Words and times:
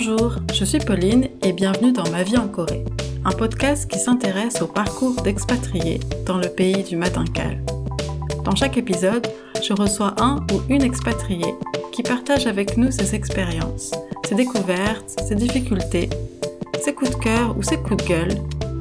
Bonjour, 0.00 0.36
je 0.54 0.64
suis 0.64 0.78
Pauline 0.78 1.26
et 1.42 1.52
bienvenue 1.52 1.90
dans 1.90 2.08
Ma 2.10 2.22
vie 2.22 2.36
en 2.36 2.46
Corée, 2.46 2.84
un 3.24 3.32
podcast 3.32 3.90
qui 3.90 3.98
s'intéresse 3.98 4.62
au 4.62 4.68
parcours 4.68 5.20
d'expatriés 5.22 5.98
dans 6.24 6.38
le 6.38 6.48
pays 6.48 6.84
du 6.84 6.94
matin 6.94 7.24
calme. 7.24 7.66
Dans 8.44 8.54
chaque 8.54 8.76
épisode, 8.76 9.26
je 9.60 9.72
reçois 9.72 10.14
un 10.20 10.36
ou 10.52 10.62
une 10.68 10.82
expatriée 10.82 11.52
qui 11.90 12.04
partage 12.04 12.46
avec 12.46 12.76
nous 12.76 12.92
ses 12.92 13.16
expériences, 13.16 13.90
ses 14.28 14.36
découvertes, 14.36 15.18
ses 15.26 15.34
difficultés, 15.34 16.08
ses 16.80 16.94
coups 16.94 17.10
de 17.10 17.16
cœur 17.16 17.58
ou 17.58 17.64
ses 17.64 17.78
coups 17.78 18.04
de 18.04 18.08
gueule, 18.08 18.34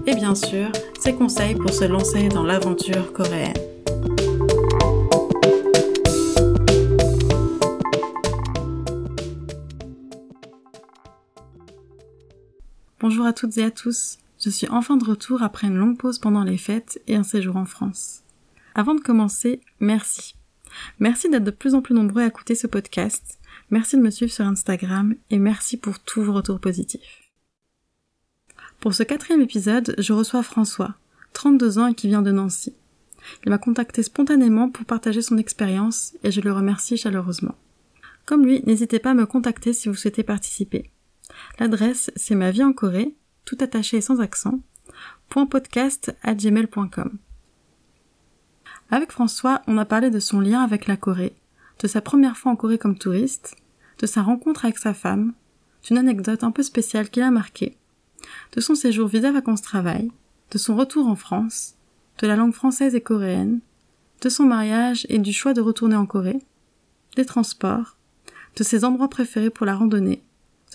et 0.05 0.13
bien 0.13 0.35
sûr, 0.35 0.67
ses 0.99 1.13
conseils 1.13 1.55
pour 1.55 1.73
se 1.73 1.85
lancer 1.85 2.29
dans 2.29 2.43
l'aventure 2.43 3.11
coréenne. 3.11 3.55
Bonjour 13.09 13.25
à 13.25 13.31
toutes 13.31 13.57
et 13.57 13.63
à 13.63 13.71
tous. 13.71 14.17
Je 14.37 14.49
suis 14.49 14.67
enfin 14.67 14.97
de 14.97 15.05
retour 15.05 15.41
après 15.41 15.67
une 15.67 15.77
longue 15.77 15.97
pause 15.97 16.19
pendant 16.19 16.43
les 16.43 16.57
fêtes 16.57 17.01
et 17.07 17.15
un 17.15 17.23
séjour 17.23 17.55
en 17.55 17.63
France. 17.63 18.21
Avant 18.75 18.95
de 18.95 18.99
commencer, 18.99 19.61
merci. 19.79 20.35
Merci 20.99 21.29
d'être 21.29 21.45
de 21.45 21.51
plus 21.51 21.73
en 21.73 21.81
plus 21.81 21.95
nombreux 21.95 22.23
à 22.23 22.27
écouter 22.27 22.53
ce 22.53 22.67
podcast. 22.67 23.39
Merci 23.69 23.95
de 23.95 24.01
me 24.01 24.09
suivre 24.09 24.33
sur 24.33 24.43
Instagram 24.43 25.15
et 25.29 25.39
merci 25.39 25.77
pour 25.77 25.99
tous 25.99 26.21
vos 26.21 26.33
retours 26.33 26.59
positifs. 26.59 27.31
Pour 28.81 28.93
ce 28.93 29.03
quatrième 29.03 29.39
épisode, 29.39 29.95
je 29.97 30.11
reçois 30.11 30.43
François, 30.43 30.95
32 31.31 31.79
ans 31.79 31.87
et 31.87 31.95
qui 31.95 32.09
vient 32.09 32.21
de 32.21 32.31
Nancy. 32.31 32.73
Il 33.45 33.51
m'a 33.51 33.57
contacté 33.57 34.03
spontanément 34.03 34.69
pour 34.69 34.85
partager 34.85 35.21
son 35.21 35.37
expérience 35.37 36.13
et 36.23 36.31
je 36.31 36.41
le 36.41 36.51
remercie 36.51 36.97
chaleureusement. 36.97 37.55
Comme 38.25 38.45
lui, 38.45 38.63
n'hésitez 38.65 38.99
pas 38.99 39.11
à 39.11 39.13
me 39.13 39.25
contacter 39.25 39.71
si 39.71 39.87
vous 39.87 39.95
souhaitez 39.95 40.23
participer. 40.23 40.91
L'adresse, 41.59 42.11
c'est 42.15 42.35
ma 42.35 42.51
vie 42.51 42.63
en 42.63 42.73
Corée, 42.73 43.15
tout 43.45 43.57
attaché 43.59 43.97
et 43.97 44.01
sans 44.01 44.19
accent, 44.19 44.59
.podcast@gmail.com. 45.29 47.17
Avec 48.89 49.11
François, 49.11 49.61
on 49.67 49.77
a 49.77 49.85
parlé 49.85 50.09
de 50.09 50.19
son 50.19 50.39
lien 50.39 50.61
avec 50.61 50.87
la 50.87 50.97
Corée, 50.97 51.35
de 51.79 51.87
sa 51.87 52.01
première 52.01 52.37
fois 52.37 52.51
en 52.51 52.55
Corée 52.55 52.77
comme 52.77 52.97
touriste, 52.97 53.55
de 53.99 54.07
sa 54.07 54.21
rencontre 54.21 54.65
avec 54.65 54.77
sa 54.77 54.93
femme, 54.93 55.33
d'une 55.83 55.97
anecdote 55.97 56.43
un 56.43 56.51
peu 56.51 56.63
spéciale 56.63 57.09
qui 57.09 57.19
l'a 57.19 57.31
marqué, 57.31 57.75
de 58.55 58.61
son 58.61 58.75
séjour 58.75 59.07
visa 59.07 59.31
vacances 59.31 59.61
travail, 59.61 60.11
de 60.51 60.57
son 60.57 60.75
retour 60.75 61.07
en 61.07 61.15
France, 61.15 61.75
de 62.19 62.27
la 62.27 62.35
langue 62.35 62.53
française 62.53 62.95
et 62.95 63.01
coréenne, 63.01 63.59
de 64.21 64.29
son 64.29 64.45
mariage 64.45 65.05
et 65.09 65.19
du 65.19 65.33
choix 65.33 65.53
de 65.53 65.61
retourner 65.61 65.95
en 65.95 66.05
Corée, 66.05 66.39
des 67.15 67.25
transports, 67.25 67.97
de 68.55 68.63
ses 68.63 68.85
endroits 68.85 69.09
préférés 69.09 69.49
pour 69.49 69.65
la 69.65 69.75
randonnée, 69.75 70.23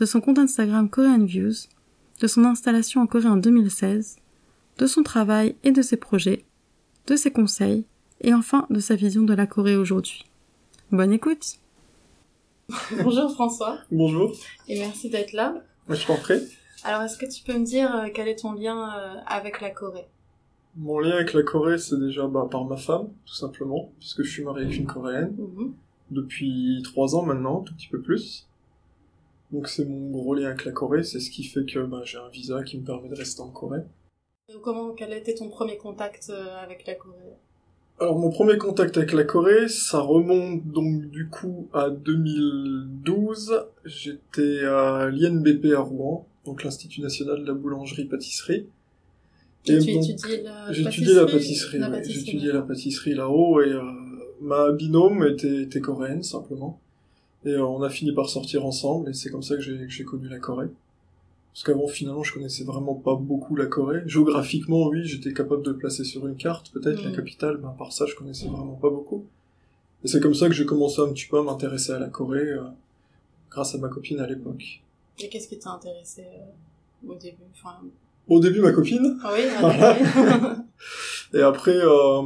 de 0.01 0.05
son 0.07 0.21
compte 0.21 0.39
Instagram 0.39 0.89
Korean 0.89 1.25
Views, 1.25 1.69
de 2.21 2.27
son 2.27 2.45
installation 2.45 3.01
en 3.03 3.07
Corée 3.07 3.29
en 3.29 3.37
2016, 3.37 4.17
de 4.79 4.87
son 4.87 5.03
travail 5.03 5.57
et 5.65 5.73
de 5.73 5.83
ses 5.83 5.97
projets, 5.97 6.45
de 7.07 7.17
ses 7.17 7.31
conseils, 7.31 7.85
et 8.21 8.33
enfin 8.33 8.67
de 8.71 8.79
sa 8.81 8.95
vision 8.95 9.23
de 9.23 9.35
la 9.35 9.47
Corée 9.47 9.77
aujourd'hui. 9.77 10.25
Bonne 10.91 11.13
écoute 11.13 11.57
Bonjour 13.03 13.31
François. 13.33 13.79
Bonjour. 13.91 14.33
Et 14.69 14.79
merci 14.79 15.11
d'être 15.11 15.33
là. 15.33 15.55
Moi, 15.89 15.97
je 15.97 16.07
t'en 16.07 16.17
prie. 16.17 16.41
Alors, 16.85 17.03
est-ce 17.03 17.19
que 17.19 17.27
tu 17.27 17.43
peux 17.45 17.59
me 17.59 17.65
dire 17.65 17.95
euh, 17.95 18.09
quel 18.15 18.29
est 18.29 18.37
ton 18.37 18.53
lien 18.53 18.97
euh, 18.97 19.15
avec 19.27 19.61
la 19.61 19.71
Corée? 19.71 20.07
Mon 20.77 20.99
lien 21.01 21.11
avec 21.17 21.35
la 21.35 21.43
Corée, 21.43 21.77
c'est 21.79 21.99
déjà 22.01 22.27
bah, 22.27 22.47
par 22.51 22.65
ma 22.65 22.77
femme, 22.77 23.09
tout 23.27 23.35
simplement, 23.35 23.91
puisque 23.99 24.23
je 24.23 24.31
suis 24.31 24.43
marié 24.45 24.65
avec 24.65 24.77
une 24.79 24.87
Coréenne 24.87 25.35
Mhm. 25.37 25.75
depuis 26.11 26.81
trois 26.85 27.15
ans 27.15 27.23
maintenant, 27.25 27.61
un 27.61 27.65
tout 27.65 27.75
petit 27.75 27.89
peu 27.89 28.01
plus. 28.01 28.49
Donc 29.53 29.69
c'est 29.69 29.85
mon 29.85 30.11
gros 30.11 30.35
lien 30.35 30.47
avec 30.49 30.65
la 30.65 30.73
Corée, 30.73 31.03
c'est 31.03 31.21
ce 31.21 31.31
qui 31.31 31.45
fait 31.45 31.65
que 31.67 31.81
bah, 31.81 32.01
j'ai 32.05 32.19
un 32.19 32.29
visa 32.29 32.63
qui 32.63 32.79
me 32.79 32.85
permet 32.85 33.09
de 33.09 33.15
rester 33.15 33.43
en 33.43 33.51
Corée. 33.51 33.83
Comment, 34.63 34.93
quel 34.93 35.13
a 35.13 35.17
été 35.17 35.35
ton 35.35 35.49
premier 35.49 35.77
contact 35.77 36.31
euh, 36.31 36.57
avec 36.63 36.87
la 36.87 36.95
Corée? 36.95 37.37
Alors 38.01 38.19
mon 38.19 38.31
premier 38.31 38.59
contact 38.59 38.97
avec 38.97 39.13
la 39.13 39.25
Corée, 39.25 39.69
ça 39.69 40.01
remonte 40.01 40.67
donc 40.67 41.11
du 41.11 41.29
coup 41.29 41.69
à 41.73 41.91
2012. 41.91 43.67
J'étais 43.85 44.65
à 44.65 45.11
l'INBP 45.11 45.75
à 45.77 45.81
Rouen, 45.81 46.27
donc 46.45 46.65
l'Institut 46.65 47.03
National 47.03 47.43
de 47.43 47.47
la 47.47 47.55
Boulangerie-Pâtisserie. 47.55 48.67
Tu 49.65 49.79
donc, 49.79 49.89
étudies 49.89 50.43
la 50.43 50.73
étudié 50.73 51.15
la 51.15 51.27
pâtisserie 51.27 51.79
pâtisserie, 51.79 51.79
La 51.79 51.91
ouais. 51.91 51.97
pâtisserie, 51.99 52.47
la 52.47 52.63
pâtisserie 52.63 53.15
là-haut 53.15 53.61
et 53.61 53.69
euh, 53.69 53.83
ma 54.41 54.73
binôme 54.73 55.25
était, 55.25 55.63
était 55.63 55.81
coréenne 55.81 56.23
simplement. 56.23 56.81
Et 57.45 57.51
euh, 57.51 57.65
on 57.67 57.83
a 57.83 57.91
fini 57.91 58.13
par 58.13 58.29
sortir 58.29 58.65
ensemble 58.65 59.11
et 59.11 59.15
c'est 59.15 59.31
comme 59.31 59.43
ça 59.43 59.57
que 59.57 59.63
j'ai 59.63 59.77
que 59.79 59.89
j'ai 59.91 60.05
connu 60.05 60.29
la 60.29 60.39
Corée. 60.39 60.69
Parce 61.53 61.65
qu'avant 61.65 61.87
finalement 61.89 62.23
je 62.23 62.33
connaissais 62.33 62.65
vraiment 62.65 62.95
pas 62.95 63.15
beaucoup 63.15 63.57
la 63.57 63.67
Corée. 63.67 64.03
Géographiquement 64.07 64.87
oui 64.89 65.05
j'étais 65.05 65.33
capable 65.35 65.63
de 65.63 65.71
le 65.71 65.77
placer 65.77 66.05
sur 66.05 66.27
une 66.27 66.37
carte 66.37 66.71
peut-être 66.73 67.03
la 67.03 67.11
Mhm. 67.11 67.17
capitale, 67.17 67.59
mais 67.61 67.69
à 67.69 67.73
part 67.73 67.93
ça 67.93 68.07
je 68.07 68.15
connaissais 68.15 68.47
vraiment 68.49 68.75
pas 68.77 68.91
beaucoup. 68.91 69.25
Et 70.05 70.09
c'est 70.09 70.21
comme 70.21 70.35
ça 70.35 70.49
que 70.49 70.55
j'ai 70.55 70.67
commencé 70.67 71.01
un 71.01 71.13
petit 71.13 71.27
peu 71.27 71.39
à 71.39 71.43
m'intéresser 71.43 71.93
à 71.93 71.99
la 71.99 72.09
Corée 72.09 72.41
euh, 72.41 72.63
grâce 73.51 73.75
à 73.75 73.79
ma 73.79 73.89
copine 73.89 74.21
à 74.21 74.27
l'époque. 74.27 74.83
Et 75.19 75.29
qu'est-ce 75.29 75.49
qui 75.49 75.59
t'a 75.59 75.71
intéressé 75.71 76.23
euh, 76.25 77.09
au 77.11 77.15
début? 77.15 77.37
Enfin... 77.55 77.77
Au 78.29 78.41
début 78.41 78.61
ma 78.61 78.73
copine, 78.73 79.19
Ah 79.23 79.33
oui. 79.35 80.57
Et 81.39 81.41
après, 81.43 81.77
euh, 81.77 82.23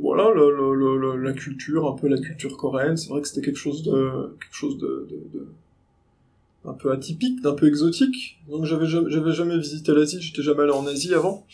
voilà, 0.00 0.30
le, 0.34 0.50
le, 0.54 0.96
le- 0.98 1.16
la 1.16 1.32
culture, 1.32 1.88
un 1.90 1.96
peu 1.96 2.08
la 2.08 2.18
culture 2.20 2.56
coréenne, 2.56 2.96
c'est 2.96 3.08
vrai 3.08 3.20
que 3.20 3.28
c'était 3.28 3.40
quelque 3.42 3.56
chose 3.58 3.82
de, 3.82 4.36
quelque 4.40 4.54
chose 4.54 4.78
de, 4.78 5.08
de, 5.10 5.38
de- 5.38 5.48
un 6.64 6.74
peu 6.74 6.92
atypique, 6.92 7.40
d'un 7.42 7.54
peu 7.54 7.66
exotique. 7.66 8.38
Donc 8.48 8.64
j'avais 8.64 8.86
jamais, 8.86 9.10
j'avais 9.10 9.32
jamais 9.32 9.58
visité 9.58 9.92
l'Asie, 9.92 10.20
j'étais 10.20 10.42
jamais 10.42 10.62
allé 10.62 10.72
en 10.72 10.86
Asie 10.86 11.12
avant. 11.14 11.44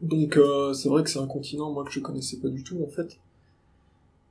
Donc 0.00 0.36
euh, 0.38 0.72
c'est 0.72 0.88
vrai 0.88 1.02
que 1.02 1.10
c'est 1.10 1.18
un 1.18 1.26
continent 1.26 1.70
moi 1.72 1.84
que 1.84 1.90
je 1.92 2.00
connaissais 2.00 2.38
pas 2.38 2.48
du 2.48 2.62
tout 2.64 2.82
en 2.82 2.88
fait. 2.90 3.18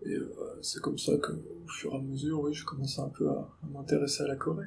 Et 0.05 0.13
euh, 0.15 0.27
c'est 0.61 0.81
comme 0.81 0.97
ça 0.97 1.15
que, 1.17 1.31
au 1.31 1.67
fur 1.67 1.93
et 1.93 1.97
à 1.97 1.99
mesure, 1.99 2.41
oui, 2.41 2.53
je 2.53 2.65
commençais 2.65 3.01
un 3.01 3.09
peu 3.09 3.27
à, 3.29 3.33
à 3.63 3.67
m'intéresser 3.73 4.23
à 4.23 4.27
la 4.27 4.35
Corée. 4.35 4.65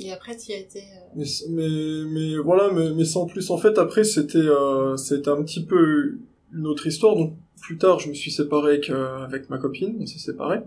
Et 0.00 0.12
après, 0.12 0.36
tu 0.36 0.50
y 0.50 0.54
as 0.54 0.58
été... 0.58 0.80
euh, 0.80 1.14
Mais, 1.16 1.24
mais, 1.50 1.68
mais 2.10 2.36
voilà, 2.38 2.72
mais, 2.72 2.90
mais 2.94 3.04
sans 3.04 3.26
plus. 3.26 3.50
En 3.50 3.58
fait, 3.58 3.78
après, 3.78 4.04
c'était, 4.04 4.38
euh, 4.38 4.96
c'était 4.96 5.28
un 5.30 5.42
petit 5.42 5.64
peu 5.64 6.18
une 6.54 6.66
autre 6.66 6.86
histoire. 6.86 7.16
Donc, 7.16 7.34
plus 7.60 7.76
tard, 7.78 7.98
je 7.98 8.08
me 8.08 8.14
suis 8.14 8.30
séparé 8.30 8.72
avec, 8.72 8.90
euh, 8.90 9.18
avec 9.24 9.50
ma 9.50 9.58
copine, 9.58 9.96
on 10.00 10.06
s'est 10.06 10.18
séparés. 10.18 10.60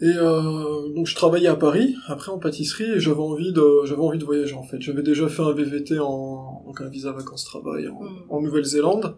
Et 0.00 0.06
euh, 0.16 0.88
donc, 0.94 1.06
je 1.06 1.14
travaillais 1.14 1.48
à 1.48 1.54
Paris, 1.56 1.94
après 2.08 2.30
en 2.32 2.38
pâtisserie, 2.38 2.90
et 2.96 3.00
j'avais 3.00 3.20
envie 3.20 3.52
de, 3.52 3.64
j'avais 3.84 4.00
envie 4.02 4.18
de 4.18 4.24
voyager, 4.24 4.54
en 4.54 4.62
fait. 4.64 4.80
J'avais 4.80 5.02
déjà 5.02 5.28
fait 5.28 5.42
un 5.42 5.52
VVT 5.52 5.98
en, 6.00 6.62
donc 6.66 6.80
un 6.80 6.88
visa 6.88 7.12
vacances-travail 7.12 7.88
en, 7.88 8.00
Mm. 8.02 8.08
en 8.30 8.40
Nouvelle-Zélande, 8.40 9.16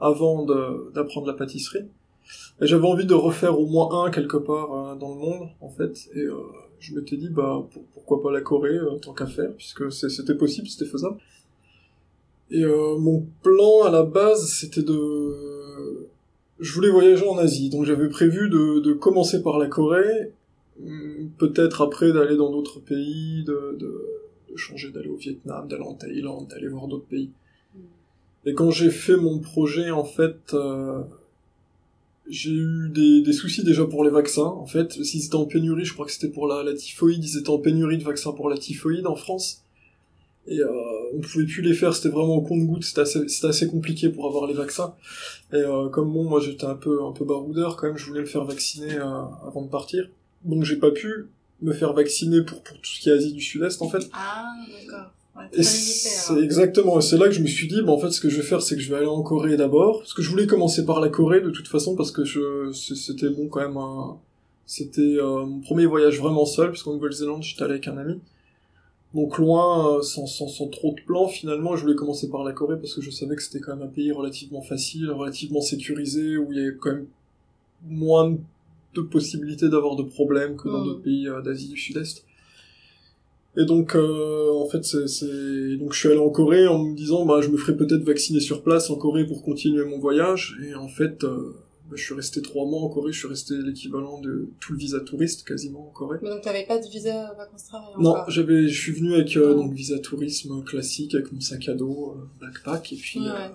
avant 0.00 0.44
d'apprendre 0.94 1.26
la 1.26 1.34
pâtisserie. 1.34 1.84
Et 2.60 2.66
j'avais 2.66 2.86
envie 2.86 3.06
de 3.06 3.14
refaire 3.14 3.58
au 3.58 3.66
moins 3.66 4.04
un 4.04 4.10
quelque 4.10 4.36
part 4.36 4.72
euh, 4.74 4.94
dans 4.94 5.10
le 5.14 5.20
monde, 5.20 5.48
en 5.60 5.68
fait. 5.70 6.08
Et 6.14 6.20
euh, 6.20 6.36
je 6.80 6.94
m'étais 6.94 7.16
dit, 7.16 7.28
bah, 7.28 7.66
pour- 7.70 7.84
pourquoi 7.94 8.22
pas 8.22 8.32
la 8.32 8.40
Corée, 8.40 8.70
euh, 8.76 8.96
tant 8.98 9.12
qu'à 9.12 9.26
faire, 9.26 9.52
puisque 9.54 9.92
c'était 9.92 10.34
possible, 10.34 10.66
c'était 10.68 10.90
faisable. 10.90 11.18
Et 12.50 12.64
euh, 12.64 12.98
mon 12.98 13.26
plan 13.42 13.82
à 13.84 13.90
la 13.90 14.02
base, 14.02 14.48
c'était 14.50 14.82
de... 14.82 16.08
Je 16.58 16.74
voulais 16.74 16.90
voyager 16.90 17.26
en 17.26 17.38
Asie, 17.38 17.70
donc 17.70 17.84
j'avais 17.84 18.08
prévu 18.08 18.50
de, 18.50 18.80
de 18.80 18.92
commencer 18.92 19.42
par 19.42 19.58
la 19.58 19.66
Corée, 19.66 20.32
hum, 20.82 21.30
peut-être 21.38 21.80
après 21.82 22.12
d'aller 22.12 22.36
dans 22.36 22.50
d'autres 22.50 22.80
pays, 22.80 23.44
de, 23.44 23.76
de, 23.78 24.06
de 24.50 24.56
changer, 24.56 24.90
d'aller 24.90 25.08
au 25.08 25.16
Vietnam, 25.16 25.68
d'aller 25.68 25.84
en 25.84 25.94
Thaïlande, 25.94 26.48
d'aller 26.48 26.68
voir 26.68 26.88
d'autres 26.88 27.06
pays. 27.06 27.30
Et 28.46 28.54
quand 28.54 28.70
j'ai 28.70 28.90
fait 28.90 29.16
mon 29.16 29.38
projet, 29.38 29.90
en 29.90 30.04
fait, 30.04 30.54
euh, 30.54 31.02
j'ai 32.30 32.52
eu 32.52 32.88
des, 32.88 33.22
des 33.22 33.32
soucis 33.32 33.64
déjà 33.64 33.84
pour 33.84 34.04
les 34.04 34.10
vaccins. 34.10 34.42
En 34.42 34.66
fait, 34.66 34.92
s'ils 34.92 35.26
étaient 35.26 35.34
en 35.34 35.46
pénurie, 35.46 35.84
je 35.84 35.92
crois 35.92 36.06
que 36.06 36.12
c'était 36.12 36.28
pour 36.28 36.46
la, 36.46 36.62
la 36.62 36.74
typhoïde, 36.74 37.22
ils 37.24 37.36
étaient 37.36 37.50
en 37.50 37.58
pénurie 37.58 37.98
de 37.98 38.04
vaccins 38.04 38.32
pour 38.32 38.48
la 38.48 38.56
typhoïde 38.56 39.06
en 39.06 39.16
France. 39.16 39.64
Et 40.46 40.58
euh, 40.58 40.68
on 41.14 41.20
pouvait 41.20 41.44
plus 41.44 41.62
les 41.62 41.74
faire, 41.74 41.94
c'était 41.94 42.08
vraiment 42.08 42.36
au 42.36 42.40
compte-goutte, 42.40 42.82
c'était 42.82 43.02
assez, 43.02 43.20
assez 43.44 43.66
compliqué 43.68 44.08
pour 44.08 44.26
avoir 44.26 44.46
les 44.46 44.54
vaccins. 44.54 44.94
Et 45.52 45.56
euh, 45.56 45.88
comme 45.90 46.12
bon, 46.12 46.24
moi 46.24 46.40
j'étais 46.40 46.64
un 46.64 46.74
peu, 46.74 47.04
un 47.04 47.12
peu 47.12 47.24
baroudeur 47.24 47.76
quand 47.76 47.88
même, 47.88 47.98
je 47.98 48.06
voulais 48.06 48.22
me 48.22 48.26
faire 48.26 48.44
vacciner 48.44 48.96
euh, 48.96 49.22
avant 49.46 49.62
de 49.62 49.68
partir. 49.68 50.08
Donc 50.44 50.64
j'ai 50.64 50.76
pas 50.76 50.90
pu 50.90 51.28
me 51.60 51.72
faire 51.72 51.92
vacciner 51.92 52.40
pour, 52.42 52.62
pour 52.62 52.76
tout 52.80 52.90
ce 52.90 53.00
qui 53.00 53.10
est 53.10 53.12
Asie 53.12 53.32
du 53.32 53.42
Sud-Est 53.42 53.82
en 53.82 53.88
fait. 53.90 54.08
Ah, 54.12 54.46
d'accord. 54.68 55.12
Ouais, 55.36 55.62
c'est 55.62 56.32
alors. 56.32 56.42
exactement, 56.42 56.98
et 56.98 57.02
c'est 57.02 57.16
là 57.16 57.26
que 57.26 57.32
je 57.32 57.40
me 57.40 57.46
suis 57.46 57.68
dit, 57.68 57.80
bah, 57.82 57.92
en 57.92 57.98
fait, 57.98 58.10
ce 58.10 58.20
que 58.20 58.28
je 58.28 58.36
vais 58.36 58.42
faire, 58.42 58.60
c'est 58.62 58.74
que 58.74 58.80
je 58.82 58.90
vais 58.90 58.96
aller 58.96 59.06
en 59.06 59.22
Corée 59.22 59.56
d'abord, 59.56 59.98
parce 59.98 60.12
que 60.12 60.22
je 60.22 60.30
voulais 60.30 60.46
commencer 60.46 60.84
par 60.84 61.00
la 61.00 61.08
Corée 61.08 61.40
de 61.40 61.50
toute 61.50 61.68
façon, 61.68 61.94
parce 61.96 62.10
que 62.10 62.24
je, 62.24 62.72
c'était 62.72 63.28
bon 63.30 63.48
quand 63.48 63.60
même 63.60 63.76
un, 63.76 64.16
c'était 64.66 65.00
euh, 65.18 65.46
mon 65.46 65.60
premier 65.60 65.86
voyage 65.86 66.18
vraiment 66.20 66.44
seul, 66.46 66.68
parce 66.68 66.82
qu'en 66.82 66.94
Nouvelle-Zélande, 66.94 67.42
j'étais 67.42 67.62
allé 67.62 67.72
avec 67.74 67.88
un 67.88 67.96
ami. 67.96 68.18
Donc 69.14 69.38
loin, 69.38 69.98
euh, 69.98 70.02
sans, 70.02 70.26
sans, 70.26 70.46
sans 70.48 70.68
trop 70.68 70.94
de 70.94 71.00
plans, 71.06 71.26
finalement, 71.26 71.74
je 71.76 71.82
voulais 71.82 71.96
commencer 71.96 72.28
par 72.28 72.44
la 72.44 72.52
Corée, 72.52 72.76
parce 72.78 72.94
que 72.94 73.00
je 73.00 73.10
savais 73.10 73.34
que 73.36 73.42
c'était 73.42 73.60
quand 73.60 73.74
même 73.76 73.86
un 73.86 73.90
pays 73.90 74.12
relativement 74.12 74.62
facile, 74.62 75.10
relativement 75.10 75.60
sécurisé, 75.60 76.36
où 76.36 76.52
il 76.52 76.58
y 76.58 76.60
avait 76.60 76.76
quand 76.76 76.90
même 76.92 77.06
moins 77.88 78.36
de 78.94 79.00
possibilités 79.00 79.68
d'avoir 79.68 79.94
de 79.96 80.02
problèmes 80.02 80.56
que 80.56 80.68
dans 80.68 80.80
Mm. 80.80 80.84
d'autres 80.84 81.02
pays 81.02 81.28
euh, 81.28 81.40
d'Asie 81.40 81.68
du 81.68 81.76
Sud-Est. 81.76 82.24
Et 83.56 83.64
donc, 83.64 83.94
euh, 83.96 84.52
en 84.52 84.68
fait, 84.68 84.84
c'est, 84.84 85.08
c'est... 85.08 85.76
donc 85.76 85.92
je 85.92 85.98
suis 85.98 86.08
allé 86.08 86.18
en 86.18 86.30
Corée 86.30 86.68
en 86.68 86.78
me 86.78 86.94
disant, 86.94 87.24
bah, 87.26 87.40
je 87.42 87.48
me 87.48 87.56
ferais 87.56 87.76
peut-être 87.76 88.04
vacciner 88.04 88.40
sur 88.40 88.62
place 88.62 88.90
en 88.90 88.96
Corée 88.96 89.26
pour 89.26 89.42
continuer 89.42 89.84
mon 89.84 89.98
voyage. 89.98 90.56
Et 90.64 90.74
en 90.74 90.86
fait, 90.88 91.24
euh, 91.24 91.54
bah, 91.90 91.96
je 91.96 92.04
suis 92.04 92.14
resté 92.14 92.40
trois 92.42 92.64
mois 92.66 92.82
en 92.82 92.88
Corée. 92.88 93.12
Je 93.12 93.18
suis 93.18 93.26
resté 93.26 93.54
l'équivalent 93.56 94.20
de 94.20 94.48
tout 94.60 94.72
le 94.72 94.78
visa 94.78 95.00
touriste 95.00 95.44
quasiment 95.46 95.88
en 95.88 95.90
Corée. 95.90 96.18
Mais 96.22 96.30
donc 96.30 96.42
t'avais 96.42 96.64
pas 96.64 96.78
de 96.78 96.86
visa 96.86 97.34
vacances 97.36 97.64
travail 97.64 97.88
Non, 97.98 98.14
j'avais, 98.28 98.68
je 98.68 98.80
suis 98.80 98.92
venu 98.92 99.14
avec 99.14 99.36
euh, 99.36 99.50
Ah. 99.50 99.54
donc 99.54 99.72
visa 99.72 99.98
tourisme 99.98 100.62
classique 100.62 101.16
avec 101.16 101.32
mon 101.32 101.40
sac 101.40 101.68
à 101.68 101.74
dos, 101.74 102.14
euh, 102.16 102.28
backpack, 102.40 102.92
et 102.92 102.96
puis 102.96 103.18
euh, 103.18 103.32
ouais. 103.32 103.50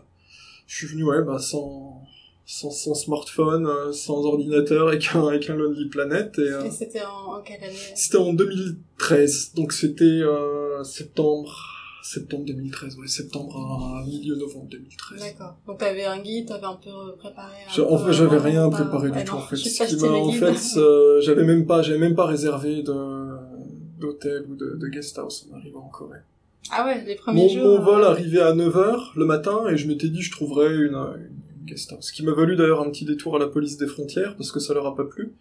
je 0.68 0.76
suis 0.76 0.88
venu 0.88 1.06
ouais, 1.06 1.24
bah, 1.24 1.40
sans, 1.40 2.02
sans, 2.46 2.70
sans 2.72 2.94
smartphone, 2.94 3.66
euh, 3.68 3.92
sans 3.92 4.24
ordinateur, 4.26 4.88
avec 4.90 5.10
un, 5.16 5.28
avec 5.28 5.50
un 5.50 5.56
Lonely 5.56 5.88
Planet. 5.90 6.38
Et, 6.38 6.42
euh, 6.42 6.64
Et 6.66 6.72
c'était 6.72 7.02
en, 7.04 7.36
en 7.38 7.42
quelle 7.42 7.64
année 7.64 7.76
c'était 7.96 8.18
en 8.18 8.34
2013, 8.34 9.54
donc 9.56 9.74
c'était 9.74 10.04
euh, 10.04 10.84
septembre, 10.84 11.52
septembre 12.04 12.46
2013, 12.46 12.98
ouais, 12.98 13.08
septembre 13.08 13.56
à 13.58 14.04
milieu 14.06 14.36
novembre 14.36 14.68
2013. 14.70 15.20
D'accord. 15.20 15.56
Donc 15.66 15.80
t'avais 15.80 16.06
un 16.06 16.20
guide, 16.20 16.48
t'avais 16.48 16.66
un 16.66 16.76
peu 16.76 17.16
préparé. 17.18 17.54
un 17.68 17.74
Je- 17.74 17.82
en 17.82 17.98
fait, 17.98 18.14
j'avais 18.14 18.38
rien 18.38 18.70
préparé 18.70 19.10
du 19.12 19.24
tout. 19.24 19.36
En 19.36 19.42
fait, 19.42 19.56
Ce 19.56 20.06
en 20.06 20.32
fait, 20.32 20.80
euh, 20.80 21.22
j'avais 21.22 21.44
même 21.44 21.66
pas, 21.66 21.82
j'avais 21.82 22.00
même 22.00 22.16
pas 22.16 22.26
réservé 22.26 22.84
de 22.84 22.94
d'hôtel 24.00 24.44
ou 24.50 24.56
de, 24.56 24.76
de 24.80 24.88
guest 24.88 25.18
house 25.18 25.48
en 25.52 25.56
arrivant 25.56 25.80
en 25.86 25.90
Corée. 25.90 26.20
Ah 26.70 26.86
ouais, 26.86 27.04
les 27.06 27.16
premiers 27.16 27.44
Mon, 27.44 27.48
jours. 27.50 27.64
mon 27.64 27.80
vol 27.82 28.02
euh, 28.04 28.10
arrivait 28.10 28.42
à 28.42 28.54
9h 28.54 29.12
le 29.16 29.26
matin 29.26 29.62
et 29.70 29.78
je 29.78 29.88
m'étais 29.88 30.10
dit 30.10 30.22
je 30.22 30.32
trouverais 30.32 30.74
une, 30.76 30.96
une, 30.96 31.30
Ce 31.76 32.12
qui 32.12 32.24
m'a 32.24 32.34
valu 32.34 32.56
d'ailleurs 32.56 32.82
un 32.82 32.90
petit 32.90 33.06
détour 33.06 33.36
à 33.36 33.40
la 33.40 33.48
police 33.48 33.78
des 33.78 33.88
frontières 33.88 34.36
parce 34.38 34.52
que 34.52 34.60
ça 34.60 34.74
leur 34.74 34.86
a 34.86 34.96
pas 34.96 35.06
plu. 35.06 35.34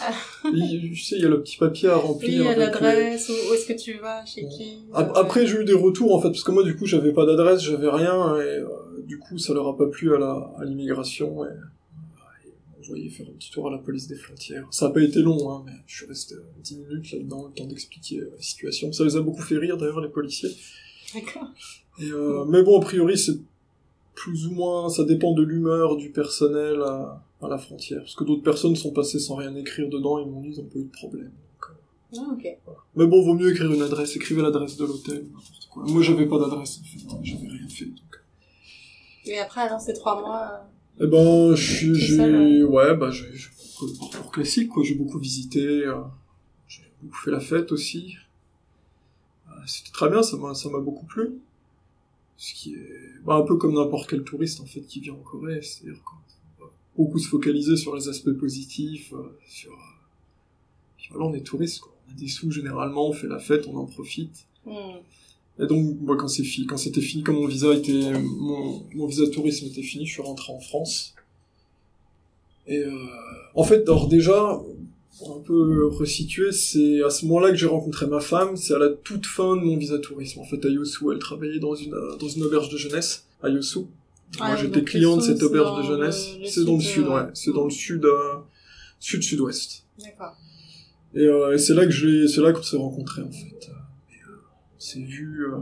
Ah. 0.00 0.12
Tu 0.50 0.96
sais, 0.96 1.16
il 1.16 1.22
y 1.22 1.26
a 1.26 1.28
le 1.28 1.42
petit 1.42 1.58
papier 1.58 1.88
à 1.88 1.96
remplir. 1.96 2.42
Oui, 2.42 2.48
à 2.48 2.50
avec 2.52 2.58
les- 2.58 2.64
l'adresse, 2.64 3.28
où, 3.28 3.52
est-ce 3.54 3.66
que 3.66 3.72
tu 3.78 3.98
vas, 3.98 4.24
chez 4.24 4.46
qui. 4.48 4.78
Ap- 4.94 5.10
euh, 5.16 5.20
Après, 5.20 5.46
j'ai 5.46 5.58
eu 5.60 5.64
des 5.64 5.74
retours, 5.74 6.14
en 6.14 6.20
fait, 6.20 6.28
parce 6.28 6.44
que 6.44 6.50
moi, 6.50 6.62
du 6.64 6.76
coup, 6.76 6.86
j'avais 6.86 7.12
pas 7.12 7.26
d'adresse, 7.26 7.60
j'avais 7.62 7.90
rien, 7.90 8.36
et 8.36 8.58
euh, 8.58 8.66
du 9.04 9.18
coup, 9.18 9.36
ça 9.38 9.52
leur 9.52 9.68
a 9.68 9.76
pas 9.76 9.86
plu 9.86 10.14
à 10.14 10.18
la 10.18 10.50
à 10.58 10.64
l'immigration, 10.64 11.44
et, 11.44 11.48
euh, 11.48 11.52
m'ont 12.70 12.82
envoyé 12.82 13.10
faire 13.10 13.26
un 13.28 13.32
petit 13.32 13.50
tour 13.50 13.68
à 13.68 13.70
la 13.70 13.76
police 13.78 14.08
des 14.08 14.16
frontières. 14.16 14.66
Ça 14.70 14.86
a 14.86 14.90
pas 14.90 15.02
été 15.02 15.20
long, 15.20 15.50
hein, 15.52 15.62
mais 15.66 15.72
je 15.86 15.94
suis 15.96 16.06
resté 16.06 16.36
euh, 16.36 16.42
10 16.62 16.78
minutes 16.78 17.12
là-dedans, 17.12 17.48
le 17.48 17.52
temps 17.54 17.66
d'expliquer 17.66 18.20
euh, 18.20 18.30
la 18.34 18.42
situation. 18.42 18.92
Ça 18.92 19.04
les 19.04 19.16
a 19.16 19.20
beaucoup 19.20 19.42
fait 19.42 19.58
rire, 19.58 19.76
d'ailleurs, 19.76 20.00
les 20.00 20.08
policiers. 20.08 20.50
D'accord. 21.14 21.48
Et, 22.00 22.10
euh, 22.10 22.46
mais 22.46 22.62
bon, 22.62 22.78
a 22.80 22.82
priori, 22.82 23.18
c'est 23.18 23.36
plus 24.14 24.46
ou 24.46 24.52
moins, 24.52 24.88
ça 24.88 25.04
dépend 25.04 25.32
de 25.32 25.42
l'humeur 25.42 25.96
du 25.96 26.10
personnel 26.10 26.80
à, 26.82 27.22
à 27.40 27.48
la 27.48 27.58
frontière. 27.58 28.00
Parce 28.00 28.14
que 28.14 28.24
d'autres 28.24 28.42
personnes 28.42 28.76
sont 28.76 28.92
passées 28.92 29.18
sans 29.18 29.36
rien 29.36 29.54
écrire 29.56 29.88
dedans, 29.88 30.18
ils 30.18 30.30
m'ont 30.30 30.40
dit, 30.40 30.50
ils 30.50 30.60
ont 30.60 30.64
pas 30.64 30.78
eu 30.78 30.84
de 30.84 30.90
problème. 30.90 31.30
Donc, 31.30 31.70
euh, 31.70 32.18
Ah, 32.18 32.32
ok. 32.32 32.74
mais 32.96 33.06
bon, 33.06 33.22
vaut 33.24 33.34
mieux 33.34 33.50
écrire 33.50 33.72
une 33.72 33.82
adresse. 33.82 34.14
Écrivez 34.16 34.42
l'adresse 34.42 34.76
de 34.76 34.84
l'hôtel, 34.84 35.24
n'importe 35.32 35.68
quoi. 35.70 35.84
Moi, 35.86 36.02
j'avais 36.02 36.26
pas 36.26 36.38
d'adresse, 36.38 36.80
en 36.80 36.84
fait. 36.84 37.16
J'avais 37.22 37.48
rien 37.48 37.68
fait. 37.68 37.86
Donc. 37.86 38.22
Et 39.24 39.38
après, 39.38 39.62
alors, 39.62 39.80
ces 39.80 39.94
trois 39.94 40.20
mois. 40.20 40.66
Eh 41.00 41.06
ben, 41.06 41.54
j'ai, 41.54 42.62
ouais, 42.64 42.94
bah, 42.96 43.10
j'ai, 43.10 43.24
le 43.26 43.98
parcours 43.98 44.30
classique, 44.30 44.68
quoi. 44.68 44.82
J'ai 44.84 44.94
beaucoup 44.94 45.18
visité, 45.18 45.64
euh, 45.64 45.94
j'ai 46.68 46.82
beaucoup 47.00 47.16
fait 47.16 47.30
la 47.30 47.40
fête 47.40 47.72
aussi. 47.72 48.14
Euh, 49.48 49.52
C'était 49.66 49.90
très 49.92 50.10
bien, 50.10 50.22
ça 50.22 50.36
m'a 50.36 50.78
beaucoup 50.80 51.06
plu. 51.06 51.38
Ce 52.42 52.54
qui 52.54 52.74
est, 52.74 53.22
bah, 53.24 53.36
un 53.36 53.42
peu 53.42 53.56
comme 53.56 53.74
n'importe 53.74 54.10
quel 54.10 54.24
touriste, 54.24 54.60
en 54.60 54.66
fait, 54.66 54.80
qui 54.80 54.98
vient 54.98 55.12
en 55.12 55.18
Corée. 55.18 55.62
C'est-à-dire 55.62 56.02
qu'on 56.02 56.64
va 56.64 56.72
beaucoup 56.96 57.20
se 57.20 57.28
focaliser 57.28 57.76
sur 57.76 57.94
les 57.94 58.08
aspects 58.08 58.32
positifs, 58.32 59.12
euh, 59.12 59.38
sur, 59.46 59.70
euh, 59.70 59.76
puis 60.96 61.06
voilà, 61.12 61.26
on 61.26 61.34
est 61.34 61.46
touriste, 61.46 61.82
quoi. 61.82 61.94
On 62.08 62.10
a 62.10 62.14
des 62.16 62.26
sous, 62.26 62.50
généralement, 62.50 63.06
on 63.08 63.12
fait 63.12 63.28
la 63.28 63.38
fête, 63.38 63.68
on 63.68 63.76
en 63.76 63.86
profite. 63.86 64.48
hmm. 64.66 64.72
Et 65.60 65.66
donc, 65.68 66.00
moi, 66.00 66.16
quand 66.16 66.26
c'est 66.26 66.42
fini, 66.42 66.66
quand 66.66 66.78
c'était 66.78 67.00
fini, 67.00 67.22
quand 67.22 67.32
mon 67.32 67.46
visa 67.46 67.72
était, 67.74 68.10
mon, 68.20 68.88
mon 68.92 69.06
visa 69.06 69.28
tourisme 69.28 69.66
était 69.66 69.82
fini, 69.82 70.04
je 70.04 70.14
suis 70.14 70.22
rentré 70.22 70.52
en 70.52 70.58
France. 70.58 71.14
Et 72.66 72.78
euh, 72.78 72.92
en 73.54 73.62
fait, 73.62 73.82
alors 73.82 74.08
déjà, 74.08 74.60
pour 75.18 75.36
un 75.36 75.40
peu 75.40 75.86
resituer, 75.88 76.52
c'est 76.52 77.02
à 77.02 77.10
ce 77.10 77.26
moment-là 77.26 77.50
que 77.50 77.56
j'ai 77.56 77.66
rencontré 77.66 78.06
ma 78.06 78.20
femme. 78.20 78.56
C'est 78.56 78.74
à 78.74 78.78
la 78.78 78.88
toute 78.88 79.26
fin 79.26 79.56
de 79.56 79.60
mon 79.62 79.76
visa 79.76 79.98
tourisme. 79.98 80.40
En 80.40 80.44
fait, 80.44 80.64
à 80.64 80.68
Yosu, 80.68 81.12
elle 81.12 81.18
travaillait 81.18 81.60
dans 81.60 81.74
une 81.74 81.94
dans 82.18 82.28
une 82.28 82.42
auberge 82.44 82.68
de 82.70 82.76
jeunesse 82.76 83.26
à 83.42 83.48
Yosu. 83.48 83.80
Ah, 84.40 84.48
moi, 84.48 84.56
j'étais 84.56 84.82
client 84.82 85.16
de 85.18 85.22
cette 85.22 85.42
auberge 85.42 85.76
de 85.78 85.82
jeunesse. 85.82 86.28
C'est 86.46 86.64
dans 86.64 86.74
le 86.76 86.80
sud, 86.80 86.92
sud, 87.04 87.08
ouais. 87.08 87.22
C'est 87.34 87.52
dans 87.52 87.64
le 87.64 87.70
sud, 87.70 88.04
euh, 88.04 88.34
sud 88.98 89.22
sud-ouest. 89.22 89.84
D'accord. 90.02 90.34
Et, 91.14 91.26
euh, 91.26 91.52
et 91.52 91.58
c'est 91.58 91.74
là 91.74 91.84
que 91.84 91.90
je 91.92 92.06
l'ai, 92.06 92.28
c'est 92.28 92.40
là 92.40 92.52
qu'on 92.52 92.62
s'est 92.62 92.78
rencontrés 92.78 93.20
en 93.22 93.30
fait. 93.30 93.66
Et, 93.66 94.14
euh, 94.26 94.36
on 94.76 94.80
s'est 94.80 95.02
vu 95.02 95.44
euh, 95.46 95.58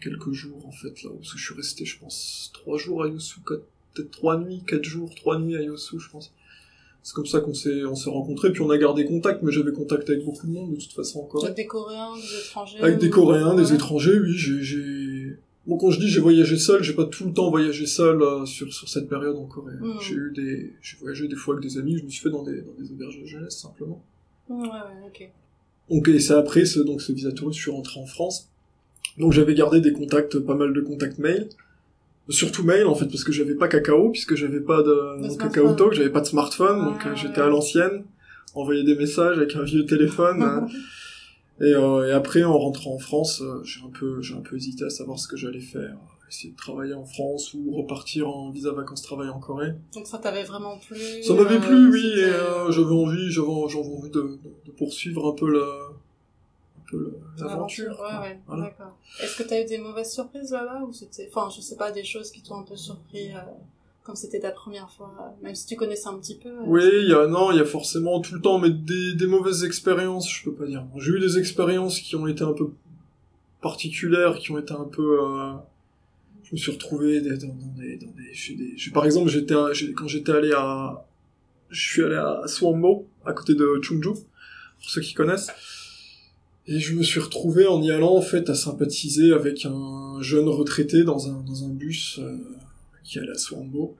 quelques 0.00 0.30
jours 0.30 0.64
en 0.64 0.70
fait 0.70 1.02
là, 1.02 1.10
parce 1.18 1.32
que 1.32 1.38
je 1.38 1.44
suis 1.44 1.54
resté, 1.54 1.84
je 1.84 1.98
pense, 1.98 2.52
trois 2.54 2.78
jours 2.78 3.02
à 3.02 3.08
Yosu, 3.08 3.40
quatre- 3.44 3.66
peut-être 3.94 4.12
trois 4.12 4.38
nuits, 4.38 4.62
quatre 4.64 4.84
jours, 4.84 5.12
trois 5.16 5.40
nuits 5.40 5.56
à 5.56 5.62
Yosu, 5.62 5.98
je 5.98 6.08
pense. 6.08 6.32
C'est 7.02 7.14
comme 7.14 7.26
ça 7.26 7.40
qu'on 7.40 7.54
s'est, 7.54 7.84
on 7.84 7.94
s'est 7.94 8.10
rencontrés, 8.10 8.52
puis 8.52 8.62
on 8.62 8.70
a 8.70 8.76
gardé 8.76 9.06
contact, 9.06 9.42
mais 9.42 9.50
j'avais 9.50 9.72
contact 9.72 10.10
avec 10.10 10.24
beaucoup 10.24 10.46
de 10.46 10.52
monde 10.52 10.72
de 10.72 10.76
toute 10.76 10.92
façon 10.92 11.20
en 11.20 11.24
Corée. 11.24 11.46
Avec 11.46 11.56
des 11.56 11.66
Coréens, 11.66 12.14
des 12.14 12.46
étrangers. 12.46 12.78
Avec 12.80 12.98
des 12.98 13.10
Coréens, 13.10 13.54
des 13.54 13.72
étrangers, 13.72 14.18
oui, 14.18 14.32
j'ai, 14.34 14.62
j'ai... 14.62 15.36
Bon, 15.66 15.76
quand 15.76 15.90
je 15.90 16.00
dis 16.00 16.08
j'ai 16.08 16.20
voyagé 16.20 16.58
seul, 16.58 16.82
j'ai 16.82 16.94
pas 16.94 17.04
tout 17.04 17.26
le 17.26 17.32
temps 17.32 17.50
voyagé 17.50 17.86
seul 17.86 18.22
euh, 18.22 18.44
sur, 18.44 18.72
sur 18.72 18.88
cette 18.88 19.08
période 19.08 19.36
en 19.36 19.46
Corée. 19.46 19.74
Mm. 19.80 20.00
J'ai 20.00 20.14
eu 20.14 20.32
des, 20.34 20.72
j'ai 20.82 20.96
voyagé 20.98 21.28
des 21.28 21.36
fois 21.36 21.54
avec 21.54 21.66
des 21.66 21.78
amis, 21.78 21.96
je 21.96 22.04
me 22.04 22.10
suis 22.10 22.22
fait 22.22 22.30
dans 22.30 22.42
des, 22.42 22.62
dans 22.62 22.72
des 22.78 22.90
auberges 22.90 23.20
de 23.20 23.26
jeunesse, 23.26 23.58
simplement. 23.58 24.02
Ouais, 24.48 24.68
ouais, 24.68 25.06
ok. 25.06 25.30
Donc 25.90 26.08
et 26.08 26.20
c'est 26.20 26.34
après 26.34 26.64
ce 26.64 26.80
donc 26.80 27.02
ce 27.02 27.12
visa 27.12 27.32
touriste, 27.32 27.58
je 27.58 27.62
suis 27.62 27.70
rentré 27.70 28.00
en 28.00 28.06
France. 28.06 28.48
Donc 29.18 29.32
j'avais 29.32 29.54
gardé 29.54 29.80
des 29.80 29.92
contacts, 29.92 30.38
pas 30.38 30.54
mal 30.54 30.72
de 30.72 30.80
contacts 30.80 31.18
mail, 31.18 31.48
surtout 32.30 32.62
mail 32.64 32.86
en 32.86 32.94
fait 32.94 33.06
parce 33.06 33.24
que 33.24 33.32
j'avais 33.32 33.54
pas 33.54 33.68
Kakao 33.68 34.10
puisque 34.10 34.34
j'avais 34.34 34.60
pas 34.60 34.82
de, 34.82 35.22
De. 35.28 35.36
Kakao 35.36 35.72
Talk, 35.74 35.92
j'avais 35.94 36.10
pas 36.10 36.20
de 36.20 36.26
smartphone, 36.26 36.84
donc 36.84 37.00
Ah, 37.04 37.08
euh, 37.08 37.14
j'étais 37.16 37.40
ouais. 37.40 37.46
à 37.46 37.48
l'ancienne, 37.48 38.04
envoyer 38.54 38.84
des 38.84 38.94
messages 38.96 39.36
avec 39.38 39.54
un 39.56 39.62
vieux 39.62 39.84
téléphone. 39.86 40.42
hein. 40.42 40.66
et, 41.60 41.74
euh, 41.74 42.08
et 42.08 42.12
après 42.12 42.42
en 42.42 42.58
rentrant 42.58 42.94
en 42.94 42.98
France, 42.98 43.42
euh, 43.42 43.62
j'ai 43.64 43.80
un 43.84 43.90
peu 43.90 44.20
j'ai 44.22 44.34
un 44.34 44.40
peu 44.42 44.56
hésité 44.56 44.84
à 44.84 44.90
savoir 44.90 45.18
ce 45.18 45.28
que 45.28 45.36
j'allais 45.36 45.60
faire, 45.60 45.96
essayer 46.28 46.52
de 46.52 46.56
travailler 46.56 46.94
en 46.94 47.04
France 47.04 47.52
ou 47.54 47.70
repartir 47.76 48.28
en 48.28 48.50
visa 48.50 48.72
vacances 48.72 49.02
travail 49.02 49.28
en 49.28 49.38
Corée. 49.40 49.72
Donc 49.94 50.06
ça 50.06 50.18
t'avait 50.18 50.44
vraiment 50.44 50.78
plu 50.78 50.96
Ça 51.22 51.34
m'avait 51.34 51.56
euh, 51.56 51.60
plu, 51.60 51.90
oui, 51.90 52.00
c'était- 52.02 52.20
et 52.20 52.32
euh, 52.32 52.70
j'avais 52.70 52.86
envie, 52.94 53.30
j'avais, 53.30 53.46
envie 53.48 54.10
de, 54.10 54.20
de, 54.20 54.28
de 54.66 54.70
poursuivre 54.78 55.26
un 55.28 55.34
peu 55.34 55.50
la, 55.52 55.66
peu 56.90 57.12
l'aventure. 57.38 57.98
Ouais, 58.00 58.18
ouais, 58.28 58.40
Voilà. 58.46 58.64
d'accord. 58.64 58.96
Est-ce 59.22 59.36
que 59.42 59.42
t'as 59.48 59.60
eu 59.62 59.64
des 59.64 59.78
mauvaises 59.78 60.12
surprises 60.12 60.50
là-bas 60.52 60.82
ou 60.86 60.92
c'était, 60.92 61.28
enfin, 61.32 61.48
je 61.54 61.60
sais 61.60 61.76
pas, 61.76 61.90
des 61.92 62.04
choses 62.04 62.30
qui 62.30 62.42
t'ont 62.42 62.56
un 62.56 62.62
peu 62.64 62.76
surpris, 62.76 63.32
euh, 63.34 63.38
comme 64.02 64.16
c'était 64.16 64.40
ta 64.40 64.50
première 64.50 64.90
fois, 64.90 65.12
euh, 65.20 65.44
même 65.44 65.54
si 65.54 65.66
tu 65.66 65.76
connaissais 65.76 66.08
un 66.08 66.18
petit 66.18 66.36
peu. 66.36 66.48
euh, 66.48 66.62
Oui, 66.66 66.82
il 67.02 67.08
y 67.10 67.14
a, 67.14 67.26
non, 67.26 67.52
il 67.52 67.58
y 67.58 67.60
a 67.60 67.64
forcément 67.64 68.20
tout 68.20 68.34
le 68.34 68.40
temps, 68.40 68.58
mais 68.58 68.70
des, 68.70 69.14
des 69.14 69.26
mauvaises 69.26 69.62
expériences, 69.64 70.30
je 70.30 70.44
peux 70.44 70.54
pas 70.54 70.66
dire. 70.66 70.84
J'ai 70.96 71.12
eu 71.12 71.20
des 71.20 71.38
expériences 71.38 72.00
qui 72.00 72.16
ont 72.16 72.26
été 72.26 72.42
un 72.44 72.52
peu 72.52 72.70
particulières, 73.60 74.36
qui 74.38 74.50
ont 74.52 74.58
été 74.58 74.72
un 74.72 74.84
peu, 74.84 75.20
euh, 75.22 75.52
je 76.44 76.52
me 76.52 76.56
suis 76.56 76.72
retrouvé 76.72 77.20
dans, 77.20 77.36
des, 77.76 77.96
dans 77.98 78.10
des, 78.12 78.32
chez 78.34 78.54
des, 78.54 78.74
par 78.92 79.04
exemple, 79.04 79.28
j'étais, 79.28 79.54
quand 79.96 80.06
j'étais 80.08 80.32
allé 80.32 80.52
à, 80.52 81.04
je 81.68 81.80
suis 81.92 82.02
allé 82.02 82.16
à 82.16 82.42
Swambo, 82.46 83.06
à 83.24 83.32
côté 83.32 83.54
de 83.54 83.78
Chungju, 83.82 84.10
pour 84.12 84.90
ceux 84.90 85.00
qui 85.02 85.14
connaissent. 85.14 85.50
Et 86.72 86.78
je 86.78 86.94
me 86.94 87.02
suis 87.02 87.18
retrouvé 87.20 87.66
en 87.66 87.82
y 87.82 87.90
allant, 87.90 88.14
en 88.14 88.20
fait, 88.22 88.48
à 88.48 88.54
sympathiser 88.54 89.32
avec 89.32 89.66
un 89.66 90.18
jeune 90.22 90.48
retraité 90.48 91.02
dans 91.04 91.28
un, 91.28 91.42
dans 91.46 91.64
un 91.64 91.68
bus, 91.70 92.18
euh, 92.22 92.36
qui 93.04 93.18
allait 93.18 93.32
à 93.32 93.38
Swambo. 93.38 93.96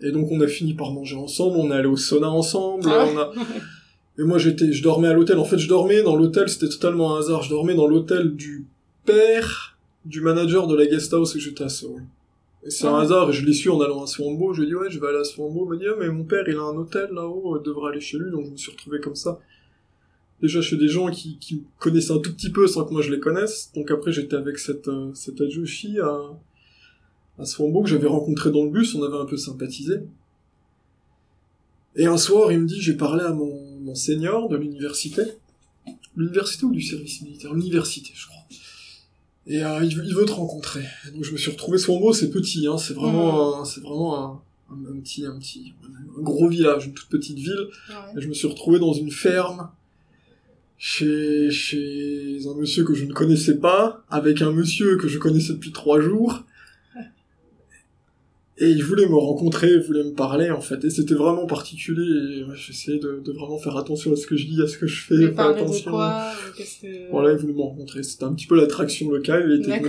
Et 0.00 0.10
donc 0.10 0.30
on 0.30 0.40
a 0.40 0.46
fini 0.46 0.74
par 0.74 0.90
manger 0.92 1.16
ensemble, 1.16 1.56
on 1.58 1.70
est 1.70 1.74
allé 1.74 1.86
au 1.88 1.96
sauna 1.96 2.30
ensemble, 2.30 2.84
Ah. 2.86 3.06
on 3.12 3.18
a... 3.18 3.32
Et 4.18 4.22
moi 4.24 4.38
j'étais, 4.38 4.72
je 4.72 4.82
dormais 4.82 5.08
à 5.08 5.12
l'hôtel. 5.12 5.38
En 5.38 5.44
fait, 5.44 5.58
je 5.58 5.68
dormais 5.68 6.02
dans 6.02 6.16
l'hôtel, 6.16 6.48
c'était 6.48 6.68
totalement 6.68 7.14
un 7.14 7.18
hasard. 7.20 7.42
Je 7.42 7.50
dormais 7.50 7.74
dans 7.74 7.86
l'hôtel 7.86 8.34
du 8.34 8.66
père 9.04 9.76
du 10.06 10.20
manager 10.22 10.66
de 10.66 10.74
la 10.74 10.86
guest 10.86 11.12
house 11.12 11.34
où 11.34 11.38
j'étais 11.38 11.64
à 11.64 11.68
Seoul. 11.68 12.02
Et 12.64 12.70
c'est 12.70 12.86
un 12.86 12.94
Ah. 12.96 13.02
hasard, 13.02 13.28
et 13.30 13.32
je 13.34 13.44
l'ai 13.44 13.52
su 13.52 13.68
en 13.70 13.80
allant 13.82 14.02
à 14.02 14.06
Swambo. 14.06 14.52
Je 14.54 14.60
lui 14.60 14.66
ai 14.66 14.70
dit 14.70 14.74
ouais, 14.74 14.90
je 14.90 14.98
vais 14.98 15.08
aller 15.08 15.18
à 15.18 15.24
Swambo. 15.24 15.64
Il 15.66 15.70
m'a 15.70 15.76
dit 15.76 15.84
ah, 15.90 15.96
mais 15.98 16.08
mon 16.08 16.24
père 16.24 16.44
il 16.48 16.56
a 16.56 16.62
un 16.62 16.76
hôtel 16.76 17.08
là-haut, 17.12 17.56
euh, 17.56 17.62
devrait 17.62 17.90
aller 17.92 18.00
chez 18.00 18.16
lui. 18.18 18.30
Donc 18.30 18.46
je 18.46 18.50
me 18.52 18.56
suis 18.56 18.70
retrouvé 18.72 19.00
comme 19.00 19.16
ça. 19.16 19.38
Déjà 20.42 20.60
chez 20.60 20.76
des 20.76 20.88
gens 20.88 21.10
qui, 21.10 21.38
qui 21.38 21.54
me 21.56 21.60
connaissaient 21.78 22.12
un 22.12 22.18
tout 22.18 22.32
petit 22.32 22.50
peu 22.50 22.66
sans 22.66 22.84
que 22.84 22.92
moi 22.92 23.02
je 23.02 23.10
les 23.10 23.20
connaisse. 23.20 23.70
Donc 23.74 23.90
après 23.90 24.12
j'étais 24.12 24.36
avec 24.36 24.58
cette 24.58 24.88
euh, 24.88 25.10
cette 25.14 25.40
Adjoshi 25.40 25.98
à 26.00 26.20
à 27.38 27.44
Swambo 27.44 27.82
que 27.82 27.88
j'avais 27.88 28.06
rencontré 28.06 28.50
dans 28.50 28.64
le 28.64 28.70
bus. 28.70 28.94
On 28.94 29.02
avait 29.02 29.16
un 29.18 29.24
peu 29.26 29.36
sympathisé. 29.36 30.00
Et 31.98 32.04
un 32.06 32.18
soir, 32.18 32.52
il 32.52 32.60
me 32.60 32.66
dit, 32.66 32.80
j'ai 32.80 32.94
parlé 32.94 33.24
à 33.24 33.32
mon, 33.32 33.80
mon 33.80 33.94
senior 33.94 34.48
de 34.50 34.56
l'université. 34.56 35.22
L'université 36.14 36.64
ou 36.66 36.72
du 36.72 36.82
service 36.82 37.22
militaire? 37.22 37.54
L'université, 37.54 38.10
je 38.14 38.26
crois. 38.26 38.42
Et 39.46 39.64
euh, 39.64 39.82
il, 39.84 39.96
veut- 39.96 40.04
il 40.04 40.14
veut 40.14 40.26
te 40.26 40.32
rencontrer. 40.32 40.84
Et 41.08 41.12
donc 41.12 41.24
je 41.24 41.32
me 41.32 41.36
suis 41.38 41.50
retrouvé 41.50 41.78
beau, 41.86 42.12
c'est 42.12 42.30
petit, 42.30 42.66
hein, 42.66 42.76
c'est 42.78 42.94
vraiment, 42.94 43.60
un, 43.60 43.64
c'est 43.64 43.80
vraiment 43.80 44.18
un, 44.18 44.42
un, 44.72 44.92
un 44.94 45.00
petit, 45.00 45.24
un 45.24 45.38
petit, 45.38 45.72
un 46.18 46.22
gros 46.22 46.48
village, 46.48 46.86
une 46.86 46.94
toute 46.94 47.08
petite 47.08 47.38
ville. 47.38 47.66
Ouais. 47.88 48.18
Et 48.18 48.20
je 48.20 48.28
me 48.28 48.34
suis 48.34 48.48
retrouvé 48.48 48.78
dans 48.78 48.92
une 48.92 49.10
ferme 49.10 49.70
chez, 50.78 51.50
chez 51.50 52.38
un 52.46 52.54
monsieur 52.58 52.84
que 52.84 52.94
je 52.94 53.04
ne 53.04 53.12
connaissais 53.12 53.58
pas, 53.58 54.04
avec 54.10 54.42
un 54.42 54.52
monsieur 54.52 54.96
que 54.96 55.08
je 55.08 55.18
connaissais 55.18 55.54
depuis 55.54 55.72
trois 55.72 56.00
jours. 56.00 56.44
Et 58.58 58.70
il 58.70 58.82
voulait 58.82 59.06
me 59.06 59.16
rencontrer, 59.16 59.68
il 59.70 59.82
voulait 59.82 60.02
me 60.02 60.14
parler, 60.14 60.50
en 60.50 60.62
fait. 60.62 60.82
Et 60.82 60.88
c'était 60.88 61.14
vraiment 61.14 61.44
particulier. 61.44 62.40
Et 62.40 62.44
j'essayais 62.54 62.98
de, 62.98 63.20
de 63.22 63.32
vraiment 63.32 63.58
faire 63.58 63.76
attention 63.76 64.12
à 64.12 64.16
ce 64.16 64.26
que 64.26 64.34
je 64.34 64.46
dis, 64.46 64.62
à 64.62 64.66
ce 64.66 64.78
que 64.78 64.86
je 64.86 65.04
fais, 65.04 65.18
faire 65.18 65.34
parler 65.34 65.56
de 65.56 65.60
attention. 65.60 65.90
quoi 65.90 66.32
que... 66.56 67.10
Voilà, 67.10 67.32
il 67.32 67.38
voulait 67.38 67.52
me 67.52 67.60
rencontrer. 67.60 68.02
C'était 68.02 68.24
un 68.24 68.32
petit 68.32 68.46
peu 68.46 68.56
l'attraction 68.56 69.10
locale, 69.10 69.44
il 69.46 69.60
était. 69.60 69.82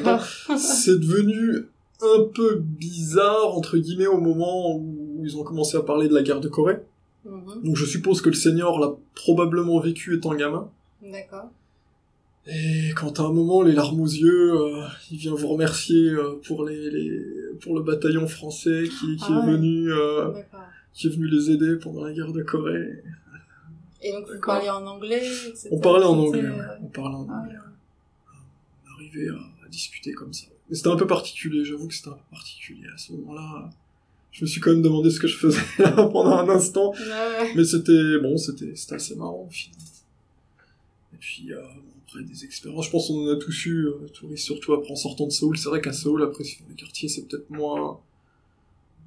C'est 0.57 0.99
devenu 0.99 1.67
un 2.01 2.23
peu 2.35 2.59
bizarre, 2.61 3.55
entre 3.55 3.77
guillemets, 3.77 4.07
au 4.07 4.19
moment 4.19 4.75
où 4.75 5.21
ils 5.23 5.37
ont 5.37 5.43
commencé 5.43 5.77
à 5.77 5.81
parler 5.81 6.09
de 6.09 6.13
la 6.13 6.21
guerre 6.21 6.41
de 6.41 6.49
Corée. 6.49 6.79
Mhm. 7.23 7.63
Donc 7.63 7.75
je 7.77 7.85
suppose 7.85 8.21
que 8.21 8.29
le 8.29 8.35
seigneur 8.35 8.79
l'a 8.79 8.95
probablement 9.15 9.79
vécu 9.79 10.15
étant 10.15 10.35
gamin. 10.35 10.69
D'accord. 11.01 11.49
Et 12.49 12.91
quand 12.95 13.19
à 13.19 13.23
un 13.23 13.33
moment, 13.33 13.61
les 13.61 13.73
larmes 13.73 13.99
aux 13.99 14.05
yeux, 14.07 14.53
euh, 14.53 14.83
il 15.11 15.17
vient 15.17 15.33
vous 15.35 15.47
remercier 15.49 16.09
euh, 16.11 16.39
pour 16.47 16.63
les, 16.65 16.89
les 16.89 17.21
pour 17.59 17.75
le 17.75 17.81
bataillon 17.83 18.25
français 18.27 18.83
qui, 18.85 19.17
qui 19.17 19.23
Ah 19.27 19.33
est 19.33 19.45
ouais. 19.47 19.51
venu 19.53 19.91
euh, 19.91 20.31
qui 20.93 21.07
est 21.07 21.09
venu 21.09 21.27
les 21.27 21.51
aider 21.51 21.75
pendant 21.75 22.05
la 22.05 22.13
guerre 22.13 22.31
de 22.31 22.41
Corée. 22.43 23.03
Et 24.01 24.11
donc, 24.13 24.27
vous 24.29 24.39
parliez 24.39 24.69
en 24.69 24.85
anglais 24.85 25.21
etc. 25.47 25.69
On 25.71 25.79
parlait 25.79 26.05
en 26.05 26.17
anglais, 26.17 26.41
ouais. 26.43 26.55
on 26.81 26.87
parlait 26.87 27.15
en 27.15 27.27
ah 27.29 27.39
anglais. 27.41 27.55
ouais. 27.55 28.37
On 28.85 28.93
arrivait 28.93 29.29
à, 29.29 29.65
à 29.65 29.69
discuter 29.69 30.13
comme 30.13 30.31
ça. 30.31 30.45
Mais 30.69 30.75
c'était 30.75 30.89
un 30.89 30.95
peu 30.95 31.07
particulier, 31.07 31.65
j'avoue 31.65 31.87
que 31.87 31.93
c'était 31.93 32.09
un 32.09 32.13
peu 32.13 32.29
particulier 32.31 32.87
à 32.93 32.97
ce 32.97 33.11
moment-là. 33.13 33.69
Je 34.31 34.43
me 34.45 34.47
suis 34.47 34.61
quand 34.61 34.69
même 34.71 34.81
demandé 34.83 35.09
ce 35.09 35.19
que 35.19 35.27
je 35.27 35.35
faisais 35.37 35.59
là 35.79 35.91
pendant 36.11 36.37
un 36.37 36.47
instant. 36.49 36.93
Mais 37.55 37.65
c'était 37.65 38.19
bon, 38.21 38.37
c'était 38.37 38.73
c'était 38.75 38.95
assez 38.95 39.15
marrant 39.15 39.45
au 39.47 39.51
final. 39.51 39.79
Et 41.17 41.19
puis 41.19 41.51
euh, 41.51 41.63
après 42.05 42.21
des 42.23 42.45
expériences, 42.45 42.85
je 42.85 42.91
pense 42.91 43.07
qu'on 43.07 43.27
en 43.27 43.33
a 43.33 43.37
tous 43.37 43.65
eu, 43.65 43.87
euh, 43.87 44.07
touristes 44.13 44.45
surtout 44.45 44.73
après 44.73 44.91
en 44.91 44.95
sortant 44.95 45.25
de 45.25 45.31
Séoul. 45.31 45.57
C'est 45.57 45.67
vrai 45.69 45.81
qu'à 45.81 45.91
Séoul, 45.93 46.21
après 46.21 46.43
si 46.43 46.59
les 46.69 46.75
quartiers, 46.75 47.09
c'est 47.09 47.23
peut-être 47.27 47.49
moins 47.49 47.99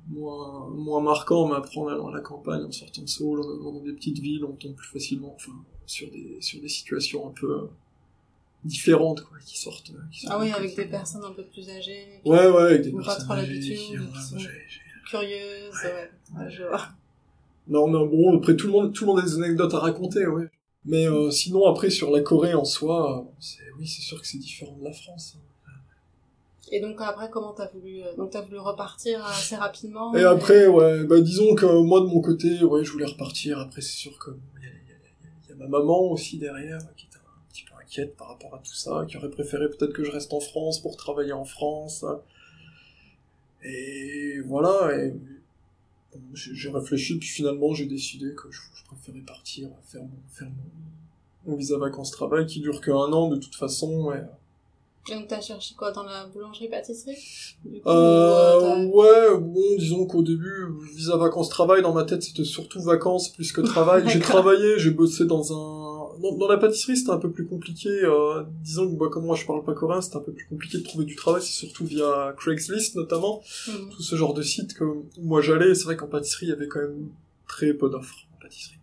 moins 0.08 0.68
moins 0.70 1.00
marquant, 1.00 1.46
mais 1.48 1.54
après 1.54 1.78
en 1.78 1.86
allant 1.86 2.08
à 2.08 2.12
la 2.12 2.20
campagne, 2.20 2.64
en 2.64 2.72
sortant 2.72 3.02
de 3.02 3.08
Séoul, 3.08 3.40
en 3.40 3.44
allant 3.44 3.72
dans 3.74 3.80
des 3.84 3.92
petites 3.92 4.18
villes, 4.18 4.44
on 4.44 4.52
tombe 4.54 4.74
plus 4.74 4.88
facilement, 4.88 5.32
enfin 5.36 5.52
sur 5.86 6.10
des 6.10 6.38
sur 6.40 6.60
des 6.60 6.68
situations 6.68 7.28
un 7.28 7.30
peu 7.30 7.60
euh, 7.60 7.66
différentes 8.64 9.22
quoi, 9.22 9.38
qui 9.46 9.56
sortent. 9.56 9.90
euh, 9.90 10.00
qui 10.10 10.22
sortent 10.22 10.34
Ah 10.36 10.40
oui, 10.42 10.50
avec 10.50 10.74
des 10.74 10.86
personnes 10.86 11.24
un 11.24 11.30
peu 11.32 11.44
plus 11.44 11.68
âgées, 11.70 12.06
qui- 12.24 12.28
Ouais 12.28 12.48
ouais, 12.50 12.62
avec 12.62 12.82
des 12.82 12.90
Ou 12.90 12.96
pas 12.98 13.04
personnes 13.04 13.24
trop 13.26 13.34
âgées 13.34 13.52
l'habitude, 13.52 13.76
qui- 13.76 14.34
ouais, 14.34 14.50
curieuses, 15.08 15.74
ouais. 15.84 16.10
Ouais, 16.36 16.50
je 16.50 16.62
vois. 16.64 16.88
Non, 17.68 17.86
non, 17.88 18.06
bon, 18.06 18.36
après, 18.38 18.56
tout 18.56 18.66
le 18.66 18.72
monde, 18.72 18.92
tout 18.92 19.04
le 19.04 19.12
monde 19.12 19.20
a 19.20 19.22
des 19.22 19.36
anecdotes 19.36 19.74
à 19.74 19.78
raconter, 19.78 20.26
ouais. 20.26 20.48
Mais 20.84 21.06
euh, 21.06 21.30
sinon, 21.30 21.66
après, 21.66 21.90
sur 21.90 22.10
la 22.10 22.20
Corée 22.22 22.54
en 22.54 22.64
soi, 22.64 23.18
euh, 23.20 23.22
c'est, 23.38 23.58
oui, 23.78 23.86
c'est 23.86 24.00
sûr 24.02 24.20
que 24.20 24.26
c'est 24.26 24.38
différent 24.38 24.76
de 24.78 24.84
la 24.84 24.92
France. 24.92 25.36
hein. 25.36 25.40
Et 26.72 26.80
donc 26.80 27.00
après, 27.00 27.28
comment 27.30 27.52
t'as 27.52 27.66
voulu, 27.66 28.00
euh, 28.02 28.14
donc 28.16 28.30
t'as 28.30 28.42
voulu 28.42 28.58
repartir 28.58 29.24
assez 29.26 29.56
rapidement 29.56 30.14
Et 30.14 30.22
après, 30.22 30.68
ouais, 30.68 31.02
bah 31.04 31.20
disons 31.20 31.54
que 31.56 31.66
moi, 31.82 32.00
de 32.00 32.06
mon 32.06 32.20
côté, 32.20 32.62
ouais, 32.62 32.84
je 32.84 32.92
voulais 32.92 33.06
repartir. 33.06 33.58
Après, 33.58 33.80
c'est 33.80 33.96
sûr 33.96 34.16
que 34.20 34.30
y, 34.30 34.34
a- 34.66 34.68
y 34.68 34.70
a- 34.70 35.50
y 35.50 35.52
a 35.52 35.56
ma 35.56 35.66
maman 35.66 36.00
aussi 36.12 36.38
derrière, 36.38 36.78
qui 36.96 37.06
était 37.06 37.16
un 37.16 37.48
petit 37.52 37.64
peu 37.64 37.72
inquiète 37.82 38.16
par 38.16 38.28
rapport 38.28 38.54
à 38.54 38.58
tout 38.58 38.72
ça, 38.74 39.04
qui 39.08 39.16
aurait 39.16 39.30
préféré 39.30 39.68
peut-être 39.68 39.92
que 39.92 40.04
je 40.04 40.12
reste 40.12 40.32
en 40.32 40.38
France 40.40 40.80
pour 40.80 40.96
travailler 40.96 41.32
en 41.32 41.44
France. 41.44 42.04
Et 43.64 44.38
voilà, 44.46 44.96
et 44.96 45.12
j'ai 46.34 46.70
réfléchi, 46.70 47.18
puis 47.18 47.28
finalement, 47.28 47.72
j'ai 47.74 47.86
décidé 47.86 48.34
que 48.34 48.50
je, 48.50 48.60
je 48.74 48.84
préférais 48.84 49.24
partir, 49.24 49.68
faire 49.84 50.02
mon, 50.02 50.10
faire 50.28 50.48
mon, 50.48 51.50
mon 51.50 51.56
visa 51.56 51.78
vacances-travail, 51.78 52.46
qui 52.46 52.60
dure 52.60 52.80
que 52.80 52.90
un 52.90 53.12
an 53.12 53.28
de 53.28 53.36
toute 53.36 53.54
façon, 53.54 54.12
Et 55.08 55.14
donc 55.14 55.28
t'as 55.28 55.40
cherché 55.40 55.74
quoi 55.76 55.92
dans 55.92 56.02
la 56.02 56.26
boulangerie-pâtisserie? 56.26 57.16
Euh, 57.86 58.84
ou, 58.84 59.00
ouais, 59.00 59.38
bon, 59.38 59.76
disons 59.78 60.06
qu'au 60.06 60.22
début, 60.22 60.66
visa 60.94 61.16
vacances-travail, 61.16 61.82
dans 61.82 61.94
ma 61.94 62.04
tête, 62.04 62.22
c'était 62.22 62.44
surtout 62.44 62.82
vacances 62.82 63.30
plus 63.30 63.52
que 63.52 63.60
travail. 63.60 64.04
j'ai 64.08 64.20
travaillé, 64.20 64.78
j'ai 64.78 64.90
bossé 64.90 65.24
dans 65.24 65.52
un... 65.52 65.79
Dans, 66.20 66.36
dans 66.36 66.48
la 66.48 66.58
pâtisserie, 66.58 66.96
c'était 66.96 67.10
un 67.10 67.18
peu 67.18 67.30
plus 67.30 67.46
compliqué. 67.46 67.88
Euh, 67.88 68.44
disons 68.62 68.86
que 68.90 68.96
moi, 68.96 69.08
comme 69.10 69.24
moi, 69.24 69.36
je 69.36 69.46
parle 69.46 69.64
pas 69.64 69.74
coréen, 69.74 70.00
c'était 70.00 70.16
un 70.16 70.20
peu 70.20 70.32
plus 70.32 70.46
compliqué 70.46 70.78
de 70.78 70.82
trouver 70.82 71.04
du 71.04 71.16
travail. 71.16 71.42
C'est 71.42 71.66
surtout 71.66 71.84
via 71.84 72.34
Craigslist, 72.36 72.96
notamment. 72.96 73.42
Mhm. 73.68 73.90
Tout 73.90 74.02
ce 74.02 74.16
genre 74.16 74.34
de 74.34 74.42
site 74.42 74.74
que 74.74 74.84
où 74.84 75.06
moi 75.18 75.40
j'allais. 75.40 75.74
C'est 75.74 75.84
vrai 75.84 75.96
qu'en 75.96 76.08
pâtisserie, 76.08 76.46
il 76.46 76.50
y 76.50 76.52
avait 76.52 76.68
quand 76.68 76.80
même 76.80 77.08
très 77.48 77.74
peu 77.74 77.88
d'offres 77.90 78.26
en 78.36 78.42
pâtisserie. 78.42 78.76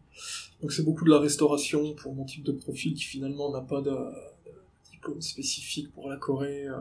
Donc 0.61 0.71
c'est 0.71 0.83
beaucoup 0.83 1.05
de 1.05 1.11
la 1.11 1.19
restauration 1.19 1.93
pour 1.93 2.15
mon 2.15 2.25
type 2.25 2.43
de 2.43 2.51
profil 2.51 2.95
qui 2.95 3.03
finalement 3.03 3.51
n'a 3.51 3.61
pas 3.61 3.81
de, 3.81 3.91
de 3.91 4.51
diplôme 4.91 5.21
spécifique 5.21 5.91
pour 5.93 6.09
la 6.09 6.17
Corée. 6.17 6.67
euh, 6.67 6.77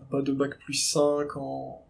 n'a 0.00 0.04
pas 0.10 0.22
de 0.22 0.32
bac 0.32 0.58
plus 0.58 0.74
5 0.74 1.36
en, 1.36 1.86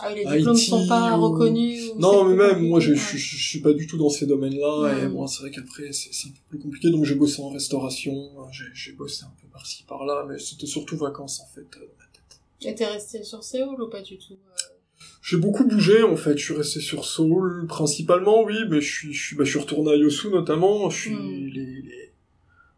Ah 0.00 0.12
les 0.14 0.24
diplômes 0.24 0.56
IT 0.56 0.68
sont 0.68 0.86
pas 0.88 1.16
ou- 1.16 1.22
reconnus. 1.22 1.90
ou 1.94 2.00
Non, 2.00 2.24
mais 2.24 2.34
même, 2.34 2.66
moi, 2.68 2.80
je, 2.80 2.94
je, 2.94 3.16
je 3.16 3.36
suis 3.44 3.60
pas 3.60 3.72
du 3.72 3.86
tout 3.86 3.96
dans 3.96 4.10
ces 4.10 4.26
domaines-là, 4.26 4.98
et 4.98 5.06
Mm. 5.08 5.12
bon, 5.12 5.26
c'est 5.26 5.42
vrai 5.42 5.50
qu'après, 5.50 5.92
c'est 5.92 6.10
un 6.28 6.30
peu 6.30 6.38
plus 6.50 6.58
compliqué, 6.58 6.90
donc 6.90 7.04
j'ai 7.04 7.14
bossé 7.14 7.40
en 7.42 7.50
restauration, 7.50 8.12
euh, 8.12 8.42
j'ai 8.74 8.92
bossé 8.92 9.24
un 9.24 9.32
peu 9.40 9.46
par-ci, 9.48 9.84
par-là, 9.84 10.26
mais 10.28 10.38
c'était 10.38 10.66
surtout 10.66 10.96
vacances, 10.96 11.40
en 11.40 11.46
fait, 11.54 11.60
euh, 11.76 11.80
dans 11.80 11.98
ma 11.98 12.06
tête. 12.12 12.40
Et 12.62 12.74
t'es 12.74 12.86
resté 12.86 13.22
sur 13.22 13.44
Séoul 13.44 13.80
ou 13.80 13.88
pas 13.88 14.02
du 14.02 14.18
tout 14.18 14.34
euh 14.34 14.74
J'ai 15.22 15.36
beaucoup 15.36 15.64
bougé, 15.64 16.02
en 16.02 16.16
fait, 16.16 16.36
je 16.38 16.44
suis 16.44 16.54
resté 16.54 16.80
sur 16.80 17.04
Seoul, 17.04 17.66
principalement, 17.68 18.42
oui, 18.44 18.56
mais 18.68 18.80
je 18.80 18.92
suis, 18.92 19.12
je 19.12 19.26
suis, 19.26 19.36
bah, 19.36 19.44
je 19.44 19.50
suis 19.50 19.58
retourné 19.60 19.92
à 19.92 19.96
Yosu, 19.96 20.28
notamment, 20.30 20.90
je 20.90 21.00
suis, 21.00 21.14
Mm. 21.14 21.46
les, 21.54 21.82
les- 21.82 22.10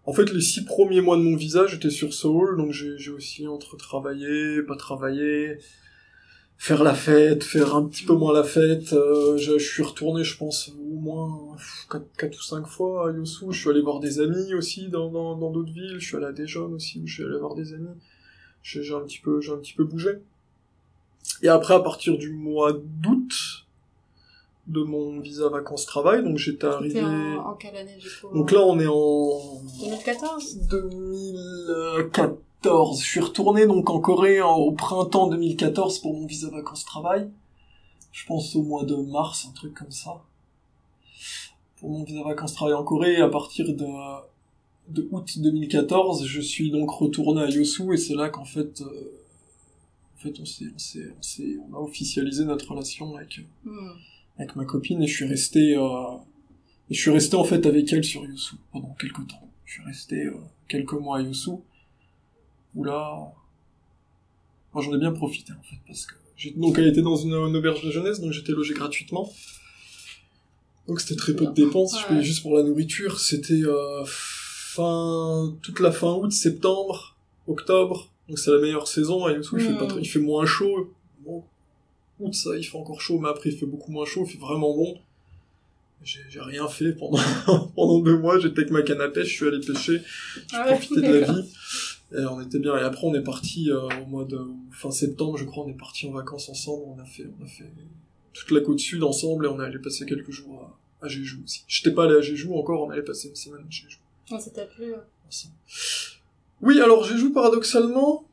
En 0.08 0.12
fait, 0.12 0.32
les 0.32 0.40
six 0.40 0.64
premiers 0.64 1.00
mois 1.00 1.16
de 1.16 1.22
mon 1.22 1.34
visa, 1.34 1.66
j'étais 1.66 1.90
sur 1.90 2.14
Seoul, 2.14 2.56
donc 2.56 2.70
j'ai 2.72 3.10
aussi 3.10 3.48
entre 3.48 3.76
travailler, 3.76 4.62
pas 4.62 4.76
travailler, 4.76 5.58
faire 6.58 6.82
la 6.82 6.94
fête, 6.94 7.44
faire 7.44 7.74
un 7.76 7.84
petit 7.84 8.04
peu 8.04 8.14
moins 8.14 8.32
la 8.32 8.42
fête. 8.44 8.92
euh, 8.92 9.36
je, 9.36 9.58
je 9.58 9.72
suis 9.72 9.82
retourné, 9.82 10.24
je 10.24 10.36
pense, 10.36 10.70
au 10.70 10.94
moins 10.96 11.54
pff, 11.56 11.86
quatre, 11.90 12.06
quatre 12.18 12.38
ou 12.38 12.42
cinq 12.42 12.66
fois 12.66 13.08
à 13.08 13.12
Yosu. 13.12 13.46
Je 13.50 13.60
suis 13.60 13.70
allé 13.70 13.82
voir 13.82 14.00
des 14.00 14.20
amis 14.20 14.54
aussi 14.54 14.88
dans 14.88 15.10
dans 15.10 15.36
dans 15.36 15.50
d'autres 15.50 15.72
villes. 15.72 15.96
Je 15.98 16.06
suis 16.06 16.16
allé 16.16 16.26
à 16.26 16.32
Daejeon 16.32 16.72
aussi, 16.72 17.00
où 17.00 17.06
je 17.06 17.14
suis 17.14 17.24
allé 17.24 17.38
voir 17.38 17.54
des 17.54 17.72
amis. 17.74 17.88
J'ai 18.62 18.82
j'ai 18.82 18.94
un 18.94 19.00
petit 19.00 19.20
peu 19.20 19.40
j'ai 19.40 19.52
un 19.52 19.58
petit 19.58 19.74
peu 19.74 19.84
bougé. 19.84 20.10
Et 21.42 21.48
après, 21.48 21.74
à 21.74 21.80
partir 21.80 22.16
du 22.18 22.30
mois 22.32 22.72
d'août 22.72 23.32
de 24.68 24.82
mon 24.82 25.20
visa 25.20 25.48
vacances-travail, 25.48 26.24
donc 26.24 26.38
j'étais 26.38 26.66
arrivé... 26.66 27.00
En, 27.00 27.50
en 27.50 27.54
quelle 27.54 27.76
année 27.76 27.96
du 27.98 28.08
coup? 28.08 28.34
Donc 28.34 28.50
là, 28.50 28.60
on 28.62 28.80
est 28.80 28.86
en 28.86 29.62
2014 29.80 30.58
2014. 30.70 32.38
Je 32.64 32.94
suis 33.04 33.20
retourné 33.20 33.66
donc 33.66 33.90
en 33.90 34.00
Corée 34.00 34.40
en- 34.42 34.56
au 34.56 34.72
printemps 34.72 35.28
2014 35.28 36.00
pour 36.00 36.14
mon 36.14 36.26
visa 36.26 36.48
vacances-travail. 36.50 37.30
Je 38.12 38.26
pense 38.26 38.56
au 38.56 38.62
mois 38.62 38.84
de 38.84 38.96
mars, 38.96 39.46
un 39.48 39.52
truc 39.52 39.74
comme 39.74 39.92
ça. 39.92 40.22
Pour 41.76 41.90
mon 41.90 42.02
visa 42.02 42.22
vacances-travail 42.24 42.74
en 42.74 42.82
Corée, 42.82 43.16
à 43.16 43.28
partir 43.28 43.66
de, 43.74 43.86
de 44.88 45.08
août 45.12 45.38
2014, 45.38 46.26
je 46.26 46.40
suis 46.40 46.70
donc 46.70 46.90
retourné 46.90 47.42
à 47.42 47.48
Yosu 47.48 47.92
et 47.94 47.96
c'est 47.98 48.14
là 48.14 48.30
qu'en 48.30 48.44
fait, 48.44 48.80
euh, 48.80 49.12
en 50.16 50.20
fait, 50.22 50.40
on 50.40 50.44
s'est, 50.44 50.64
on 50.74 50.78
s'est, 50.78 51.12
on 51.18 51.22
s'est, 51.22 51.56
on 51.70 51.74
a 51.76 51.78
officialisé 51.78 52.44
notre 52.46 52.70
relation 52.70 53.14
avec, 53.14 53.40
Hmm. 53.64 53.90
avec 54.38 54.56
ma 54.56 54.64
copine 54.64 55.02
et 55.02 55.06
je 55.06 55.14
suis 55.14 55.26
resté 55.26 55.76
euh, 55.76 56.16
et 56.90 56.94
je 56.94 57.00
suis 57.00 57.10
resté 57.10 57.36
en 57.36 57.44
fait 57.44 57.64
avec 57.66 57.92
elle 57.92 58.02
sur 58.04 58.24
Yosu 58.24 58.56
pendant 58.72 58.94
quelques 58.98 59.26
temps. 59.28 59.48
Je 59.66 59.74
suis 59.74 59.82
resté 59.84 60.24
euh, 60.24 60.34
quelques 60.68 60.94
mois 60.94 61.18
à 61.18 61.22
Yosu 61.22 61.50
où 62.76 62.84
là 62.84 63.18
moi 64.72 64.82
j'en 64.84 64.94
ai 64.94 64.98
bien 64.98 65.12
profité 65.12 65.52
en 65.52 65.62
fait 65.62 65.76
parce 65.86 66.06
que 66.06 66.14
j'ai 66.36 66.50
donc 66.52 66.78
elle 66.78 66.86
était 66.88 67.02
dans 67.02 67.16
une, 67.16 67.32
une 67.32 67.56
auberge 67.56 67.82
de 67.84 67.90
jeunesse 67.90 68.20
donc 68.20 68.32
j'étais 68.32 68.52
logé 68.52 68.74
gratuitement. 68.74 69.32
Donc 70.86 71.00
c'était 71.00 71.16
très 71.16 71.34
peu 71.34 71.46
de 71.46 71.50
dépenses, 71.52 72.00
je 72.00 72.06
payais 72.06 72.22
juste 72.22 72.42
pour 72.42 72.54
la 72.56 72.62
nourriture, 72.62 73.18
c'était 73.18 73.62
euh, 73.64 74.04
fin 74.06 75.56
toute 75.62 75.80
la 75.80 75.90
fin 75.90 76.12
août, 76.12 76.30
septembre, 76.30 77.16
octobre. 77.48 78.08
Donc 78.28 78.38
c'est 78.38 78.52
la 78.52 78.58
meilleure 78.60 78.86
saison 78.86 79.24
à 79.24 79.32
Yosu, 79.32 79.56
il 79.58 79.64
fait 79.64 79.74
pas 79.76 79.84
Mm. 79.86 79.88
trop- 79.88 79.98
il 79.98 80.08
fait 80.08 80.20
moins 80.20 80.46
chaud. 80.46 80.94
Bon, 81.24 81.42
août, 82.20 82.32
ça, 82.34 82.50
il 82.56 82.62
fait 82.62 82.76
encore 82.78 83.00
chaud, 83.00 83.18
mais 83.18 83.28
après, 83.28 83.50
il 83.50 83.56
fait 83.58 83.66
beaucoup 83.66 83.90
moins 83.90 84.06
chaud, 84.06 84.24
il 84.26 84.30
fait 84.30 84.38
vraiment 84.38 84.76
bon. 84.76 84.96
J'ai 86.04 86.20
j'ai 86.28 86.40
rien 86.40 86.68
fait 86.68 86.92
pendant, 86.92 87.18
pendant 87.74 87.98
deux 88.00 88.18
mois, 88.18 88.38
j'étais 88.38 88.60
avec 88.60 88.70
ma 88.70 88.82
canne 88.82 89.00
à 89.00 89.08
pêche, 89.08 89.28
je 89.28 89.34
suis 89.34 89.46
allé 89.48 89.58
pêcher, 89.58 89.98
j'ai 90.36 90.42
Ah 90.52 90.66
ouais, 90.66 90.72
profité 90.76 91.00
de 91.02 91.12
la 91.12 91.32
vie. 91.32 91.42
Et 92.12 92.24
on 92.24 92.40
était 92.40 92.58
bien. 92.58 92.76
Et 92.76 92.82
après, 92.82 93.06
on 93.06 93.14
est 93.14 93.22
parti 93.22 93.70
euh, 93.70 93.88
au 94.02 94.06
mois 94.06 94.24
de 94.24 94.38
fin 94.70 94.90
septembre, 94.90 95.36
je 95.36 95.44
crois, 95.44 95.64
on 95.64 95.68
est 95.68 95.76
parti 95.76 96.06
en 96.08 96.12
vacances 96.12 96.48
ensemble. 96.48 96.84
On 96.96 97.00
a 97.00 97.04
fait, 97.04 97.26
on 97.40 97.44
a 97.44 97.48
fait 97.48 97.70
toute 98.32 98.50
la 98.52 98.60
côte 98.60 98.78
sud 98.78 99.02
ensemble 99.02 99.46
et 99.46 99.48
on 99.48 99.60
est 99.60 99.64
allé 99.64 99.78
passer 99.78 100.06
quelques 100.06 100.30
jours 100.30 100.76
à, 101.02 101.06
à 101.06 101.08
Jeju 101.08 101.42
aussi. 101.44 101.64
J'étais 101.66 101.92
pas 101.92 102.04
allé 102.04 102.14
à 102.16 102.20
Jeju 102.20 102.52
encore, 102.52 102.82
on 102.84 102.90
allait 102.90 103.02
passer 103.02 103.28
une 103.28 103.34
semaine 103.36 103.62
à 103.66 103.70
Jeju 103.70 103.98
Ah, 104.30 104.38
ça 104.38 104.50
t'a 104.50 104.66
plu 104.66 104.92
ensemble. 105.26 105.54
Oui, 106.62 106.80
alors 106.80 107.02
Jeju, 107.04 107.32
paradoxalement, 107.32 108.24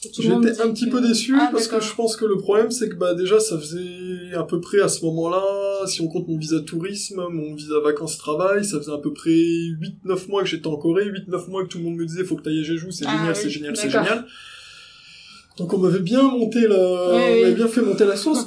J'étais 0.00 0.60
un 0.60 0.70
petit 0.72 0.86
que- 0.86 0.90
peu 0.90 1.00
déçu 1.00 1.34
Ah, 1.40 1.48
parce 1.50 1.66
que 1.66 1.80
je 1.80 1.94
pense 1.94 2.14
que 2.16 2.26
le 2.26 2.36
problème 2.36 2.70
c'est 2.70 2.90
que 2.90 2.94
bah 2.94 3.14
déjà 3.14 3.40
ça 3.40 3.58
faisait 3.58 4.34
à 4.34 4.42
peu 4.42 4.60
près 4.60 4.80
à 4.80 4.88
ce 4.88 5.02
moment-là, 5.06 5.42
si 5.86 6.00
on 6.00 6.08
compte 6.08 6.28
mon 6.28 6.36
visa 6.38 6.60
tourisme, 6.60 7.22
mon 7.30 7.54
visa 7.54 7.78
vacances-travail, 7.80 8.64
ça 8.64 8.78
faisait 8.78 8.92
à 8.92 8.98
peu 8.98 9.12
près 9.12 9.30
8-9 9.30 10.28
mois 10.28 10.42
que 10.42 10.48
j'étais 10.48 10.66
en 10.66 10.76
Corée, 10.76 11.06
8-9 11.10 11.50
mois 11.50 11.62
que 11.64 11.68
tout 11.68 11.78
le 11.78 11.84
monde 11.84 11.96
me 11.96 12.06
disait 12.06 12.24
faut 12.24 12.36
que 12.36 12.42
t'ailles 12.42 12.60
à 12.60 12.62
Jeju, 12.62 12.92
c'est 12.92 13.04
Ah, 13.06 13.12
génial, 13.16 13.28
oui, 13.34 13.40
c'est 13.42 13.50
génial, 13.50 13.76
c'est 13.76 13.90
génial. 13.90 14.26
Donc 15.56 15.72
on 15.72 15.78
m'avait 15.78 16.00
bien 16.00 16.22
monté 16.22 16.66
la, 16.66 16.76
on 16.76 17.16
oui. 17.16 17.42
m'avait 17.42 17.54
bien 17.54 17.68
fait 17.68 17.82
monter 17.82 18.04
la 18.04 18.16
sauce. 18.16 18.46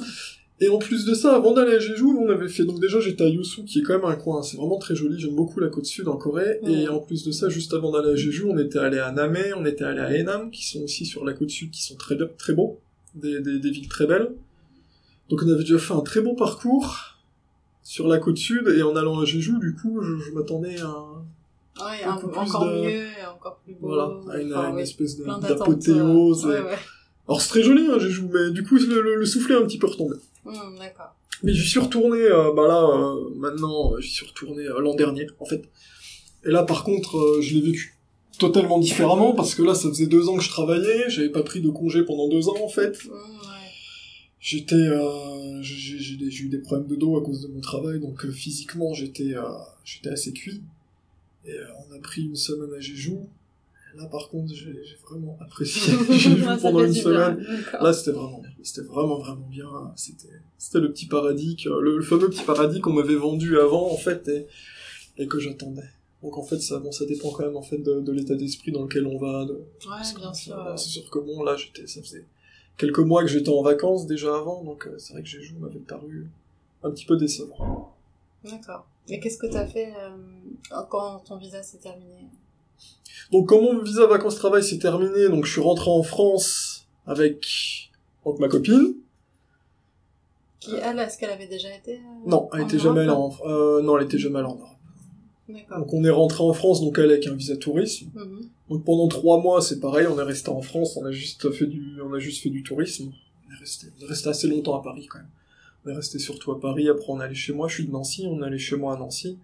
Et 0.60 0.68
en 0.68 0.78
plus 0.78 1.04
de 1.04 1.14
ça, 1.14 1.36
avant 1.36 1.52
d'aller 1.54 1.76
à 1.76 1.78
Jeju, 1.78 2.02
on 2.04 2.28
avait 2.30 2.48
fait, 2.48 2.64
donc 2.64 2.80
déjà 2.80 2.98
j'étais 2.98 3.22
à 3.22 3.28
Yosu, 3.28 3.64
qui 3.64 3.78
est 3.78 3.82
quand 3.82 3.94
même 3.94 4.04
un 4.04 4.16
coin, 4.16 4.42
c'est 4.42 4.56
vraiment 4.56 4.76
très 4.78 4.96
joli, 4.96 5.16
j'aime 5.16 5.36
beaucoup 5.36 5.60
la 5.60 5.68
côte 5.68 5.86
sud 5.86 6.08
en 6.08 6.16
Corée, 6.16 6.58
Ouais. 6.62 6.72
et 6.82 6.88
en 6.88 6.98
plus 6.98 7.22
de 7.24 7.30
ça, 7.30 7.48
juste 7.48 7.72
avant 7.74 7.92
d'aller 7.92 8.10
à 8.10 8.16
Jeju, 8.16 8.42
on 8.44 8.58
était 8.58 8.80
allé 8.80 8.98
à 8.98 9.12
Namé, 9.12 9.52
on 9.56 9.64
était 9.64 9.84
allé 9.84 10.00
à 10.00 10.08
Enam, 10.20 10.50
qui 10.50 10.66
sont 10.66 10.80
aussi 10.82 11.06
sur 11.06 11.24
la 11.24 11.32
côte 11.32 11.50
sud, 11.50 11.70
qui 11.70 11.82
sont 11.84 11.94
très, 11.94 12.16
très 12.36 12.54
beaux, 12.54 12.80
des, 13.14 13.40
des, 13.40 13.60
des 13.60 13.70
villes 13.70 13.86
très 13.88 14.06
belles. 14.08 14.30
Donc 15.30 15.42
on 15.44 15.48
avait 15.48 15.60
déjà 15.62 15.78
fait 15.78 15.94
un 15.94 16.00
très 16.00 16.20
bon 16.22 16.34
parcours 16.34 17.17
sur 17.90 18.06
la 18.06 18.18
côte 18.18 18.36
sud, 18.36 18.68
et 18.76 18.82
en 18.82 18.94
allant 18.96 19.18
à 19.18 19.24
Jeju, 19.24 19.58
du 19.60 19.74
coup, 19.74 20.00
je, 20.02 20.16
je 20.18 20.30
m'attendais 20.32 20.78
à, 20.80 20.86
un- 20.88 21.24
Ouais, 21.80 22.04
un- 22.04 22.16
encore 22.16 22.66
de- 22.66 22.82
mieux, 22.82 23.06
encore 23.34 23.56
plus 23.64 23.72
beau. 23.74 23.88
voilà, 23.88 24.10
à 24.30 24.38
une, 24.42 24.52
Enfin, 24.54 24.76
espèce 24.76 25.16
d'apothéose. 25.16 26.44
Ouais, 26.46 26.60
ouais. 26.60 26.78
Alors 27.26 27.40
c'est 27.40 27.48
très 27.48 27.62
joli, 27.62 27.86
hein, 27.90 27.98
Jeju, 27.98 28.24
mais 28.30 28.50
du 28.50 28.62
coup, 28.62 28.76
le, 28.76 29.00
le, 29.00 29.14
le 29.16 29.24
soufflet 29.26 29.54
est 29.54 29.58
un 29.58 29.62
petit 29.66 29.78
peu 29.78 29.86
retombé. 29.86 30.16
D'accord. 30.44 31.14
Mais 31.42 31.52
j'y 31.54 31.66
suis 31.66 31.78
retourné, 31.80 32.18
euh, 32.20 32.52
bah 32.52 32.66
là, 32.68 32.82
euh, 32.84 33.30
maintenant, 33.36 33.94
euh, 33.94 34.00
j'y 34.00 34.10
suis 34.10 34.26
retourné 34.26 34.64
euh, 34.66 34.80
l'an 34.80 34.94
dernier, 34.94 35.26
en 35.40 35.44
fait. 35.46 35.62
Et 36.44 36.50
là, 36.50 36.64
par 36.64 36.84
contre, 36.84 37.38
je 37.40 37.54
l'ai 37.54 37.60
vécu 37.62 37.94
totalement 38.38 38.78
différemment, 38.78 39.32
parce 39.32 39.54
que 39.54 39.62
là, 39.62 39.74
ça 39.74 39.88
faisait 39.88 40.06
deux 40.06 40.28
ans 40.28 40.36
que 40.36 40.42
je 40.42 40.50
travaillais, 40.50 41.08
j'avais 41.08 41.28
pas 41.30 41.42
pris 41.42 41.60
de 41.62 41.70
congé 41.70 42.02
pendant 42.02 42.28
deux 42.28 42.48
ans, 42.48 42.56
en 42.62 42.68
fait. 42.68 42.98
Ouais. 43.04 43.10
J'étais, 44.40 44.76
euh, 44.76 45.62
j'ai 45.62 46.44
eu 46.44 46.48
des 46.48 46.58
problèmes 46.58 46.86
de 46.86 46.94
dos 46.94 47.16
à 47.18 47.24
cause 47.24 47.42
de 47.42 47.48
mon 47.48 47.60
travail, 47.60 47.98
donc 47.98 48.24
euh, 48.24 48.30
physiquement, 48.30 48.94
j'étais 48.94 49.34
euh, 49.34 49.42
j'étais 49.84 50.10
assez 50.10 50.32
cuit. 50.32 50.62
Et 51.44 51.52
euh, 51.52 51.66
on 51.88 51.94
a 51.94 51.98
pris 51.98 52.22
une 52.22 52.36
semaine 52.36 52.72
à. 52.72 52.80
Et 53.94 53.98
là, 53.98 54.06
par 54.06 54.28
contre, 54.28 54.54
j'ai 54.54 54.96
vraiment 55.02 55.36
apprécié 55.40 55.92
ça 56.44 56.56
pendant 56.58 56.84
une 56.84 56.94
semaine. 56.94 57.36
bien. 57.36 57.80
Là, 57.80 57.92
c'était 57.92 58.12
vraiment 58.12 58.40
bien. 58.40 58.50
C'était 58.62 58.86
vraiment, 58.86 59.18
vraiment 59.18 59.48
bien. 59.50 59.92
C'était, 59.96 60.28
c'était 60.56 60.80
le 60.80 60.92
petit 60.92 61.06
paradis, 61.06 61.56
que, 61.56 61.68
le, 61.70 61.96
le 61.96 62.02
fameux 62.02 62.28
petit 62.28 62.44
paradis 62.44 62.80
qu'on 62.80 62.92
m'avait 62.92 63.16
vendu 63.16 63.58
avant, 63.58 63.90
en 63.90 63.96
fait, 63.96 64.28
et, 64.28 64.46
et 65.16 65.26
que 65.26 65.40
j'attendais. 65.40 65.88
Donc, 66.22 66.36
en 66.36 66.44
fait, 66.44 66.60
ça, 66.60 66.78
bon, 66.78 66.92
ça 66.92 67.06
dépend 67.06 67.30
quand 67.30 67.44
même, 67.44 67.56
en 67.56 67.62
fait, 67.62 67.78
de, 67.78 68.00
de 68.00 68.12
l'état 68.12 68.34
d'esprit 68.34 68.72
dans 68.72 68.82
lequel 68.82 69.06
on 69.06 69.18
va. 69.18 69.46
De, 69.46 69.52
Ouais, 69.52 70.14
bien 70.16 70.34
sûr. 70.34 70.74
C'est 70.76 70.88
sûr 70.90 71.10
que 71.10 71.18
bon, 71.18 71.42
là, 71.42 71.56
j'étais, 71.56 71.86
ça 71.86 72.02
faisait 72.02 72.24
quelques 72.78 73.00
mois 73.00 73.22
que 73.22 73.28
j'étais 73.28 73.50
en 73.50 73.62
vacances 73.62 74.06
déjà 74.06 74.36
avant, 74.36 74.64
donc 74.64 74.86
euh, 74.86 74.96
c'est 74.98 75.12
vrai 75.12 75.22
que 75.22 75.28
Jeju 75.28 75.56
m'avait 75.58 75.78
paru 75.78 76.28
un 76.82 76.90
petit 76.90 77.04
peu 77.04 77.16
décevant. 77.16 77.92
D'accord. 78.44 78.86
Et 79.08 79.20
qu'est-ce 79.20 79.38
que 79.38 79.46
t'as 79.46 79.66
fait 79.66 79.92
euh, 79.98 80.82
quand 80.88 81.18
ton 81.20 81.36
visa 81.36 81.62
s'est 81.62 81.78
terminé? 81.78 82.26
Donc, 83.32 83.48
quand 83.48 83.60
mon 83.60 83.82
visa 83.82 84.06
vacances-travail 84.06 84.62
s'est 84.62 84.78
terminé, 84.78 85.28
donc 85.28 85.44
je 85.44 85.52
suis 85.52 85.60
rentré 85.60 85.90
en 85.90 86.02
France 86.02 86.86
avec 87.06 87.90
ma 88.38 88.48
copine. 88.48 88.94
Qui, 90.60 90.74
elle, 90.74 90.98
est-ce 90.98 91.18
qu'elle 91.18 91.30
avait 91.30 91.46
déjà 91.46 91.74
été 91.74 91.94
euh, 91.94 92.26
Non, 92.26 92.48
elle 92.52 92.62
était 92.62 92.78
jamais 92.78 93.00
allée 93.00 93.10
en, 93.10 93.32
euh, 93.46 93.80
non, 93.80 93.96
elle 93.96 94.04
était 94.04 94.18
jamais 94.18 94.40
allée 94.40 94.48
en 94.48 94.56
Europe. 94.56 94.77
Donc 95.48 95.92
on 95.94 96.04
est 96.04 96.10
rentré 96.10 96.44
en 96.44 96.52
France, 96.52 96.80
donc 96.80 96.98
elle 96.98 97.10
avec 97.10 97.26
un 97.26 97.34
visa 97.34 97.56
tourisme. 97.56 98.10
Mhm. 98.14 98.48
Donc 98.68 98.84
pendant 98.84 99.08
trois 99.08 99.40
mois, 99.40 99.62
c'est 99.62 99.80
pareil, 99.80 100.06
on 100.06 100.18
est 100.18 100.22
resté 100.22 100.50
en 100.50 100.60
France, 100.60 100.96
on 100.96 101.04
a 101.04 101.10
juste 101.10 101.50
fait 101.50 101.66
du, 101.66 102.00
on 102.02 102.12
a 102.12 102.18
juste 102.18 102.42
fait 102.42 102.50
du 102.50 102.62
tourisme. 102.62 103.10
On 103.46 103.54
est 103.54 103.58
resté, 103.58 103.86
on 103.98 104.04
est 104.04 104.08
resté 104.08 104.28
assez 104.28 104.46
longtemps 104.46 104.78
à 104.78 104.82
Paris 104.82 105.06
quand 105.06 105.18
même. 105.18 105.28
On 105.84 105.90
est 105.90 105.94
resté 105.94 106.18
surtout 106.18 106.52
à 106.52 106.60
Paris. 106.60 106.88
Après 106.88 107.06
on 107.08 107.20
est 107.20 107.24
allé 107.24 107.34
chez 107.34 107.52
moi, 107.52 107.68
je 107.68 107.74
suis 107.74 107.86
de 107.86 107.92
Nancy, 107.92 108.26
on 108.28 108.42
est 108.42 108.46
allé 108.46 108.58
chez 108.58 108.76
moi 108.76 108.94
à 108.94 108.98
Nancy. 108.98 109.38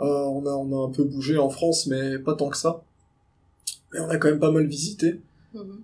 Euh, 0.00 0.04
on 0.04 0.46
a, 0.46 0.50
on 0.50 0.84
a 0.84 0.88
un 0.88 0.92
peu 0.92 1.02
bougé 1.02 1.38
en 1.38 1.48
France, 1.48 1.86
mais 1.86 2.18
pas 2.18 2.34
tant 2.34 2.50
que 2.50 2.56
ça. 2.56 2.84
Mais 3.92 4.00
on 4.00 4.08
a 4.08 4.16
quand 4.18 4.28
même 4.28 4.38
pas 4.38 4.52
mal 4.52 4.66
visité. 4.66 5.20
Mhm. 5.54 5.82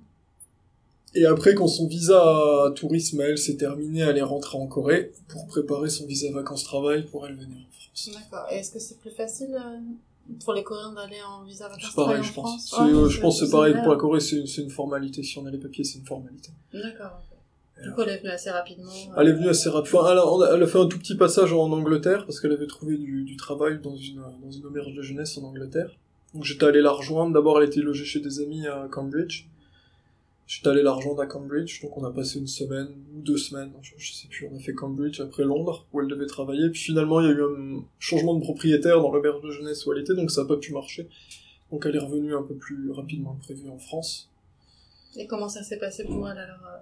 Et 1.14 1.27
après, 1.27 1.55
quand 1.55 1.68
son 1.68 1.87
visa 1.87 2.18
à 2.20 2.70
tourisme, 2.74 3.20
elle, 3.20 3.38
s'est 3.38 3.57
terminé, 3.57 4.00
elle 4.00 4.18
est 4.18 4.22
rentrée 4.22 4.59
en 4.59 4.66
Corée 4.66 5.12
pour 5.29 5.46
préparer 5.46 5.88
son 5.88 6.07
visa 6.07 6.31
vacances-travail 6.33 7.05
pour 7.07 7.27
elle 7.27 7.35
venir 7.37 7.57
en 7.57 7.70
France. 7.72 8.11
D'accord. 8.12 8.46
Et 8.50 8.57
est-ce 8.57 8.72
que 8.72 8.79
c'est 8.81 8.98
plus 8.98 9.11
facile 9.11 9.55
euh, 9.55 10.35
pour 10.44 10.55
les 10.55 10.64
Coréens 10.64 10.92
d'aller 10.92 11.18
en 11.27 11.44
visa 11.44 11.68
vacances 11.68 11.90
C'est 11.90 11.94
pareil, 11.96 12.18
en 12.20 12.22
je 12.22 12.33
pense. 12.33 12.68
France 12.70 12.81
Ouais, 12.87 12.92
euh, 12.94 13.09
je 13.09 13.20
pense 13.20 13.38
que 13.40 13.46
c'est 13.46 13.53
pareil 13.53 13.74
pour 13.74 13.92
la 13.92 13.96
Corée, 13.96 14.20
c'est 14.20 14.37
une, 14.40 14.70
formalité. 14.70 15.22
Si 15.22 15.38
on 15.38 15.46
a 15.46 15.50
les 15.50 15.59
papiers, 15.59 15.85
c'est 15.85 15.98
une 15.98 16.05
formalité. 16.07 16.50
D'accord. 16.72 17.20
Du 17.83 17.90
coup, 17.92 18.03
elle 18.03 18.11
est 18.11 18.18
venue 18.18 18.31
assez 18.31 18.50
rapidement. 18.50 18.90
euh, 18.90 19.20
Elle 19.20 19.29
est 19.29 19.33
venue 19.33 19.48
assez 19.48 19.68
rapidement. 19.68 20.00
Enfin, 20.00 20.12
elle, 20.12 20.18
a, 20.18 20.27
on 20.27 20.40
a- 20.40 20.55
elle 20.55 20.62
a 20.62 20.66
fait 20.66 20.79
un 20.79 20.87
tout 20.87 20.98
petit 20.98 21.16
passage 21.16 21.53
en 21.53 21.70
Angleterre 21.70 22.24
parce 22.24 22.40
qu'elle 22.40 22.53
avait 22.53 22.66
trouvé 22.68 22.96
du, 22.96 23.24
du 23.24 23.37
travail 23.37 23.79
dans 23.83 23.96
une, 23.96 24.22
dans 24.42 24.50
une 24.50 24.64
auberge 24.64 24.94
de 24.94 25.03
jeunesse 25.03 25.37
en 25.38 25.42
Angleterre. 25.44 25.90
Donc 26.35 26.44
j'étais 26.44 26.64
allé 26.66 26.81
la 26.81 26.90
rejoindre. 26.92 27.33
D'abord, 27.33 27.61
elle 27.61 27.68
était 27.68 27.81
logée 27.81 28.05
chez 28.05 28.20
des 28.20 28.40
amis 28.40 28.66
à 28.66 28.88
Cambridge. 28.90 29.46
J'étais 30.46 30.68
allé 30.68 30.83
la 30.83 30.92
rejoindre 30.92 31.22
à 31.22 31.26
Cambridge, 31.26 31.83
donc 31.83 31.96
on 31.96 32.04
a 32.04 32.11
passé 32.11 32.38
une 32.38 32.46
semaine 32.46 32.88
ou 33.16 33.22
deux 33.22 33.38
semaines, 33.38 33.72
je, 33.80 33.92
je 33.96 34.12
sais 34.12 34.28
plus, 34.28 34.46
on 34.52 34.57
a 34.57 34.61
fait 34.61 34.74
Cambridge 34.74 35.18
après 35.20 35.42
Londres, 35.44 35.87
où 35.92 36.00
elle 36.02 36.07
devait 36.09 36.26
travailler, 36.26 36.68
puis 36.68 36.80
finalement 36.83 37.20
il 37.20 37.26
y 37.26 37.30
a 37.30 37.33
eu 37.33 37.42
un 37.42 37.83
changement 37.98 38.35
de 38.35 38.40
propriétaire 38.42 39.00
dans 39.00 39.11
l'auberge 39.11 39.40
de 39.42 39.50
jeunesse 39.50 39.87
où 39.87 39.92
elle 39.94 40.00
était, 40.00 40.14
donc 40.14 40.30
ça 40.30 40.42
n'a 40.42 40.48
pas 40.48 40.59
pu 40.59 40.72
marcher. 40.74 41.09
Donc 41.72 41.87
elle 41.87 41.96
est 41.96 42.00
revenue 42.00 42.35
un 42.37 42.42
peu 42.42 42.54
plus 42.54 42.90
rapidement 42.92 43.37
que 43.40 43.44
prévu 43.46 43.70
en 43.70 43.78
France. 43.78 44.30
Et 45.16 45.26
comment 45.26 45.48
ça 45.48 45.62
s'est 45.62 45.78
passé 45.78 46.04
pour 46.04 46.28
elle 46.28 46.37
alors 46.38 46.59
euh, 46.66 46.76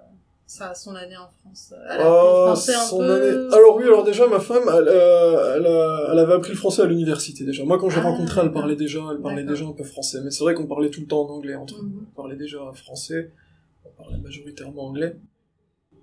ça, 0.44 0.74
son 0.74 0.94
année 0.96 1.16
en 1.16 1.28
France 1.28 1.72
Elle 1.88 2.00
a 2.00 2.06
Euh, 2.06 2.46
français 2.46 2.74
un 2.74 2.98
peu 2.98 3.10
année- 3.12 3.54
Alors 3.54 3.76
oui, 3.76 3.84
alors 3.84 4.02
déjà 4.02 4.26
ma 4.26 4.40
femme, 4.40 4.64
elle, 4.68 4.88
euh, 4.88 5.56
elle, 5.56 5.66
a- 5.66 6.08
elle 6.12 6.18
avait 6.18 6.32
appris 6.34 6.50
le 6.50 6.58
français 6.58 6.82
à 6.82 6.86
l'université 6.86 7.44
déjà. 7.44 7.64
Moi 7.64 7.78
quand 7.78 7.88
j'ai 7.90 8.00
Ah, 8.00 8.10
rencontré, 8.10 8.40
elle 8.42 8.52
parlait 8.52 8.74
déjà, 8.76 9.00
elle 9.12 9.20
parlait 9.22 9.44
déjà 9.44 9.64
un 9.66 9.72
peu 9.72 9.84
français. 9.84 10.18
Mais 10.24 10.30
c'est 10.32 10.42
vrai 10.42 10.54
qu'on 10.54 10.66
parlait 10.66 10.90
tout 10.90 11.00
le 11.02 11.06
temps 11.06 11.22
en 11.26 11.28
anglais 11.30 11.54
entre 11.54 11.80
nous. 11.80 11.88
Mhm. 11.90 12.06
On 12.12 12.16
parlait 12.16 12.36
déjà 12.36 12.58
français, 12.74 13.30
parlait 14.02 14.18
majoritairement 14.18 14.86
anglais. 14.86 15.16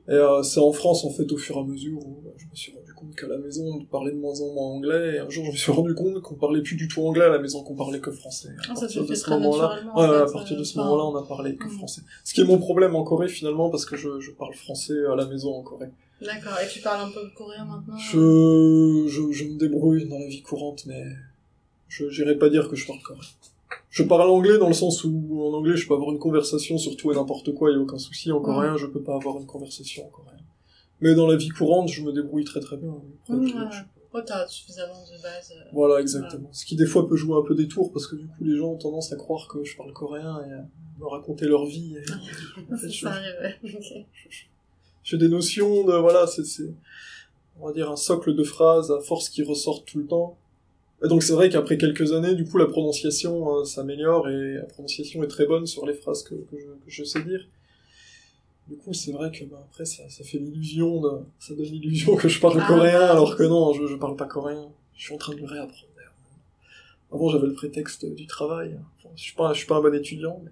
Et 0.07 0.13
euh, 0.13 0.41
c'est 0.41 0.59
en 0.59 0.71
France 0.71 1.05
en 1.05 1.11
fait 1.11 1.31
au 1.31 1.37
fur 1.37 1.57
et 1.57 1.59
à 1.59 1.63
mesure 1.63 1.99
où 2.03 2.23
euh, 2.25 2.31
je 2.35 2.45
me 2.47 2.55
suis 2.55 2.73
rendu 2.73 2.91
compte 2.95 3.15
qu'à 3.15 3.27
la 3.27 3.37
maison 3.37 3.63
on 3.79 3.85
parlait 3.85 4.11
de 4.11 4.17
moins 4.17 4.39
en 4.41 4.51
moins 4.53 4.65
anglais. 4.77 5.15
Et 5.15 5.19
un 5.19 5.29
jour 5.29 5.45
je 5.45 5.51
me 5.51 5.55
suis 5.55 5.71
rendu 5.71 5.93
compte 5.93 6.19
qu'on 6.23 6.33
parlait 6.33 6.63
plus 6.63 6.75
du 6.75 6.87
tout 6.87 7.01
anglais 7.05 7.25
à 7.25 7.29
la 7.29 7.37
maison, 7.37 7.63
qu'on 7.63 7.75
parlait 7.75 7.99
que 7.99 8.09
français. 8.11 8.49
À 8.49 8.61
Ah, 8.71 8.75
ça 8.75 8.81
partir 8.81 9.05
de 9.05 9.13
ce 9.13 9.29
moment-là, 9.29 9.81
en 9.93 10.01
fait, 10.01 10.15
à 10.15 10.31
partir 10.31 10.55
de 10.57 10.61
euh, 10.61 10.65
ce 10.65 10.79
enfin, 10.79 10.89
moment-là, 10.89 11.03
on 11.11 11.15
a 11.23 11.27
parlé 11.27 11.55
que 11.55 11.65
Mhm. 11.65 11.71
français. 11.77 12.01
Ce 12.23 12.33
qui 12.33 12.41
est 12.41 12.45
mon 12.45 12.57
problème 12.57 12.95
en 12.95 13.03
Corée 13.03 13.27
finalement, 13.27 13.69
parce 13.69 13.85
que 13.85 13.95
je, 13.97 14.19
je 14.19 14.31
parle 14.31 14.55
français 14.55 14.97
à 15.11 15.15
la 15.15 15.27
maison 15.27 15.53
en 15.53 15.61
Corée. 15.61 15.89
D'accord. 16.21 16.53
Et 16.63 16.67
tu 16.67 16.81
parles 16.81 17.07
un 17.07 17.11
peu 17.11 17.21
coréen 17.37 17.65
maintenant 17.65 17.95
Je, 17.97 19.05
je, 19.07 19.31
je 19.31 19.43
me 19.45 19.57
débrouille 19.59 20.09
dans 20.09 20.17
la 20.19 20.27
vie 20.27 20.41
courante, 20.41 20.85
mais 20.87 21.03
je 21.87 22.05
n'irai 22.05 22.35
pas 22.37 22.49
dire 22.49 22.67
que 22.67 22.75
je 22.75 22.87
parle 22.87 22.99
coréen. 23.03 23.21
Je 23.89 24.03
parle 24.03 24.29
anglais 24.29 24.57
dans 24.59 24.67
le 24.67 24.73
sens 24.73 25.03
où 25.03 25.41
en 25.43 25.53
anglais 25.53 25.75
je 25.75 25.87
peux 25.87 25.95
avoir 25.95 26.11
une 26.11 26.19
conversation 26.19 26.77
sur 26.77 26.95
tout 26.95 27.11
et 27.11 27.15
n'importe 27.15 27.53
quoi, 27.55 27.71
il 27.71 27.75
n'y 27.75 27.79
a 27.79 27.83
aucun 27.83 27.97
souci. 27.97 28.31
En 28.31 28.39
coréen, 28.39 28.77
je 28.77 28.85
peux 28.85 29.01
pas 29.01 29.15
avoir 29.15 29.37
une 29.37 29.47
conversation 29.47 30.05
en 30.05 30.09
coréen. 30.09 30.37
Mais 31.01 31.15
dans 31.15 31.25
la 31.27 31.35
vie 31.37 31.49
courante, 31.49 31.89
je 31.89 32.03
me 32.03 32.11
débrouille 32.11 32.43
très 32.43 32.59
très 32.59 32.77
bien. 32.77 32.93
Je- 33.27 33.33
ouais. 33.53 33.65
Ouais, 34.11 34.21
t'as 34.25 34.47
suffisamment 34.47 34.93
de 35.05 35.21
base. 35.21 35.53
euh, 35.55 35.69
Voilà, 35.71 36.01
exactement. 36.01 36.49
Ce 36.51 36.65
qui 36.65 36.75
des 36.75 36.87
fois 36.87 37.07
peut 37.07 37.15
jouer 37.15 37.37
un 37.37 37.43
peu 37.47 37.53
des 37.55 37.67
tours, 37.67 37.91
parce 37.91 38.07
que 38.07 38.15
du 38.15 38.25
coup 38.27 38.43
les 38.43 38.57
gens 38.57 38.69
ont 38.71 38.77
tendance 38.77 39.11
à 39.13 39.15
croire 39.15 39.47
que 39.47 39.63
je 39.63 39.77
parle 39.77 39.93
coréen 39.93 40.39
et 40.47 40.51
à 40.53 40.65
me 40.99 41.05
raconter 41.07 41.45
leur 41.45 41.65
vie. 41.65 41.95
et- 41.95 42.71
en 42.73 42.77
fait, 42.77 42.89
je- 42.89 43.07
j'ai 45.03 45.17
des 45.17 45.29
notions 45.29 45.83
de 45.85 45.93
voilà 45.93 46.25
c'est 46.27 46.43
on 47.59 47.67
va 47.67 47.73
dire 47.73 47.89
un 47.91 47.95
socle 47.95 48.33
de 48.35 48.43
phrases 48.43 48.91
à 48.91 48.99
force 48.99 49.29
qui 49.29 49.43
ressortent 49.43 49.85
tout 49.85 49.99
le 49.99 50.07
temps 50.07 50.37
donc 51.07 51.23
c'est 51.23 51.33
vrai 51.33 51.49
qu'après 51.49 51.77
quelques 51.77 52.11
années 52.13 52.35
du 52.35 52.43
coup 52.45 52.57
la 52.57 52.65
prononciation 52.65 53.59
euh, 53.59 53.63
s'améliore 53.63 54.27
et 54.29 54.55
la 54.55 54.63
prononciation 54.63 55.23
est 55.23 55.27
très 55.27 55.45
bonne 55.45 55.65
sur 55.65 55.85
les 55.85 55.93
phrases 55.93 56.23
que, 56.23 56.35
que, 56.35 56.57
je, 56.59 56.65
que 56.65 56.89
je 56.89 57.03
sais 57.03 57.21
dire. 57.21 57.47
Du 58.67 58.75
coup 58.75 58.93
c'est 58.93 59.11
vrai 59.13 59.31
que 59.31 59.45
bah, 59.45 59.65
après 59.69 59.85
ça, 59.85 60.03
ça 60.09 60.23
fait 60.23 60.37
l'illusion 60.37 60.99
de 61.01 61.09
ça 61.39 61.53
donne 61.55 61.65
l'illusion 61.65 62.15
que 62.15 62.27
je 62.27 62.39
parle 62.39 62.59
Ah, 62.61 62.67
coréen 62.67 63.01
alors 63.01 63.35
que 63.37 63.43
non 63.43 63.73
je, 63.73 63.87
je 63.87 63.95
parle 63.95 64.15
pas 64.15 64.25
coréen. 64.25 64.67
Je 64.95 65.03
suis 65.05 65.13
en 65.13 65.17
train 65.17 65.33
de 65.33 65.39
le 65.39 65.45
réapprendre. 65.45 65.85
Avant 67.11 67.29
j'avais 67.29 67.47
le 67.47 67.53
prétexte 67.53 68.05
du 68.05 68.27
travail. 68.27 68.77
Enfin, 68.97 69.09
je 69.15 69.21
suis 69.23 69.33
pas 69.35 69.53
je 69.53 69.59
suis 69.59 69.67
pas 69.67 69.77
un 69.77 69.81
bon 69.81 69.95
étudiant 69.95 70.39
mais 70.43 70.51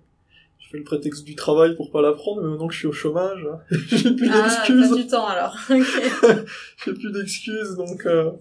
je 0.59 0.69
fais 0.69 0.77
le 0.77 0.83
prétexte 0.83 1.23
du 1.23 1.35
travail 1.35 1.75
pour 1.75 1.91
pas 1.91 2.01
l'apprendre 2.01 2.41
mais 2.41 2.49
maintenant 2.49 2.67
que 2.67 2.73
je 2.73 2.79
suis 2.79 2.87
au 2.87 2.91
chômage 2.93 3.45
j'ai 3.69 4.15
plus 4.15 4.29
Ah, 4.31 4.43
d'excuses. 4.47 4.95
du 4.95 5.05
temps 5.07 5.27
alors. 5.27 5.55
J'ai 6.85 6.93
plus 6.93 7.11
d'excuses, 7.11 7.75
donc 7.75 8.05
euh, 8.07 8.31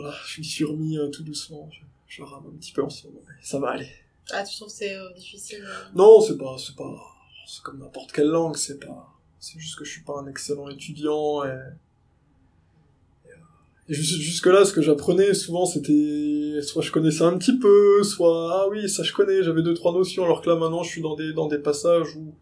voilà, 0.00 0.14
je 0.26 0.40
m'y 0.40 0.46
suis 0.46 0.64
remis 0.64 0.98
euh, 0.98 1.08
tout 1.08 1.22
doucement. 1.22 1.68
Je, 1.72 1.80
je 2.16 2.22
rame 2.22 2.44
un 2.46 2.56
petit 2.58 2.72
peu 2.72 2.82
en 2.82 2.90
ce 2.90 3.06
moment, 3.06 3.20
mais 3.26 3.34
ça 3.42 3.58
va 3.58 3.70
aller. 3.70 3.88
Ah, 4.30 4.42
tu 4.44 4.56
trouves 4.56 4.68
que 4.68 4.74
c'est 4.74 4.94
euh, 4.96 5.12
difficile 5.14 5.64
euh, 5.64 5.84
Non, 5.94 6.20
c'est 6.20 6.38
pas, 6.38 6.56
c'est 6.58 6.74
pas, 6.76 6.94
c'est 7.46 7.62
comme 7.62 7.78
n'importe 7.78 8.12
quelle 8.12 8.28
langue, 8.28 8.56
c'est 8.56 8.78
pas, 8.78 9.12
c'est 9.40 9.58
juste 9.58 9.78
que 9.78 9.84
je 9.84 9.90
suis 9.92 10.02
pas 10.02 10.18
un 10.18 10.26
excellent 10.26 10.68
étudiant 10.70 11.44
et, 11.44 11.58
et, 13.26 13.92
et 13.92 13.94
jus- 13.94 14.20
jusque-là, 14.22 14.64
ce 14.64 14.72
que 14.72 14.80
j'apprenais, 14.80 15.34
souvent, 15.34 15.66
c'était, 15.66 16.60
soit 16.62 16.82
je 16.82 16.90
connaissais 16.90 17.22
un 17.24 17.36
petit 17.36 17.58
peu, 17.58 18.02
soit, 18.02 18.62
ah 18.62 18.68
oui, 18.70 18.88
ça 18.88 19.02
je 19.02 19.12
connais, 19.12 19.42
j'avais 19.42 19.62
deux, 19.62 19.74
trois 19.74 19.92
notions, 19.92 20.24
alors 20.24 20.40
que 20.40 20.48
là, 20.48 20.56
maintenant, 20.56 20.82
je 20.82 20.90
suis 20.90 21.02
dans 21.02 21.16
des, 21.16 21.32
dans 21.34 21.48
des 21.48 21.58
passages 21.58 22.16
où, 22.16 22.34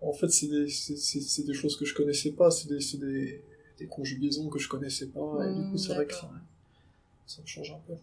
en 0.00 0.12
fait, 0.12 0.28
c'est 0.30 0.46
des, 0.48 0.68
c'est, 0.68 1.44
des 1.44 1.54
choses 1.54 1.76
que 1.76 1.84
je 1.84 1.94
connaissais 1.94 2.30
pas, 2.32 2.50
c'est 2.50 2.68
des, 2.68 2.80
c'est 2.80 2.98
des, 2.98 3.42
des 3.78 3.86
conjugaisons 3.86 4.48
que 4.48 4.58
je 4.58 4.68
connaissais 4.68 5.08
pas, 5.08 5.44
et 5.46 5.54
du 5.54 5.70
coup, 5.70 5.76
c'est 5.76 5.94
vrai 5.94 6.06
que 6.06 6.14
ça. 6.14 6.30
Ça 7.26 7.42
me 7.42 7.46
change 7.46 7.70
un 7.72 7.80
peu. 7.86 7.94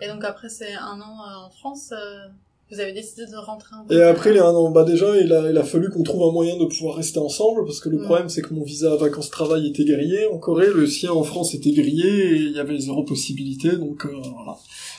Et 0.00 0.08
donc 0.08 0.24
après 0.24 0.48
c'est 0.48 0.74
un 0.74 1.00
an 1.00 1.16
euh, 1.28 1.46
en 1.46 1.50
France, 1.50 1.92
euh, 1.92 2.26
vous 2.70 2.80
avez 2.80 2.92
décidé 2.92 3.26
de 3.26 3.36
rentrer 3.36 3.76
en 3.76 3.86
Et 3.94 4.02
après, 4.02 4.30
il 4.30 4.36
y 4.36 4.38
a 4.40 4.44
un 4.44 4.52
an, 4.52 4.72
bah 4.72 4.82
déjà, 4.82 5.16
il 5.20 5.32
a, 5.32 5.48
il 5.48 5.56
a 5.56 5.62
fallu 5.62 5.88
qu'on 5.88 6.02
trouve 6.02 6.28
un 6.28 6.32
moyen 6.32 6.56
de 6.58 6.64
pouvoir 6.64 6.96
rester 6.96 7.20
ensemble, 7.20 7.64
parce 7.64 7.78
que 7.78 7.88
le 7.88 7.98
Ouais. 7.98 8.04
problème, 8.04 8.28
c'est 8.28 8.42
que 8.42 8.52
mon 8.52 8.64
visa 8.64 8.96
vacances-travail 8.96 9.68
était 9.68 9.84
grillé 9.84 10.26
en 10.26 10.38
Corée, 10.38 10.66
le 10.74 10.84
sien 10.88 11.12
en 11.12 11.22
France 11.22 11.54
était 11.54 11.70
grillé, 11.70 12.08
et 12.08 12.36
il 12.38 12.50
y 12.50 12.58
avait 12.58 12.76
zéro 12.76 13.04
possibilité, 13.04 13.76
donc 13.76 14.04
euh, 14.04 14.10
voilà. 14.34 14.56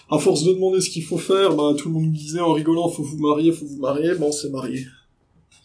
À 0.10 0.18
force 0.18 0.46
de 0.46 0.54
demander 0.54 0.80
ce 0.80 0.90
qu'il 0.90 1.04
faut 1.04 1.18
faire, 1.18 1.58
bah 1.58 1.74
tout 1.78 1.90
le 1.90 1.96
monde 1.96 2.08
me 2.08 2.16
disait 2.16 2.40
en 2.40 2.54
rigolant, 2.54 2.88
faut 2.88 3.04
vous 3.04 3.18
marier, 3.18 3.52
faut 3.52 3.66
vous 3.66 3.82
marier, 3.82 4.16
bon, 4.16 4.28
on 4.28 4.32
s'est 4.32 4.50
marié. 4.50 4.86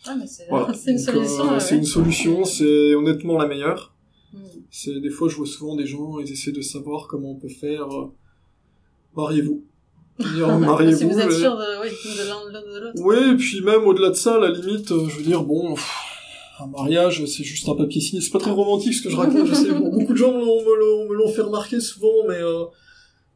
Ah 0.05 0.17
mais 0.19 0.27
c'est 0.27 0.49
Voilà. 0.49 0.75
c'est 0.75 0.91
une 0.91 0.99
solution. 0.99 1.45
euh, 1.45 1.53
ouais, 1.55 1.61
c'est 1.61 1.71
ouais. 1.75 1.79
une 1.79 1.87
solution, 1.87 2.45
c'est 2.45 2.95
honnêtement 2.97 3.39
la 3.39 3.47
meilleure. 3.47 3.92
C'est 4.75 4.99
des 5.01 5.11
fois, 5.11 5.29
je 5.29 5.37
vois 5.37 5.47
souvent 5.47 5.77
des 5.77 5.85
gens, 5.87 6.19
ils 6.19 6.33
essaient 6.33 6.51
de 6.51 6.63
savoir 6.63 7.07
comment 7.07 7.33
on 7.33 7.35
peut 7.37 7.49
faire. 7.51 7.87
euh, 7.95 8.07
mariez-vous. 9.15 9.63
Mariez-vous. 10.19 10.99
si 10.99 11.05
vous 11.05 11.19
êtes 11.19 11.31
sûr 11.31 11.57
de, 11.59 11.83
oui, 11.83 11.89
de 11.91 12.29
l'un 12.29 12.63
de 12.63 12.81
l'autre. 12.81 12.99
Oui, 13.03 13.17
et 13.33 13.37
puis 13.37 13.61
même 13.61 13.85
au-delà 13.85 14.09
de 14.09 14.15
ça, 14.15 14.37
à 14.37 14.39
la 14.39 14.51
limite, 14.51 14.91
euh, 14.91 15.09
je 15.11 15.19
veux 15.19 15.23
dire, 15.25 15.43
bon, 15.45 15.75
pff, 15.75 15.91
un 16.61 16.69
mariage, 16.69 17.25
c'est 17.27 17.45
juste 17.45 17.69
un 17.69 17.75
papier 17.75 18.01
signé. 18.01 18.23
C'est 18.23 18.31
pas 18.31 18.39
très 18.39 18.51
romantique 18.51 18.95
ce 18.95 19.03
que 19.03 19.11
je 19.11 19.17
raconte, 19.17 19.47
je 19.47 19.55
sais. 19.55 19.71
Bon, 19.79 19.91
beaucoup 19.91 20.13
de 20.13 20.19
gens 20.19 20.33
me 20.33 21.15
l'ont 21.15 21.29
fait 21.29 21.43
remarquer 21.43 21.79
souvent, 21.79 22.27
mais 22.27 22.41
euh, 22.41 22.65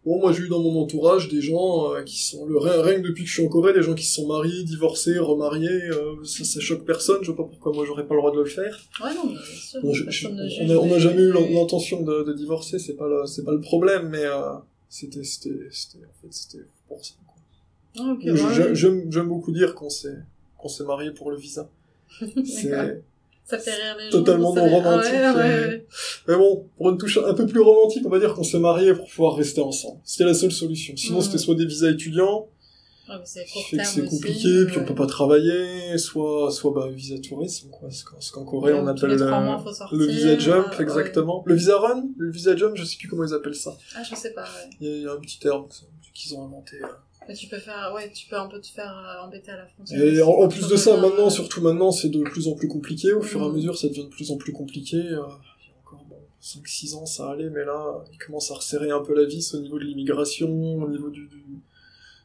bon, 0.06 0.18
moi 0.20 0.32
j'ai 0.32 0.44
eu 0.44 0.48
dans 0.48 0.60
mon 0.62 0.80
entourage 0.80 1.28
des 1.28 1.42
gens 1.42 1.92
euh, 1.92 2.02
qui 2.02 2.22
sont, 2.22 2.46
le 2.46 2.56
que 2.58 3.02
depuis 3.02 3.24
que 3.24 3.28
je 3.28 3.34
suis 3.34 3.44
en 3.44 3.48
Corée, 3.48 3.72
des 3.74 3.82
gens 3.82 3.94
qui 3.94 4.04
se 4.04 4.14
sont 4.14 4.26
mariés, 4.26 4.62
divorcés, 4.64 5.18
remariés, 5.18 5.68
euh, 5.68 6.14
ça, 6.24 6.44
ça 6.44 6.60
choque 6.60 6.84
personne, 6.86 7.18
je 7.22 7.32
vois 7.32 7.36
pas 7.44 7.50
pourquoi 7.50 7.72
moi 7.72 7.84
j'aurais 7.84 8.06
pas 8.06 8.14
le 8.14 8.20
droit 8.20 8.32
de 8.32 8.38
le 8.40 8.46
faire. 8.46 8.78
Ouais 9.04 9.14
non 9.14 9.26
bien 9.26 9.38
sûr. 9.42 9.82
Bon, 9.82 9.92
je- 9.92 10.08
je- 10.08 10.28
on 10.28 10.70
a- 10.70 10.76
on 10.76 10.94
jamais 10.98 11.22
eu 11.22 11.32
l'intention 11.32 12.02
de, 12.02 12.22
de 12.22 12.32
divorcer, 12.32 12.78
c'est 12.78 12.94
pas 12.94 13.08
le, 13.08 13.26
c'est 13.26 13.44
pas 13.44 13.52
le 13.52 13.60
problème, 13.60 14.08
mais 14.08 14.24
euh, 14.24 14.52
c'était, 14.88 15.24
c'était, 15.24 15.50
c'était, 15.70 16.04
en 16.04 16.14
fait, 16.22 16.28
c'était 16.32 16.64
pour 16.88 17.04
ça. 17.04 17.14
quoi. 17.26 18.04
Ouais, 18.32 18.54
j'aime- 18.54 18.74
beaucoup 19.28 19.52
dire 19.52 19.74
qu'on 19.74 19.90
s'est 19.90 20.16
qu'on 20.58 20.68
s'est 20.68 20.84
marié 20.84 21.10
pour 21.10 21.30
le 21.30 21.36
visa. 21.36 21.68
C'est. 22.44 23.02
Ça 23.48 23.58
fait 23.58 23.74
rire 23.74 23.96
les 23.98 24.10
gens. 24.10 24.18
totalement 24.18 24.52
non 24.54 24.62
ah 24.66 24.76
romantique, 24.76 25.12
ouais, 25.12 25.20
ouais, 25.20 25.66
ouais. 25.68 25.86
mais 26.26 26.34
bon, 26.34 26.68
pour 26.76 26.90
une 26.90 26.98
touche 26.98 27.18
un 27.18 27.32
peu 27.34 27.46
plus 27.46 27.60
romantique, 27.60 28.02
on 28.04 28.08
va 28.08 28.18
dire 28.18 28.34
qu'on 28.34 28.42
s'est 28.42 28.58
marié 28.58 28.92
pour 28.92 29.08
pouvoir 29.08 29.36
rester 29.36 29.60
ensemble. 29.60 30.00
C'était 30.04 30.24
la 30.24 30.34
seule 30.34 30.50
solution. 30.50 30.96
Sinon, 30.96 31.20
c'était 31.20 31.38
soit 31.38 31.54
des 31.54 31.64
visas 31.66 31.90
étudiants, 31.90 32.48
Ouais, 33.08 33.14
mais 33.20 33.24
c'est 33.24 33.44
qui 33.44 33.52
court 33.52 33.62
fait 33.62 33.76
que 33.76 33.82
terme 33.82 33.94
c'est 33.94 34.00
aussi, 34.00 34.10
compliqué, 34.10 34.64
puis 34.66 34.78
on 34.78 34.84
peut 34.84 34.94
pas 34.96 35.06
travailler, 35.06 35.96
soit 35.96 36.50
soit 36.50 36.72
bah 36.72 36.88
visa 36.90 37.16
tourisme 37.20 37.70
quoi, 37.70 37.88
ce 37.88 38.32
qu'en 38.32 38.44
Corée 38.44 38.72
on 38.72 38.84
appelle 38.88 39.16
mois, 39.16 39.62
sortir, 39.72 39.96
le 39.96 40.06
visa 40.06 40.36
jump 40.36 40.66
euh, 40.72 40.82
exactement. 40.82 41.44
Le 41.46 41.54
visa 41.54 41.78
run, 41.78 42.08
le 42.16 42.30
visa 42.32 42.56
jump, 42.56 42.74
je 42.74 42.82
sais 42.82 42.96
plus 42.96 43.06
comment 43.06 43.22
ils 43.24 43.32
appellent 43.32 43.54
ça. 43.54 43.76
Ah 43.94 44.02
je 44.02 44.16
sais 44.16 44.32
pas. 44.32 44.42
Ouais. 44.42 44.70
Il 44.80 44.88
y 44.88 44.90
a, 44.90 44.96
il 44.96 45.02
y 45.02 45.06
a 45.06 45.12
un 45.12 45.20
petit 45.20 45.38
terme 45.38 45.66
qu'ils 46.14 46.34
ont 46.34 46.44
inventé. 46.44 46.78
euh. 46.82 46.88
Tu 47.34 47.48
peux 47.48 47.58
faire, 47.58 47.92
ouais, 47.94 48.10
tu 48.12 48.26
peux 48.28 48.36
un 48.36 48.46
peu 48.46 48.60
te 48.60 48.66
faire 48.68 48.96
euh, 48.96 49.26
embêter 49.26 49.50
à 49.50 49.56
la 49.56 49.66
frontière. 49.66 50.00
Et 50.02 50.22
en, 50.22 50.48
plus 50.48 50.68
de 50.68 50.76
ça, 50.76 50.96
maintenant, 50.96 51.26
euh, 51.26 51.30
surtout 51.30 51.60
maintenant, 51.60 51.90
c'est 51.90 52.08
de 52.08 52.22
plus 52.22 52.46
en 52.48 52.54
plus 52.54 52.68
compliqué. 52.68 53.12
Au 53.12 53.22
fur 53.22 53.40
et 53.40 53.44
à 53.44 53.48
Mhm. 53.48 53.54
mesure, 53.56 53.76
ça 53.76 53.88
devient 53.88 54.04
de 54.04 54.08
plus 54.10 54.30
en 54.30 54.36
plus 54.36 54.52
compliqué. 54.52 54.96
euh, 54.96 55.02
il 55.02 55.12
y 55.12 55.14
a 55.18 55.78
encore 55.84 56.04
bon, 56.08 56.18
5-6 56.40 56.94
ans, 56.94 57.06
ça 57.06 57.30
allait, 57.30 57.50
mais 57.50 57.64
là, 57.64 58.04
il 58.12 58.18
commence 58.18 58.50
à 58.50 58.54
resserrer 58.54 58.90
un 58.90 59.00
peu 59.02 59.14
la 59.14 59.24
vis 59.26 59.54
au 59.54 59.60
niveau 59.60 59.78
de 59.78 59.84
l'immigration, 59.84 60.48
au 60.76 60.88
niveau 60.88 61.10
du, 61.10 61.26
du, 61.26 61.36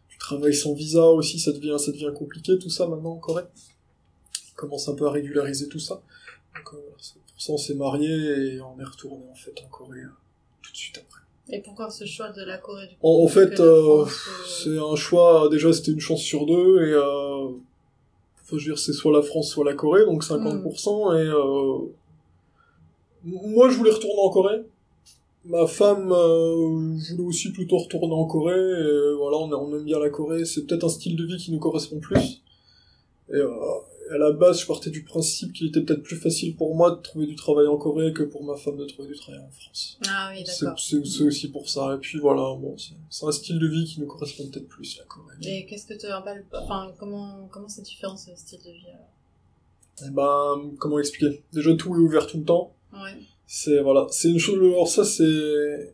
du 0.10 0.18
travail 0.20 0.54
sans 0.54 0.74
visa 0.74 1.06
aussi, 1.08 1.40
ça 1.40 1.52
devient, 1.52 1.78
ça 1.80 1.92
devient 1.92 2.12
compliqué, 2.16 2.58
tout 2.60 2.70
ça, 2.70 2.88
maintenant, 2.88 3.12
en 3.14 3.18
Corée. 3.18 3.44
On 4.54 4.56
commence 4.56 4.88
un 4.88 4.94
peu 4.96 5.08
à 5.08 5.12
régulariser 5.12 5.68
tout 5.68 5.80
ça. 5.80 5.96
Donc, 6.56 6.74
euh, 6.76 6.78
pour 6.92 7.42
ça, 7.42 7.54
on 7.54 7.58
s'est 7.58 7.74
marié 7.74 8.08
et 8.56 8.62
on 8.62 8.80
est 8.80 8.84
retourné, 8.84 9.26
en 9.32 9.36
fait, 9.36 9.54
en 9.66 9.70
Corée, 9.70 10.00
euh, 10.02 10.10
tout 10.62 10.72
de 10.72 10.78
suite 10.78 10.98
après. 11.00 11.21
Et 11.54 11.60
pourquoi 11.60 11.90
ce 11.90 12.06
choix 12.06 12.30
de 12.30 12.44
la 12.44 12.58
Corée 12.58 12.88
du 12.88 12.96
En, 13.02 13.24
en 13.24 13.28
fait, 13.28 13.60
euh, 13.60 14.04
euh, 14.04 14.06
c'est 14.48 14.78
un 14.78 14.96
choix, 14.96 15.50
déjà 15.50 15.74
c'était 15.74 15.92
une 15.92 16.00
chance 16.00 16.22
sur 16.22 16.46
deux, 16.46 16.86
et 16.86 16.94
euh, 16.94 17.50
faut 18.46 18.58
dire 18.58 18.80
c'est 18.80 18.94
soit 18.94 19.12
la 19.12 19.22
France, 19.22 19.50
soit 19.50 19.66
la 19.66 19.74
Corée, 19.74 20.06
donc 20.06 20.24
50%, 20.24 21.18
et 21.18 21.28
euh, 21.28 21.90
moi 23.26 23.70
je 23.70 23.78
voulais 23.78 23.92
retourner 23.92 24.22
en 24.22 24.30
Corée, 24.30 24.62
ma 25.44 25.68
femme 25.68 26.12
euh, 26.14 26.96
voulait 27.10 27.24
aussi 27.28 27.52
plutôt 27.52 27.80
retourner 27.80 28.14
en 28.14 28.26
Corée, 28.26 28.56
et 28.56 29.14
voilà, 29.18 29.38
on, 29.38 29.52
on 29.52 29.78
aime 29.78 29.84
bien 29.84 30.00
la 30.00 30.10
Corée, 30.10 30.46
c'est 30.46 30.66
peut-être 30.66 30.86
un 30.86 30.90
style 30.90 31.18
de 31.18 31.26
vie 31.26 31.38
qui 31.38 31.52
nous 31.52 31.60
correspond 31.60 32.00
plus, 32.00 32.42
et 33.30 33.36
euh, 33.36 33.50
à 34.12 34.18
la 34.18 34.32
base 34.32 34.62
je 34.62 34.68
partais 34.68 34.90
du 34.90 35.04
principe 35.04 35.54
qu'il 35.54 35.68
était 35.68 35.82
peut-être 35.82 36.04
plus 36.04 36.18
facile 36.18 36.56
pour 36.56 36.76
moi 36.76 36.92
de 36.92 37.02
trouver 37.02 37.26
du 37.28 37.36
travail 37.36 37.68
en 37.68 37.78
Corée 37.78 38.14
que 38.14 38.24
pour 38.24 38.44
ma 38.44 38.56
femme 38.56 38.78
de 38.78 38.86
trouver 38.86 39.08
du 39.10 39.16
travail 39.16 39.40
en 39.42 39.50
France. 39.50 39.98
Ah 40.08 40.32
oui, 40.34 40.44
C'est 40.46 40.66
d'accord. 40.66 40.80
c'est- 40.80 41.24
aussi 41.24 41.48
pour 41.50 41.70
ça. 41.70 41.96
Et 41.96 41.98
puis 42.00 42.20
voilà, 42.20 42.42
bon, 42.60 42.76
c'est 43.10 43.26
un 43.26 43.32
style 43.32 43.60
de 43.60 43.68
vie 43.68 43.86
qui 43.86 44.00
nous 44.02 44.08
correspond 44.08 44.48
peut-être 44.48 44.68
plus, 44.68 44.98
la 44.98 45.06
Corée. 45.06 45.36
Et 45.44 45.66
qu'est-ce 45.66 45.86
que 45.88 45.94
tu 45.94 46.08
rappelles, 46.08 46.46
enfin, 46.54 46.92
comment, 47.00 47.48
comment 47.52 47.68
c'est 47.68 47.82
différent 47.84 48.18
ce 48.18 48.36
style 48.36 48.60
de 48.60 48.72
vie 48.72 48.88
alors? 48.90 49.08
Eh 50.08 50.10
ben, 50.10 50.72
comment 50.80 50.98
expliquer? 51.00 51.44
Déjà, 51.54 51.74
tout 51.76 51.94
est 51.94 52.00
ouvert 52.00 52.26
tout 52.28 52.38
le 52.40 52.44
temps. 52.46 52.74
Ouais. 52.94 53.14
C'est, 53.46 53.82
voilà, 53.82 54.08
c'est 54.10 54.30
une 54.30 54.40
chose, 54.40 54.58
alors 54.60 54.88
ça, 54.88 55.04
c'est, 55.06 55.94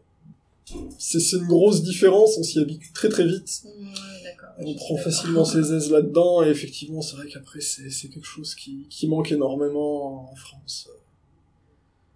c'est 0.98 1.20
une 1.38 1.48
grosse 1.48 1.82
différence, 1.84 2.38
on 2.38 2.44
s'y 2.44 2.60
habitue 2.60 2.92
très 2.94 3.10
très 3.10 3.26
vite. 3.26 3.64
Ouais, 3.66 3.72
d'accord. 3.74 4.17
On 4.60 4.74
prend 4.76 4.98
facilement 4.98 5.46
ses 5.46 5.74
aises 5.74 5.92
là-dedans, 5.92 6.44
et 6.44 6.50
effectivement, 6.50 7.02
c'est 7.02 7.16
vrai 7.16 7.28
qu'après, 7.28 7.62
c'est 7.62 7.90
c'est 7.90 8.08
quelque 8.10 8.26
chose 8.28 8.56
qui, 8.56 8.86
qui 8.90 9.08
manque 9.08 9.32
énormément 9.32 10.32
en 10.32 10.36
France. 10.36 10.90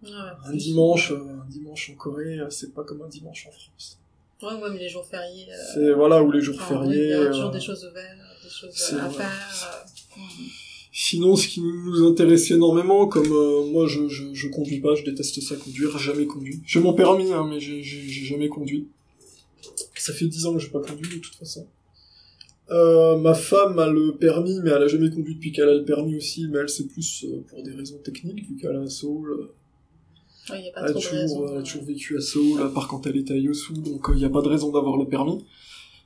Ouais, 0.03 0.09
Un 0.45 0.53
dimanche, 0.55 1.11
euh, 1.11 1.41
un 1.45 1.49
dimanche 1.49 1.91
en 1.91 1.95
Corée, 1.95 2.39
euh, 2.39 2.49
c'est 2.49 2.73
pas 2.73 2.83
comme 2.83 3.01
un 3.03 3.07
dimanche 3.07 3.45
en 3.47 3.51
France. 3.51 3.99
Ouais, 4.41 4.53
ouais, 4.59 4.69
mais 4.71 4.79
les 4.79 4.89
jours 4.89 5.05
fériés. 5.05 5.45
euh, 5.51 5.55
C'est, 5.75 5.91
voilà, 5.93 6.23
ou 6.23 6.31
les 6.31 6.41
jours 6.41 6.59
fériés. 6.59 7.03
Il 7.03 7.09
y 7.09 7.13
a 7.13 7.27
toujours 7.27 7.49
euh, 7.49 7.51
des 7.51 7.59
choses 7.61 7.85
ouvertes, 7.85 8.17
des 8.43 8.49
choses 8.49 8.93
à 8.99 9.09
faire. 9.09 9.85
euh. 10.17 10.21
Sinon, 10.93 11.35
ce 11.35 11.47
qui 11.47 11.61
nous 11.61 12.05
intéresse 12.07 12.51
énormément, 12.51 13.07
comme 13.07 13.29
moi 13.71 13.87
je, 13.87 14.07
je, 14.09 14.33
je 14.33 14.47
conduis 14.49 14.81
pas, 14.81 14.93
je 14.95 15.03
déteste 15.03 15.39
ça 15.41 15.55
conduire, 15.55 15.97
jamais 15.99 16.25
conduit. 16.25 16.61
J'ai 16.65 16.79
mon 16.81 16.93
permis, 16.93 17.31
hein, 17.31 17.45
mais 17.49 17.59
j'ai 17.61 17.81
j'ai- 17.81 18.01
j'ai 18.09 18.25
jamais 18.25 18.49
conduit. 18.49 18.87
Ça 19.95 20.11
fait 20.13 20.25
dix 20.25 20.45
ans 20.47 20.53
que 20.53 20.59
j'ai 20.59 20.69
pas 20.69 20.81
conduit 20.81 21.15
de 21.15 21.21
toute 21.21 21.35
façon. 21.35 21.65
Euh, 22.71 23.17
ma 23.17 23.33
femme 23.33 23.77
a 23.79 23.87
le 23.87 24.15
permis, 24.17 24.59
mais 24.63 24.71
elle 24.71 24.83
a 24.83 24.87
jamais 24.87 25.09
conduit 25.09 25.35
depuis 25.35 25.51
qu'elle 25.51 25.67
a 25.67 25.73
le 25.73 25.83
permis 25.83 26.15
aussi, 26.15 26.47
mais 26.49 26.59
elle 26.59 26.69
c'est 26.69 26.87
plus 26.87 27.25
euh, 27.25 27.43
pour 27.47 27.63
des 27.63 27.71
raisons 27.71 27.97
techniques, 27.97 28.47
vu 28.47 28.55
qu'elle 28.55 28.75
est 28.75 28.79
à 28.79 28.89
Seoul. 28.89 29.49
Ouais, 30.49 30.69
a 30.69 30.71
pas 30.71 30.81
Elle 30.85 30.91
a 30.91 30.93
toujours, 30.93 31.41
euh, 31.43 31.51
elle 31.51 31.57
a 31.57 31.63
toujours 31.63 31.83
vécu 31.83 32.17
à 32.17 32.21
Seoul, 32.21 32.61
à 32.61 32.69
part 32.69 32.87
quand 32.87 33.05
elle 33.07 33.17
était 33.17 33.33
à 33.33 33.37
Yosu, 33.37 33.73
donc 33.73 34.07
il 34.13 34.17
n'y 34.17 34.25
a 34.25 34.29
pas 34.29 34.41
de 34.41 34.47
raison 34.47 34.71
d'avoir 34.71 34.95
le 34.95 35.05
permis. 35.05 35.45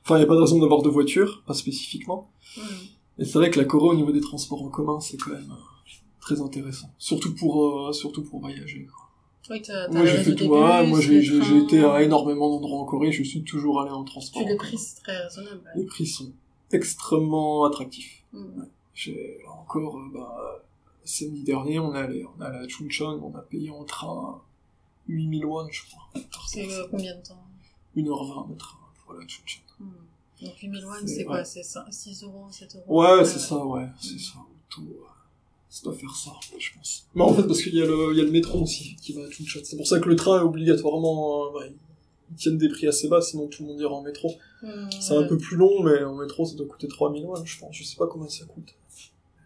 Enfin, 0.02 0.16
il 0.16 0.18
n'y 0.18 0.24
a 0.24 0.26
pas 0.26 0.34
de 0.34 0.40
raison 0.40 0.58
d'avoir 0.58 0.82
de 0.82 0.88
voiture, 0.88 1.42
pas 1.46 1.54
spécifiquement. 1.54 2.30
mm. 2.56 2.60
Et 3.18 3.24
c'est 3.24 3.38
vrai 3.38 3.50
que 3.50 3.58
la 3.58 3.64
Corée 3.64 3.88
au 3.88 3.94
niveau 3.94 4.12
des 4.12 4.20
transports 4.20 4.62
en 4.62 4.68
commun, 4.68 5.00
c'est 5.00 5.16
quand 5.16 5.30
même 5.30 5.54
très 6.20 6.40
intéressant. 6.40 6.88
Surtout 6.98 7.34
pour, 7.34 7.88
euh, 7.88 7.92
surtout 7.92 8.22
pour 8.22 8.40
voyager. 8.40 8.86
quoi. 8.86 9.04
Oui, 9.48 9.62
t'as 9.62 9.88
Moi 9.88 10.04
j'ai 10.04 10.18
fait 10.18 10.34
tout, 10.34 10.48
moi 10.48 11.00
j'ai 11.00 11.20
les 11.20 11.62
été 11.62 11.84
à 11.84 12.02
énormément 12.02 12.50
d'endroits 12.50 12.80
en 12.80 12.84
Corée, 12.84 13.12
je 13.12 13.22
suis 13.22 13.44
toujours 13.44 13.80
allé 13.80 13.92
en 13.92 14.02
transport. 14.02 14.42
Puis 14.42 14.50
en 14.50 14.54
le 14.54 14.58
commun. 14.58 14.70
prix, 14.70 14.78
c'est 14.78 15.00
très 15.02 15.16
raisonnable. 15.22 15.62
ouais. 15.64 15.80
Les 15.80 15.86
prix 15.86 16.06
sont 16.06 16.32
extrêmement 16.72 17.64
attractifs. 17.64 18.24
Mm. 18.32 18.62
J'ai 18.94 19.38
là 19.44 19.52
encore, 19.52 19.98
euh, 19.98 20.10
bah, 20.12 20.64
samedi 21.04 21.42
dernier, 21.42 21.78
on 21.78 21.94
est 21.94 21.98
allé, 21.98 22.24
on 22.24 22.42
est 22.42 22.46
allé 22.46 22.58
à 22.64 22.68
Chuncheon, 22.68 23.20
on 23.22 23.36
a 23.36 23.42
payé 23.42 23.70
en 23.70 23.84
train 23.84 24.40
8000 25.08 25.44
won, 25.46 25.68
je 25.70 25.82
crois. 25.86 26.08
C'est 26.48 26.70
euh, 26.72 26.86
combien 26.90 27.14
de 27.16 27.22
temps 27.22 27.42
1h20 27.96 28.50
de 28.50 28.54
train 28.56 28.78
pour 29.04 29.14
aller 29.14 29.24
à 29.24 29.28
Chuncheon. 29.28 29.60
Mm. 29.80 30.44
Donc 30.46 30.58
8000 30.62 30.84
won, 30.84 30.92
C'est- 31.06 31.24
quoi. 31.24 31.44
C'est 31.44 31.62
6 31.62 32.22
euros, 32.24 32.46
7 32.50 32.76
euros 32.76 33.00
Ouais, 33.02 33.24
c'est 33.24 33.38
ça, 33.38 33.64
ouais, 33.64 33.86
c'est 34.00 34.18
ça. 34.18 34.38
Tout, 34.68 34.82
euh, 34.90 35.04
ça 35.68 35.84
doit 35.84 35.94
faire 35.94 36.14
ça, 36.14 36.32
je 36.58 36.70
pense. 36.74 37.06
Mais 37.14 37.22
en 37.22 37.32
fait, 37.34 37.42
parce 37.44 37.62
qu'il 37.62 37.74
y, 37.74 37.82
a 37.82 37.86
le- 37.86 38.12
il 38.12 38.18
y 38.18 38.20
a 38.20 38.24
le 38.24 38.30
métro 38.30 38.62
aussi 38.62 38.96
qui 38.96 39.12
va 39.12 39.22
à 39.24 39.30
Chuncheon. 39.30 39.60
C'est 39.64 39.76
pour 39.76 39.86
ça 39.86 40.00
que 40.00 40.08
le 40.08 40.16
train 40.16 40.38
est 40.40 40.42
obligatoirement... 40.42 41.46
euh, 41.46 41.58
ouais, 41.58 41.74
ils 42.30 42.36
tiennent 42.36 42.58
des 42.58 42.68
prix 42.68 42.86
assez 42.88 43.08
bas, 43.08 43.20
sinon 43.20 43.46
tout 43.48 43.62
le 43.62 43.68
monde 43.68 43.80
ira 43.80 43.92
en 43.94 44.02
métro. 44.02 44.32
Mm, 44.62 44.90
C'est 45.00 45.16
un 45.16 45.24
peu 45.24 45.38
plus 45.38 45.56
long, 45.56 45.82
mais 45.82 46.02
en 46.04 46.14
métro, 46.16 46.44
ça 46.44 46.54
doit 46.56 46.66
coûter 46.66 46.88
3000 46.88 47.24
won, 47.24 47.44
je 47.44 47.58
pense. 47.58 47.74
Je 47.76 47.84
sais 47.84 47.96
pas 47.96 48.06
combien 48.06 48.28
ça 48.28 48.44
coûte. 48.46 48.74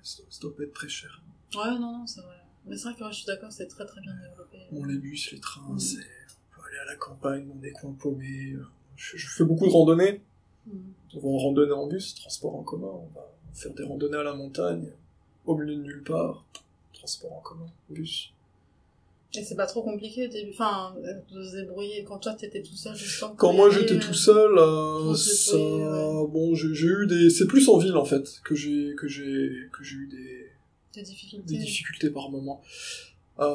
Ça, 0.02 0.22
ça 0.30 0.40
doit 0.40 0.56
pas 0.56 0.62
être 0.64 0.72
très 0.72 0.88
cher. 0.88 1.22
Ouais, 1.54 1.70
non, 1.78 1.98
non, 1.98 2.06
c'est 2.06 2.20
vrai. 2.22 2.36
Mais 2.66 2.76
c'est 2.76 2.84
vrai 2.88 2.94
que 2.98 3.04
ouais, 3.04 3.10
je 3.12 3.16
suis 3.18 3.26
d'accord, 3.26 3.50
c'est 3.52 3.66
très 3.66 3.84
très 3.86 4.00
bien 4.00 4.12
développé. 4.14 4.58
Bon, 4.72 4.84
les 4.84 4.96
bus, 4.98 5.32
les 5.32 5.40
trains, 5.40 5.62
Mm. 5.74 5.78
c'est... 5.78 5.96
On 5.98 6.60
peut 6.62 6.68
aller 6.68 6.78
à 6.78 6.84
la 6.86 6.96
campagne, 6.96 7.46
dans 7.48 7.54
des 7.56 7.72
coins 7.72 7.92
paumés. 7.92 8.56
Je, 8.96 9.16
je 9.16 9.28
fais 9.28 9.44
beaucoup 9.44 9.66
de 9.66 9.72
randonnées. 9.72 10.22
On 11.14 11.18
va 11.18 11.28
en 11.28 11.38
randonnée 11.38 11.72
en 11.72 11.86
bus, 11.88 12.14
transport 12.14 12.54
en 12.54 12.62
commun. 12.62 12.86
On 12.88 13.08
va 13.14 13.26
faire 13.52 13.74
des 13.74 13.82
randonnées 13.84 14.18
à 14.18 14.22
la 14.22 14.34
montagne, 14.34 14.88
au 15.46 15.56
milieu 15.56 15.74
de 15.74 15.80
nulle 15.82 16.02
part. 16.04 16.44
Transport 16.92 17.32
en 17.32 17.40
commun, 17.40 17.66
bus. 17.88 18.32
Et 19.34 19.44
c'est 19.44 19.54
pas 19.54 19.66
trop 19.66 19.82
compliqué 19.82 20.26
au 20.26 20.28
début, 20.28 20.50
enfin, 20.50 20.92
euh, 21.04 21.12
de 21.32 21.44
se 21.44 21.56
débrouiller 21.56 22.02
quand 22.04 22.18
toi 22.18 22.32
t'étais 22.34 22.62
tout 22.62 22.74
seul, 22.74 22.96
justement. 22.96 23.30
Quand 23.36 23.48
pour 23.48 23.54
y 23.54 23.56
moi 23.58 23.70
j'étais 23.70 23.94
euh, 23.94 24.00
tout 24.00 24.12
seul, 24.14 24.58
euh, 24.58 25.14
ça, 25.14 25.56
ouais. 25.56 26.26
bon, 26.28 26.54
j'ai 26.56 26.86
eu 26.88 27.06
des, 27.06 27.30
c'est 27.30 27.46
plus 27.46 27.68
en 27.68 27.78
ville 27.78 27.96
en 27.96 28.04
fait 28.04 28.40
que 28.44 28.56
j'ai 28.56 28.94
que 28.96 29.06
j'ai 29.06 29.68
que 29.72 29.84
j'ai 29.84 29.96
eu 29.96 30.08
des 30.08 30.46
Des 30.94 31.02
difficultés. 31.02 31.46
des 31.54 31.58
difficultés 31.60 32.10
par 32.10 32.28
moment. 32.30 32.60
Euh, 33.38 33.54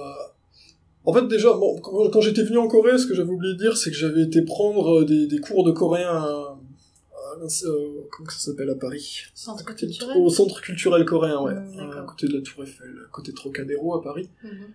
en 1.03 1.13
fait, 1.13 1.27
déjà, 1.27 1.51
bon, 1.53 1.77
quand, 1.81 2.09
quand 2.09 2.21
j'étais 2.21 2.43
venu 2.43 2.57
en 2.57 2.67
Corée, 2.69 2.97
ce 2.97 3.05
que 3.05 3.13
j'avais 3.13 3.29
oublié 3.29 3.53
de 3.53 3.59
dire, 3.59 3.75
c'est 3.77 3.91
que 3.91 3.97
j'avais 3.97 4.23
été 4.23 4.41
prendre 4.43 5.03
des, 5.03 5.27
des 5.27 5.39
cours 5.39 5.63
de 5.65 5.71
coréen 5.71 6.07
à, 6.09 6.23
à- 6.23 6.57
euh, 7.65 7.99
comment 8.11 8.29
ça 8.29 8.39
s'appelle 8.39 8.69
à 8.69 8.75
Paris? 8.75 9.23
Centre 9.35 9.61
À 9.61 9.65
côté 9.65 9.85
de- 9.87 9.91
culturel. 9.91 10.17
Au 10.17 10.29
centre 10.29 10.61
culturel 10.61 11.03
coréen, 11.05 11.41
ouais, 11.41 11.53
Mm, 11.53 11.75
d'accord. 11.75 11.97
à 11.99 12.05
côté 12.05 12.27
de 12.27 12.33
la 12.37 12.41
Tour 12.41 12.63
Eiffel, 12.63 12.95
à 13.05 13.09
côté 13.11 13.31
de 13.33 13.35
Trocadéro 13.35 13.93
à 13.93 14.01
Paris. 14.01 14.29
Mhm. 14.41 14.67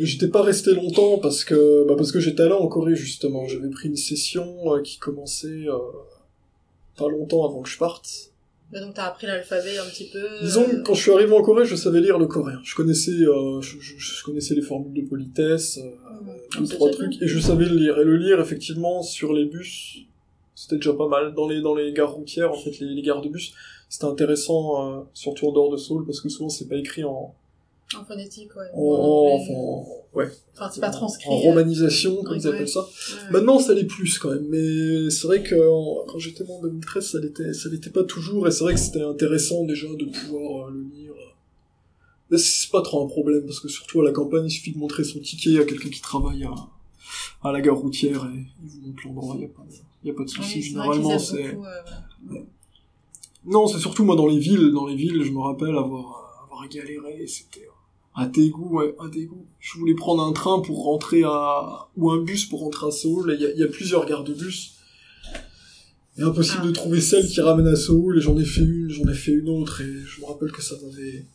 Mais 0.00 0.06
j'étais 0.06 0.28
pas 0.28 0.42
resté 0.42 0.72
longtemps 0.74 1.18
parce 1.18 1.44
que 1.44 1.84
bah 1.86 1.94
parce 1.96 2.12
que 2.12 2.20
j'étais 2.20 2.42
allé 2.42 2.52
en 2.52 2.66
Corée 2.68 2.94
justement. 2.96 3.46
J'avais 3.46 3.70
pris 3.70 3.88
une 3.88 3.96
session 3.96 4.74
euh, 4.74 4.82
qui 4.82 4.98
commençait 4.98 5.46
euh, 5.68 5.76
pas 6.96 7.08
longtemps 7.08 7.44
avant 7.46 7.62
que 7.62 7.68
je 7.68 7.78
parte. 7.78 8.08
Mais 8.72 8.80
donc 8.80 8.94
t'as 8.94 9.04
appris 9.04 9.26
l'alphabet 9.28 9.78
un 9.78 9.84
petit 9.84 10.10
peu. 10.12 10.26
Disons 10.42 10.62
euh, 10.62 10.66
que 10.72 10.82
quand 10.82 10.94
je 10.94 11.02
suis 11.02 11.12
arrivé 11.12 11.32
en 11.32 11.42
Corée, 11.42 11.64
je 11.66 11.76
savais 11.76 12.00
lire 12.00 12.18
le 12.18 12.26
coréen. 12.26 12.60
Je 12.64 12.74
connaissais 12.74 13.12
euh, 13.12 13.60
je, 13.60 13.78
je- 13.78 13.94
je 13.98 14.24
connaissais 14.24 14.54
les 14.54 14.62
formules 14.62 14.92
de 15.04 15.08
politesse, 15.08 15.78
euh, 15.78 15.90
deux 16.58 16.66
C'est 16.66 16.74
trois 16.74 16.90
trucs 16.90 17.20
et 17.22 17.28
je 17.28 17.38
savais 17.38 17.66
le 17.66 17.76
lire. 17.76 17.98
Et 17.98 18.04
le 18.04 18.16
lire 18.16 18.40
effectivement 18.40 19.02
sur 19.02 19.32
les 19.32 19.44
bus, 19.44 19.98
c'était 20.54 20.76
déjà 20.76 20.94
pas 20.94 21.06
mal. 21.08 21.34
Dans 21.34 21.46
les 21.48 21.60
dans 21.60 21.74
les 21.76 21.92
gares 21.92 22.12
routières 22.12 22.50
en 22.50 22.56
fait 22.58 22.78
les, 22.80 22.88
les 22.94 23.02
gares 23.02 23.22
de 23.22 23.28
bus, 23.28 23.52
c'était 23.88 24.06
intéressant 24.06 24.98
euh, 24.98 25.00
surtout 25.14 25.46
en 25.48 25.52
dehors 25.52 25.70
de 25.70 25.76
Seoul 25.76 26.04
parce 26.04 26.20
que 26.20 26.28
souvent 26.28 26.48
c'est 26.48 26.66
pas 26.68 26.76
écrit 26.76 27.04
en 27.04 27.34
En 27.96 28.04
phonétique, 28.04 28.54
ouais. 28.56 28.64
en, 28.74 28.80
En- 28.80 29.34
enfin, 29.36 29.90
ouais 30.14 30.28
Enfin, 30.54 30.70
c'est 30.74 30.80
pas 30.80 30.90
transcrit. 30.90 31.28
en 31.30 31.34
euh, 31.34 31.50
romanisation 31.50 32.16
comme 32.24 32.32
ouais, 32.32 32.38
ils 32.40 32.46
appellent 32.48 32.60
ouais. 32.62 32.66
ça. 32.66 32.80
ouais. 32.80 33.30
Maintenant, 33.30 33.58
ça 33.60 33.74
l'est 33.74 33.84
plus 33.84 34.18
quand 34.18 34.30
même, 34.30 34.46
mais 34.48 35.08
c'est 35.10 35.26
vrai 35.28 35.42
que 35.42 35.54
quand 36.10 36.18
j'étais 36.18 36.42
moi 36.44 36.56
en 36.56 36.62
2013, 36.62 37.10
ça 37.12 37.20
l'était, 37.20 37.52
ça 37.52 37.68
l'était 37.68 37.90
pas 37.90 38.02
toujours, 38.04 38.48
et 38.48 38.50
c'est 38.50 38.64
vrai 38.64 38.74
que 38.74 38.80
c'était 38.80 39.02
intéressant 39.02 39.64
déjà 39.64 39.86
de 39.86 40.04
pouvoir 40.06 40.66
euh, 40.68 40.70
le 40.72 40.82
lire. 40.82 41.12
Mais 42.30 42.38
c'est 42.38 42.70
pas 42.72 42.82
trop 42.82 43.04
un 43.04 43.06
problème, 43.06 43.44
parce 43.46 43.60
que 43.60 43.68
surtout 43.68 44.00
à 44.00 44.04
la 44.04 44.10
campagne, 44.10 44.46
il 44.46 44.50
suffit 44.50 44.72
de 44.72 44.78
montrer 44.78 45.04
son 45.04 45.20
ticket 45.20 45.60
à 45.60 45.64
quelqu'un 45.64 45.90
qui 45.90 46.00
travaille 46.00 46.42
à, 46.42 46.54
à 47.48 47.52
la 47.52 47.60
gare 47.60 47.76
routière, 47.78 48.28
et 48.34 48.46
il 48.64 48.68
vous 48.68 48.80
montre 48.88 49.02
l'endroit, 49.06 49.34
il 49.36 49.42
y 49.42 49.44
a 49.44 49.48
pas, 49.48 49.64
y 50.02 50.10
a 50.10 50.14
pas 50.14 50.24
de 50.24 50.28
souci. 50.28 50.60
Généralement, 50.60 51.18
c'est... 51.20 51.54
euh. 51.54 52.40
Non, 53.44 53.68
c'est 53.68 53.78
surtout 53.78 54.04
moi 54.04 54.16
dans 54.16 54.26
les 54.26 54.38
villes, 54.40 54.72
dans 54.72 54.86
les 54.86 54.96
villes, 54.96 55.22
je 55.22 55.30
me 55.30 55.38
rappelle 55.38 55.76
avoir, 55.76 56.42
avoir 56.44 56.68
galéré, 56.68 57.24
c'était 57.28 57.68
à 58.16 58.26
Daegu, 58.26 58.62
ouais, 58.70 58.94
à 58.98 59.08
Daegu. 59.08 59.36
Je 59.60 59.78
voulais 59.78 59.94
prendre 59.94 60.22
un 60.22 60.32
train 60.32 60.60
pour 60.60 60.84
rentrer 60.84 61.22
à, 61.24 61.88
ou 61.96 62.10
un 62.10 62.22
bus 62.22 62.46
pour 62.46 62.60
rentrer 62.60 62.86
à 62.86 62.90
Séoul, 62.90 63.30
et 63.32 63.34
il 63.34 63.40
y 63.42 63.46
a, 63.46 63.50
y 63.54 63.62
a 63.62 63.68
plusieurs 63.68 64.06
gares 64.06 64.24
de 64.24 64.32
bus. 64.32 64.72
Et 66.18 66.22
impossible 66.22 66.62
Ah. 66.64 66.66
de 66.68 66.72
trouver 66.72 67.02
celle 67.02 67.26
qui 67.26 67.40
ramène 67.42 67.66
à 67.68 67.76
Séoul, 67.76 68.16
et 68.16 68.20
j'en 68.22 68.38
ai 68.38 68.44
fait 68.44 68.62
une, 68.62 68.88
j'en 68.88 69.06
ai 69.06 69.14
fait 69.14 69.32
une 69.32 69.50
autre, 69.50 69.82
et 69.82 69.92
je 70.06 70.20
me 70.22 70.26
rappelle 70.26 70.50
que 70.50 70.62
ça 70.62 70.76
m'avait, 70.82 71.26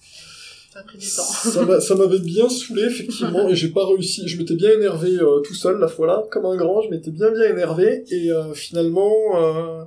ça 1.81 1.95
m'avait 1.95 2.19
bien 2.19 2.49
saoulé, 2.49 2.83
effectivement, 2.83 3.47
et 3.47 3.55
j'ai 3.55 3.69
pas 3.69 3.85
réussi. 3.85 4.27
Je 4.27 4.37
m'étais 4.39 4.55
bien 4.55 4.71
énervé 4.71 5.17
euh, 5.19 5.39
tout 5.41 5.53
seul, 5.53 5.77
la 5.79 5.87
fois-là, 5.87 6.23
comme 6.31 6.45
un 6.45 6.55
grand, 6.55 6.81
je 6.81 6.89
m'étais 6.89 7.11
bien 7.11 7.29
bien 7.31 7.43
énervé, 7.51 8.03
et 8.09 8.31
euh, 8.31 8.53
finalement, 8.55 9.13
euh, 9.35 9.83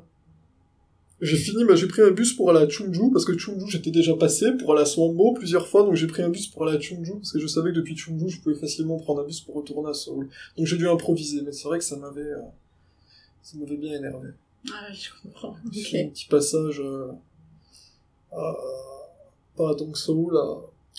j'ai 1.25 1.37
fini, 1.37 1.65
bah, 1.65 1.75
j'ai 1.77 1.87
pris 1.89 2.03
un 2.03 2.11
bus 2.11 2.33
pour 2.35 2.51
aller 2.51 2.61
à 2.61 2.69
Chungju, 2.69 3.11
parce 3.13 3.25
que 3.25 3.37
Chungju, 3.37 3.67
j'étais 3.69 3.91
déjà 3.91 4.15
passé, 4.15 4.53
pour 4.59 4.73
aller 4.73 4.83
à 4.83 4.87
Swambo 4.87 5.33
plusieurs 5.33 5.67
fois, 5.67 5.83
donc 5.83 5.95
j'ai 5.95 6.07
pris 6.07 6.23
un 6.23 6.29
bus 6.29 6.47
pour 6.49 6.67
aller 6.67 6.77
à 6.77 6.81
Chungju, 6.81 7.13
parce 7.15 7.33
que 7.33 7.39
je 7.39 7.47
savais 7.47 7.71
que 7.71 7.77
depuis 7.77 7.97
Chungju, 7.97 8.29
je 8.29 8.41
pouvais 8.41 8.55
facilement 8.55 8.99
prendre 8.99 9.23
un 9.23 9.25
bus 9.25 9.41
pour 9.41 9.55
retourner 9.55 9.91
à 9.91 9.95
Seoul. 9.95 10.29
Donc 10.57 10.67
j'ai 10.67 10.77
dû 10.77 10.89
improviser, 10.89 11.43
mais 11.43 11.53
c'est 11.53 11.65
vrai 11.69 11.79
que 11.79 11.85
ça 11.85 11.97
m'avait, 11.97 12.21
euh, 12.21 12.39
ça 13.43 13.57
m'avait 13.59 13.77
bien 13.77 13.95
énervé. 13.99 14.29
Ah 14.73 14.93
je 14.93 15.11
comprends. 15.23 15.57
J'ai 15.73 15.81
Ok. 15.81 15.87
fait 15.89 16.05
un 16.05 16.09
petit 16.09 16.27
passage 16.27 16.81
euh, 16.81 17.09
à, 18.33 18.55
pas 19.57 19.71
à 19.71 19.75
Dongseoul, 19.75 20.37
à 20.37 20.57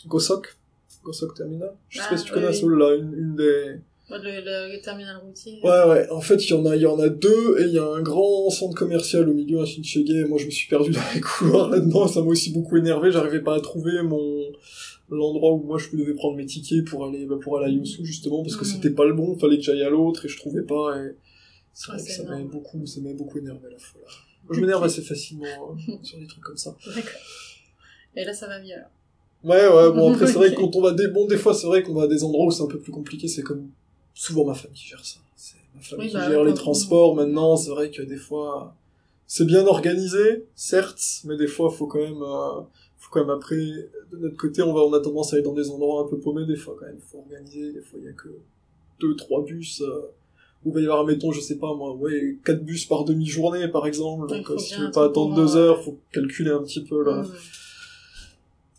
Gosok, 0.07 0.55
Gosok 1.03 1.33
Terminal. 1.35 1.73
Je 1.89 1.97
sais 1.97 2.03
Ah, 2.07 2.09
pas 2.11 2.17
si 2.17 2.25
tu 2.25 2.31
connais 2.31 2.47
oui. 2.49 2.55
Seoul, 2.55 2.77
là, 2.77 2.95
une, 2.95 3.13
une 3.13 3.35
des... 3.35 3.79
Le, 4.09 4.17
le, 4.19 4.71
le 4.75 4.81
terminal 4.81 5.17
routier. 5.17 5.59
Ouais, 5.63 5.83
ouais, 5.89 6.09
en 6.11 6.21
fait, 6.21 6.35
il 6.45 6.51
y 6.51 6.53
en 6.53 6.65
a, 6.65 6.75
il 6.75 6.81
y 6.83 6.85
en 6.85 6.99
a 6.99 7.09
deux, 7.09 7.59
et 7.59 7.63
il 7.63 7.73
y 7.73 7.79
a 7.79 7.85
un 7.85 8.01
grand 8.01 8.49
centre 8.51 8.75
commercial 8.75 9.27
au 9.27 9.33
milieu, 9.33 9.59
à 9.61 9.65
Shinchege, 9.65 10.25
moi 10.29 10.37
je 10.37 10.45
me 10.45 10.51
suis 10.51 10.69
perdu 10.69 10.91
dans 10.91 10.99
les 11.15 11.21
couloirs 11.21 11.69
là-dedans, 11.69 12.07
ça 12.07 12.21
m'a 12.21 12.27
aussi 12.27 12.51
beaucoup 12.51 12.77
énervé, 12.77 13.11
j'arrivais 13.11 13.41
pas 13.41 13.55
à 13.55 13.59
trouver 13.61 14.03
mon, 14.03 14.43
l'endroit 15.09 15.53
où 15.53 15.63
moi 15.63 15.79
je 15.79 15.95
devais 15.97 16.13
prendre 16.13 16.37
mes 16.37 16.45
tickets 16.45 16.85
pour 16.85 17.05
aller, 17.07 17.25
bah, 17.25 17.37
pour 17.41 17.57
aller 17.57 17.65
à 17.65 17.69
Yosu, 17.75 18.05
justement, 18.05 18.43
parce 18.43 18.55
que 18.55 18.63
Mhm. 18.65 18.71
c'était 18.73 18.91
pas 18.91 19.05
le 19.05 19.13
bon, 19.13 19.35
fallait 19.39 19.57
que 19.57 19.63
j'aille 19.63 19.81
à 19.83 19.89
l'autre, 19.89 20.25
et 20.25 20.29
je 20.29 20.37
trouvais 20.37 20.61
pas, 20.63 20.95
et 20.97 21.15
c'est 21.73 21.91
Ouais, 21.91 21.97
que 21.97 22.03
ça 22.03 22.23
m'avait 22.25 22.35
énorme. 22.41 22.51
beaucoup, 22.51 22.85
ça 22.85 23.01
m'avait 23.01 23.15
beaucoup 23.15 23.39
énervé 23.39 23.69
la 23.71 23.79
fois 23.79 24.01
là. 24.01 24.07
Moi, 24.47 24.55
je 24.55 24.61
m'énerve 24.61 24.83
assez 24.83 25.01
facilement 25.01 25.45
euh, 25.47 25.93
sur 26.03 26.19
des 26.19 26.27
trucs 26.27 26.43
comme 26.43 26.57
ça. 26.57 26.77
D'accord. 26.85 27.11
Et 28.15 28.23
là, 28.23 28.33
ça 28.35 28.47
va 28.47 28.59
mieux. 28.61 28.73
alors. 28.75 28.89
Ouais, 29.43 29.67
ouais, 29.67 29.91
bon, 29.95 30.13
après, 30.13 30.27
c'est 30.27 30.33
vrai 30.33 30.51
que 30.51 30.55
quand 30.61 30.75
on 30.75 30.81
va 30.81 30.91
des, 30.91 31.07
bon, 31.07 31.25
des 31.25 31.37
fois, 31.37 31.55
c'est 31.55 31.65
vrai 31.65 31.81
qu'on 31.81 31.95
va 31.95 32.03
à 32.03 32.07
des 32.07 32.23
endroits 32.23 32.45
où 32.45 32.51
c'est 32.51 32.61
un 32.61 32.67
peu 32.67 32.79
plus 32.79 32.91
compliqué, 32.91 33.27
c'est 33.27 33.41
comme 33.41 33.69
souvent 34.15 34.45
ma 34.45 34.55
femme 34.55 34.71
qui 34.71 34.87
gère 34.87 35.05
ça. 35.05 35.19
C'est 35.35 35.57
ma 35.75 35.81
femme 35.81 35.99
Oui, 35.99 36.07
qui 36.07 36.13
bah, 36.15 36.27
gère 36.27 36.43
les 36.43 36.55
transports 36.55 37.13
maintenant, 37.15 37.55
c'est 37.55 37.69
vrai 37.69 37.91
que 37.91 38.01
des 38.01 38.17
fois, 38.17 38.73
c'est 39.27 39.45
bien 39.45 39.67
organisé, 39.67 40.45
certes, 40.55 41.21
mais 41.25 41.37
des 41.37 41.47
fois, 41.47 41.69
faut 41.69 41.85
quand 41.85 41.99
même, 41.99 42.23
euh, 42.23 42.61
faut 42.97 43.09
quand 43.11 43.19
même 43.19 43.29
après, 43.29 43.55
de 43.55 44.17
notre 44.17 44.37
côté, 44.37 44.63
on 44.63 44.73
va, 44.73 44.81
on 44.81 44.93
a 44.93 44.99
tendance 44.99 45.33
à 45.33 45.35
aller 45.35 45.43
dans 45.43 45.53
des 45.53 45.69
endroits 45.69 46.03
un 46.03 46.07
peu 46.07 46.17
paumés, 46.17 46.45
des 46.45 46.55
fois, 46.55 46.75
quand 46.79 46.85
même, 46.85 46.99
faut 47.05 47.19
organiser, 47.19 47.73
des 47.73 47.81
fois, 47.81 47.99
il 48.01 48.05
y 48.05 48.09
a 48.09 48.13
que 48.13 48.29
deux, 48.99 49.15
trois 49.15 49.43
bus, 49.43 49.81
euh, 49.81 50.11
où 50.63 50.69
il 50.69 50.73
va 50.73 50.81
y 50.81 50.83
avoir, 50.85 51.05
mettons, 51.05 51.31
je 51.31 51.41
sais 51.41 51.57
pas, 51.57 51.75
moi, 51.75 51.93
ouais, 51.93 52.37
quatre 52.45 52.63
bus 52.63 52.85
par 52.85 53.03
demi-journée, 53.03 53.67
par 53.67 53.85
exemple, 53.85 54.27
donc, 54.27 54.49
euh, 54.49 54.57
si 54.57 54.75
tu 54.75 54.81
veux 54.81 54.91
pas 54.91 55.05
attendre 55.05 55.35
deux 55.35 55.57
heures, 55.57 55.79
ouais. 55.79 55.83
faut 55.83 55.97
calculer 56.11 56.51
un 56.51 56.63
petit 56.63 56.83
peu, 56.83 57.03
là. 57.03 57.23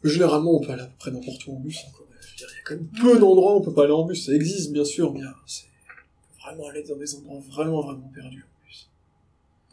Généralement, 0.02 0.56
on 0.56 0.60
peut 0.60 0.72
aller 0.72 0.82
à 0.82 0.86
peu 0.86 0.94
près 0.98 1.10
n'importe 1.10 1.46
où 1.46 1.52
en 1.52 1.60
bus. 1.60 1.78
encore. 1.88 2.05
Je 2.36 2.44
veux 2.44 2.48
dire, 2.48 2.54
il 2.54 2.58
y 2.58 2.60
a 2.60 2.64
quand 2.64 2.74
même 2.74 2.88
peu 2.88 3.18
d'endroits 3.18 3.54
où 3.54 3.58
on 3.58 3.62
peut 3.62 3.72
pas 3.72 3.84
aller 3.84 3.92
en 3.92 4.04
bus. 4.04 4.26
Ça 4.26 4.32
existe, 4.32 4.72
bien 4.72 4.84
sûr, 4.84 5.12
mais 5.12 5.22
euh, 5.22 5.28
c'est 5.46 5.64
on 5.64 6.34
peut 6.34 6.42
vraiment 6.42 6.68
aller 6.68 6.82
dans 6.82 6.96
des 6.96 7.14
endroits 7.14 7.40
vraiment, 7.48 7.80
vraiment 7.80 8.10
perdus 8.14 8.44
en 8.44 8.66
bus. 8.66 8.90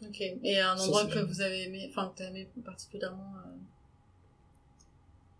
Ok. 0.02 0.20
Et 0.42 0.58
un 0.58 0.76
endroit 0.76 1.04
que 1.06 1.18
vous 1.18 1.40
avez 1.40 1.64
aimé, 1.64 1.86
enfin, 1.90 2.10
que 2.14 2.18
t'as 2.18 2.28
aimé 2.30 2.48
particulièrement. 2.64 3.34
euh, 3.44 3.50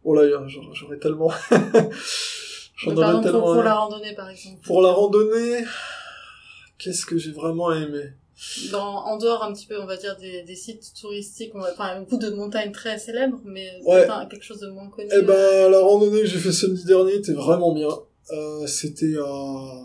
Oh 0.04 0.14
là, 0.14 0.46
j'aurais 0.48 0.98
tellement... 0.98 1.30
J'en 2.76 2.94
aurais 2.94 3.22
tellement... 3.22 3.54
pour, 3.54 3.62
la 3.62 3.74
randonnée, 3.74 4.14
par 4.14 4.28
exemple. 4.28 4.60
Pour 4.62 4.82
la 4.82 4.92
randonnée, 4.92 5.64
qu'est-ce 6.76 7.06
que 7.06 7.16
j'ai 7.16 7.32
vraiment 7.32 7.72
aimé? 7.72 8.12
Dans, 8.72 9.04
en 9.06 9.16
dehors 9.16 9.42
un 9.44 9.52
petit 9.52 9.66
peu, 9.66 9.80
on 9.80 9.86
va 9.86 9.96
dire, 9.96 10.16
des, 10.16 10.42
des 10.42 10.56
sites 10.56 10.92
touristiques, 11.00 11.52
on 11.54 11.60
va, 11.60 11.70
enfin, 11.72 12.00
beaucoup 12.00 12.16
de 12.16 12.30
montagnes 12.30 12.72
très 12.72 12.98
célèbres, 12.98 13.38
mais 13.44 13.80
Ouais. 13.84 14.06
quelque 14.30 14.42
chose 14.44 14.58
de 14.60 14.68
moins 14.68 14.88
connu. 14.88 15.08
Eh 15.12 15.22
ben, 15.22 15.70
la 15.70 15.80
randonnée 15.80 16.20
que 16.22 16.26
j'ai 16.26 16.38
fait 16.38 16.52
samedi 16.52 16.84
dernier 16.84 17.14
était 17.14 17.32
vraiment 17.32 17.72
bien. 17.72 17.90
Euh, 18.32 18.66
C'était 18.66 19.14
à 19.24 19.84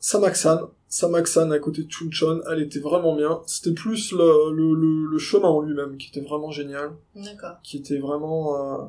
Samaksan. 0.00 0.68
Samaksan 0.88 1.50
à 1.52 1.58
côté 1.58 1.84
de 1.84 1.90
Chuncheon. 1.90 2.40
Elle 2.50 2.62
était 2.62 2.80
vraiment 2.80 3.16
bien. 3.16 3.40
C'était 3.46 3.72
plus 3.72 4.12
le, 4.12 4.52
le, 4.54 4.74
le, 4.74 5.06
le 5.10 5.18
chemin 5.18 5.48
en 5.48 5.60
lui-même 5.62 5.96
qui 5.96 6.08
était 6.08 6.20
vraiment 6.20 6.50
génial. 6.50 6.92
D'accord. 7.16 7.56
Qui 7.62 7.78
était 7.78 7.98
vraiment 7.98 8.54
euh, 8.82 8.84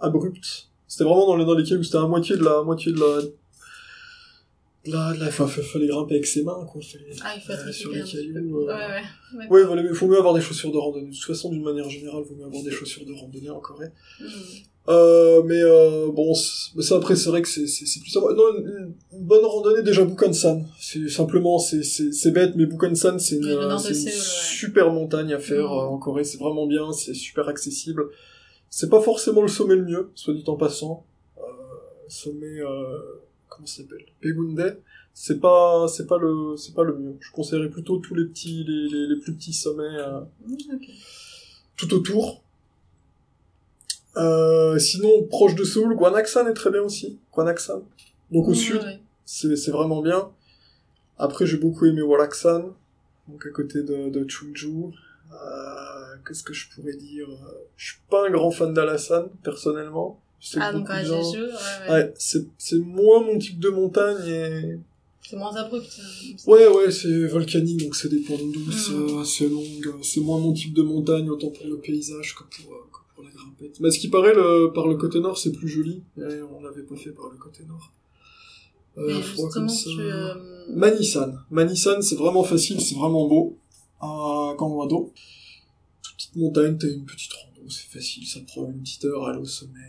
abrupt. 0.00 0.68
C'était 0.86 1.04
vraiment 1.04 1.26
dans 1.26 1.36
les, 1.36 1.44
dans 1.44 1.54
lesquels 1.54 1.84
c'était 1.84 1.96
à 1.98 2.06
moitié 2.06 2.36
de 2.36 2.44
la, 2.44 2.62
moitié 2.62 2.92
de 2.92 3.00
la, 3.00 3.22
de 4.86 4.92
la, 5.20 5.28
enfin, 5.28 5.46
fallait 5.46 5.86
grimper 5.86 6.14
avec 6.14 6.26
ses 6.26 6.42
mains, 6.44 6.66
quoi. 6.70 6.80
Fallait, 6.82 7.04
Ah, 7.24 7.32
il 7.36 7.40
faut 7.42 7.52
être 7.52 7.68
euh, 7.68 7.72
sur 7.72 7.90
les 7.92 8.02
cailloux. 8.02 8.60
euh, 8.60 8.66
Ouais, 8.66 8.74
ouais. 9.38 9.46
Ouais, 9.50 9.64
voilà, 9.64 9.82
mais 9.82 9.88
il 9.88 9.94
faut 9.94 10.06
mieux 10.06 10.18
avoir 10.18 10.34
des 10.34 10.40
chaussures 10.42 10.70
de 10.72 10.76
randonnée. 10.78 11.08
De 11.08 11.14
toute 11.14 11.24
façon, 11.24 11.50
d'une 11.50 11.62
manière 11.62 11.88
générale, 11.88 12.22
il 12.24 12.28
vaut 12.28 12.36
mieux 12.38 12.46
avoir 12.46 12.62
des 12.62 12.70
chaussures 12.70 13.04
de 13.06 13.12
randonnée 13.12 13.50
en 13.50 13.60
Corée. 13.60 13.88
Mhm. 14.20 14.26
Euh, 14.86 15.42
mais 15.46 15.62
euh, 15.62 16.10
bon, 16.12 16.34
ça 16.34 16.96
après 16.96 17.16
c'est 17.16 17.30
vrai 17.30 17.40
que 17.40 17.48
c'est 17.48 17.66
c'est 17.66 18.00
plus. 18.00 18.14
Non, 18.16 18.28
une, 18.58 18.92
une 19.14 19.24
bonne 19.24 19.42
randonnée 19.46 19.82
déjà 19.82 20.04
Bukan-san. 20.04 20.66
C'est 20.78 21.08
simplement 21.08 21.58
c'est 21.58 21.82
c'est 21.82 22.12
c'est 22.12 22.32
bête, 22.32 22.52
mais 22.54 22.66
Bukan-san 22.66 23.18
c'est 23.18 23.36
une, 23.36 23.44
une 23.44 23.72
ouais. 23.72 24.10
super 24.12 24.92
montagne 24.92 25.32
à 25.32 25.38
faire 25.38 25.70
Mhm. 25.70 25.78
euh, 25.78 25.94
en 25.94 25.96
Corée. 25.96 26.24
C'est 26.24 26.36
vraiment 26.36 26.66
bien, 26.66 26.92
c'est 26.92 27.14
super 27.14 27.48
accessible. 27.48 28.04
C'est 28.68 28.90
pas 28.90 29.00
forcément 29.00 29.40
le 29.40 29.48
sommet 29.48 29.76
le 29.76 29.84
mieux, 29.86 30.10
soit 30.14 30.34
dit 30.34 30.44
en 30.48 30.56
passant. 30.56 31.06
Euh, 31.38 31.42
sommet 32.08 32.60
euh, 32.60 32.98
comment 33.48 33.66
ça 33.66 33.82
s'appelle? 33.82 34.04
Pegunde. 34.20 34.78
C'est 35.12 35.40
pas 35.40 35.86
c'est 35.88 36.06
pas 36.06 36.18
le 36.18 36.56
c'est 36.56 36.74
pas 36.74 36.82
le 36.82 36.98
mieux. 36.98 37.16
Je 37.20 37.30
conseillerais 37.30 37.70
plutôt 37.70 37.98
tous 37.98 38.14
les 38.14 38.24
petits 38.24 38.64
les 38.64 38.88
les, 38.88 39.06
les 39.06 39.20
plus 39.20 39.34
petits 39.34 39.52
sommets. 39.52 39.84
euh, 39.84 40.20
ok. 40.72 40.90
tout 41.76 41.94
autour. 41.94 42.42
Euh, 44.16 44.78
sinon, 44.78 45.24
proche 45.28 45.54
de 45.56 45.64
Séoul, 45.64 45.96
Gwanaksan 45.96 46.46
est 46.48 46.54
très 46.54 46.70
bien 46.70 46.82
aussi. 46.82 47.18
Donc 48.30 48.48
au 48.48 48.54
sud, 48.54 48.82
ouais. 48.82 49.00
c'est 49.24 49.70
vraiment 49.70 50.02
bien. 50.02 50.30
Après, 51.18 51.46
j'ai 51.46 51.56
beaucoup 51.58 51.86
aimé 51.86 52.02
Walaksan, 52.02 52.74
donc 53.28 53.46
à 53.46 53.50
côté 53.50 53.82
de, 53.82 54.10
de 54.10 54.28
Chungju. 54.28 54.86
Euh, 55.32 56.16
Qu'est-ce 56.26 56.42
que 56.42 56.52
je 56.54 56.68
pourrais 56.70 56.94
dire? 56.96 57.28
Je 57.76 57.92
suis 57.92 58.00
pas 58.08 58.26
un 58.26 58.30
grand 58.30 58.50
fan 58.50 58.72
d'Alasan, 58.72 59.28
personnellement. 59.42 60.20
Ah, 60.56 60.72
donc 60.72 60.88
de 60.88 61.04
gens. 61.04 61.22
Jeju, 61.32 61.42
ouais, 61.44 61.48
ouais. 61.88 61.90
Ouais, 61.90 62.14
c'est 62.18 62.46
c'est 62.58 62.78
moins 62.78 63.20
mon 63.22 63.38
type 63.38 63.58
de 63.60 63.68
montagne 63.70 64.26
et 64.28 64.78
C'est 65.22 65.36
moins 65.36 65.54
abrupt. 65.56 65.86
euh, 65.98 66.50
Ouais, 66.50 66.66
ouais, 66.68 66.90
c'est 66.90 67.26
volcanique, 67.28 67.80
donc 67.82 67.96
c'est 67.96 68.08
des 68.10 68.20
pentes 68.20 68.52
douces, 68.52 68.90
Mhm. 68.90 69.08
euh, 69.18 69.22
assez 69.22 69.48
longues. 69.48 69.86
euh, 69.86 70.02
C'est 70.02 70.20
moins 70.20 70.38
mon 70.38 70.52
type 70.52 70.74
de 70.74 70.82
montagne, 70.82 71.28
autant 71.30 71.48
pour 71.48 71.66
le 71.66 71.78
paysage 71.78 72.34
que 72.34 72.42
pour, 72.44 72.72
euh, 72.74 72.78
que 72.92 72.98
pour 73.14 73.24
la 73.24 73.30
grimpette. 73.30 73.80
Mais 73.80 73.90
ce 73.90 73.98
qui 73.98 74.08
paraît, 74.08 74.34
le, 74.34 74.70
par 74.74 74.86
le 74.86 74.96
côté 74.96 75.20
nord, 75.20 75.38
c'est 75.38 75.52
plus 75.52 75.68
joli. 75.68 76.02
Et 76.18 76.42
on 76.54 76.60
l'avait 76.62 76.82
pas 76.82 76.96
fait 76.96 77.10
par 77.12 77.30
le 77.30 77.38
côté 77.38 77.64
nord. 77.64 77.90
Euh, 78.96 79.20
froid 79.22 79.48
comme 79.50 79.68
ça. 79.68 79.90
tu... 79.90 80.00
euh, 80.00 80.34
Manisan. 80.68 81.32
Manisan, 81.50 82.00
c'est 82.02 82.14
vraiment 82.16 82.44
facile, 82.44 82.80
c'est 82.80 82.94
vraiment 82.94 83.26
beau. 83.26 83.56
À. 84.00 84.54
Toute 84.58 86.16
petite 86.16 86.36
montagne, 86.36 86.76
t'as 86.78 86.86
une 86.88 87.04
petite 87.06 87.32
rando, 87.32 87.68
c'est 87.70 87.88
facile, 87.88 88.26
ça 88.26 88.40
prend 88.46 88.66
une 88.70 88.82
petite 88.82 89.04
heure 89.06 89.24
à 89.26 89.30
aller 89.30 89.40
au 89.40 89.44
sommet. 89.46 89.80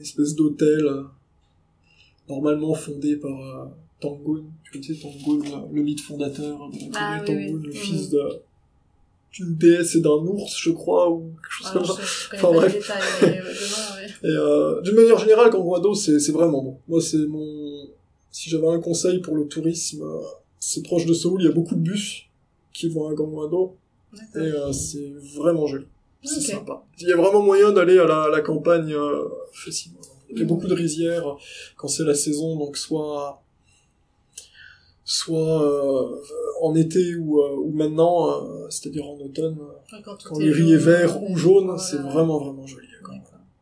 Espèce 0.00 0.34
d'hôtel, 0.34 0.86
euh, 0.86 1.02
normalement 2.28 2.74
fondé 2.74 3.16
par 3.16 3.30
euh, 3.40 3.64
Tangun. 4.00 4.44
Tu 4.64 4.80
connais 4.80 4.98
Tangun, 5.00 5.68
le, 5.72 5.82
mythe 5.82 6.00
fondateur 6.00 6.68
de 6.70 6.78
la 6.92 6.98
Ah, 7.00 7.18
oui, 7.20 7.26
Tangun, 7.26 7.54
oui. 7.56 7.62
le 7.64 7.68
Mhm. 7.68 7.74
fils 7.74 8.10
de 8.10 8.22
d'une 9.30 9.56
déesse 9.56 9.94
et 9.94 10.00
d'un 10.00 10.08
ours, 10.10 10.56
je 10.58 10.70
crois, 10.70 11.10
ou 11.10 11.20
quelque 11.42 11.50
chose 11.50 11.66
alors, 11.68 11.86
comme 11.86 11.96
ça. 11.96 12.02
je, 12.02 12.36
Enfin, 12.36 12.52
bref. 12.52 12.72
détails, 12.72 13.02
mais 13.22 13.38
euh, 13.40 13.44
ouais. 13.44 14.06
Et 14.24 14.26
euh, 14.34 14.80
d'une 14.80 14.94
manière 14.94 15.18
générale, 15.18 15.50
Gangwado, 15.50 15.94
c'est 15.94 16.18
c'est 16.18 16.32
vraiment 16.32 16.62
bon. 16.62 16.78
Moi, 16.88 17.00
c'est 17.02 17.26
mon... 17.26 17.88
Si 18.32 18.48
j'avais 18.48 18.68
un 18.68 18.80
conseil 18.80 19.18
pour 19.20 19.36
le 19.36 19.46
tourisme, 19.46 20.02
euh, 20.02 20.20
c'est 20.58 20.82
proche 20.82 21.04
de 21.04 21.12
Séoul, 21.12 21.42
il 21.42 21.44
y 21.44 21.48
a 21.48 21.52
beaucoup 21.52 21.74
de 21.74 21.80
bus 21.80 22.22
qui 22.72 22.88
vont 22.88 23.06
à 23.06 23.14
Gangwado, 23.14 23.76
et 24.34 24.38
euh, 24.38 24.72
c'est 24.72 25.12
vraiment 25.36 25.66
joli. 25.66 25.84
C'est 26.24 26.40
sympa. 26.40 26.82
Il 27.00 27.08
y 27.08 27.12
a 27.12 27.16
vraiment 27.16 27.42
moyen 27.42 27.72
d'aller 27.72 27.98
à 27.98 28.04
la, 28.06 28.22
à 28.24 28.28
la 28.28 28.40
campagne 28.40 28.92
euh, 28.92 29.24
facilement. 29.52 30.00
Il 30.30 30.36
y 30.36 30.40
a 30.40 30.42
Mhm. 30.44 30.48
beaucoup 30.48 30.66
de 30.66 30.74
rizières 30.74 31.36
quand 31.76 31.88
c'est 31.88 32.04
la 32.04 32.14
saison, 32.14 32.56
donc 32.56 32.76
soit 32.76 33.42
soit 35.04 35.62
euh, 35.62 36.20
en 36.60 36.74
été 36.74 37.14
ou, 37.14 37.40
euh, 37.40 37.56
ou 37.56 37.70
maintenant, 37.72 38.30
euh, 38.30 38.66
c'est-à-dire 38.68 39.06
en 39.06 39.18
automne, 39.20 39.56
euh, 39.60 39.96
Ouais, 39.96 40.02
quand 40.04 40.38
les 40.38 40.50
riz 40.52 40.72
est 40.74 40.76
vert 40.76 41.22
ou 41.22 41.34
jaune, 41.36 41.64
voilà. 41.64 41.78
c'est 41.78 41.96
vraiment 41.96 42.38
vraiment 42.38 42.66
joli. 42.66 42.86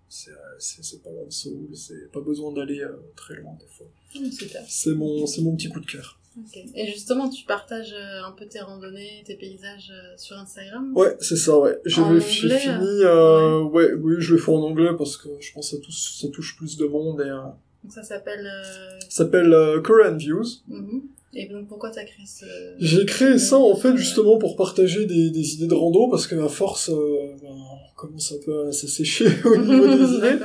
C'est 0.08 0.30
euh, 0.30 0.98
pas 1.04 1.10
loin 1.10 1.24
de 1.26 1.32
Séoul, 1.32 1.68
c'est 1.74 2.10
pas 2.10 2.20
besoin 2.20 2.50
d'aller 2.52 2.80
euh, 2.80 2.96
très 3.14 3.34
loin 3.36 3.52
des 3.60 3.66
fois. 3.66 3.86
Super. 4.32 4.64
C'est 4.66 4.94
mon, 4.94 5.26
c'est 5.26 5.42
mon 5.42 5.54
petit 5.54 5.68
coup 5.68 5.80
de 5.80 5.86
cœur. 5.86 6.18
Ok. 6.38 6.58
Et 6.74 6.86
justement, 6.88 7.28
tu 7.30 7.44
partages 7.46 7.94
euh, 7.94 8.22
un 8.26 8.32
peu 8.32 8.44
tes 8.46 8.60
randonnées, 8.60 9.22
tes 9.24 9.36
paysages 9.36 9.90
euh, 9.90 10.14
sur 10.16 10.36
Instagram? 10.36 10.92
Ouais, 10.94 11.16
c'est 11.20 11.36
ça, 11.36 11.58
ouais. 11.58 11.78
J'ai 11.86 12.02
En 12.02 12.18
j'ai 12.18 12.44
anglais, 12.46 12.58
fini, 12.58 13.02
euh, 13.04 13.60
ouais. 13.62 13.92
oui, 13.94 14.16
je 14.18 14.34
le 14.34 14.38
fais 14.40 14.52
en 14.52 14.62
anglais 14.62 14.90
parce 14.98 15.16
que 15.16 15.28
je 15.40 15.52
pense 15.52 15.70
que 15.70 15.76
ça 15.76 15.82
touche, 15.82 16.20
ça 16.20 16.28
touche 16.28 16.56
plus 16.56 16.76
de 16.76 16.84
monde 16.86 17.20
et, 17.22 17.30
euh, 17.30 17.38
Donc 17.84 17.92
ça 17.92 18.02
s'appelle... 18.02 18.46
euh, 18.46 18.98
ça 19.08 19.24
s'appelle 19.24 19.52
euh, 19.52 19.80
Korean 19.80 20.16
Views. 20.16 20.44
mhm. 20.68 21.02
Et 21.38 21.48
donc 21.48 21.68
pourquoi 21.68 21.90
t'as 21.90 22.04
créé 22.04 22.24
ce... 22.24 22.46
J'ai 22.78 23.04
créé 23.04 23.36
ça 23.38 23.58
en 23.58 23.76
fait 23.76 23.94
justement 23.96 24.38
pour 24.38 24.56
partager 24.56 25.04
des, 25.04 25.28
des 25.30 25.54
idées 25.54 25.66
de 25.66 25.74
rando 25.74 26.08
parce 26.08 26.26
qu'à 26.26 26.48
force, 26.48 26.88
euh, 26.88 27.34
ben, 27.42 27.48
on 27.50 27.94
commence 27.94 28.32
un 28.32 28.42
peu 28.44 28.68
à 28.68 28.72
s'assécher 28.72 29.26
au 29.44 29.56
niveau 29.56 29.86
des 29.86 30.12
idées. 30.16 30.38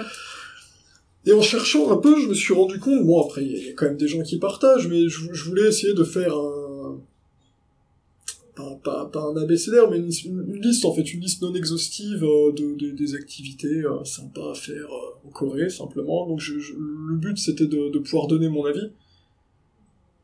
Et 1.26 1.34
en 1.34 1.42
cherchant 1.42 1.92
un 1.92 1.98
peu, 1.98 2.20
je 2.20 2.28
me 2.28 2.34
suis 2.34 2.54
rendu 2.54 2.80
compte, 2.80 3.06
bon 3.06 3.22
après 3.22 3.46
il 3.46 3.52
y 3.68 3.70
a 3.70 3.74
quand 3.74 3.86
même 3.86 3.98
des 3.98 4.08
gens 4.08 4.22
qui 4.24 4.38
partagent, 4.40 4.88
mais 4.88 5.08
je, 5.08 5.32
je 5.32 5.44
voulais 5.46 5.68
essayer 5.68 5.94
de 5.94 6.04
faire 6.04 6.36
un... 6.36 7.00
Pas, 8.56 8.76
pas, 8.84 9.06
pas 9.06 9.22
un 9.24 9.38
abécédaire, 9.38 9.90
mais 9.90 9.98
une, 9.98 10.10
une 10.26 10.62
liste 10.62 10.84
en 10.84 10.94
fait, 10.94 11.14
une 11.14 11.22
liste 11.22 11.42
non 11.42 11.54
exhaustive 11.56 12.22
euh, 12.24 12.52
de, 12.52 12.76
de- 12.76 12.92
des 12.92 13.16
activités 13.16 13.82
euh, 13.86 14.04
sympas 14.04 14.52
à 14.52 14.56
faire 14.56 14.88
euh, 14.92 15.28
en 15.28 15.30
Corée 15.30 15.70
simplement. 15.70 16.28
Donc 16.28 16.42
je, 16.42 16.60
je- 16.60 16.74
le 16.74 17.16
but 17.16 17.38
c'était 17.38 17.66
de, 17.68 17.90
de 17.90 18.00
pouvoir 18.00 18.28
donner 18.28 18.50
mon 18.50 18.66
avis. 18.66 18.90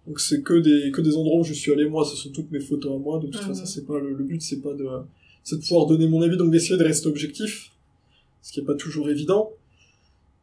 Donc 0.08 0.20
c'est 0.20 0.42
que 0.42 0.56
des 0.56 0.92
que 0.92 1.00
des 1.02 1.16
endroits 1.16 1.40
où 1.40 1.44
je 1.46 1.54
suis 1.54 1.72
allé 1.72 1.88
moi, 1.88 2.04
ce 2.04 2.18
sont 2.18 2.32
toutes 2.32 2.52
mes 2.52 2.60
photos 2.60 2.96
à 2.96 2.98
moi. 2.98 3.20
De 3.20 3.28
toute 3.28 3.42
Mhm. 3.42 3.48
façon 3.48 3.66
c'est 3.66 3.86
pas 3.86 3.98
le, 3.98 4.14
le 4.14 4.24
but, 4.26 4.42
c'est 4.42 4.62
pas 4.62 4.74
de 4.74 4.86
c'est 5.44 5.56
de 5.56 5.62
pouvoir 5.62 5.86
donner 5.86 6.08
mon 6.08 6.22
avis, 6.22 6.36
donc 6.36 6.52
d'essayer 6.52 6.78
de 6.78 6.84
rester 6.84 7.08
objectif, 7.08 7.72
ce 8.42 8.52
qui 8.52 8.60
est 8.60 8.64
pas 8.66 8.76
toujours 8.76 9.10
évident. 9.10 9.52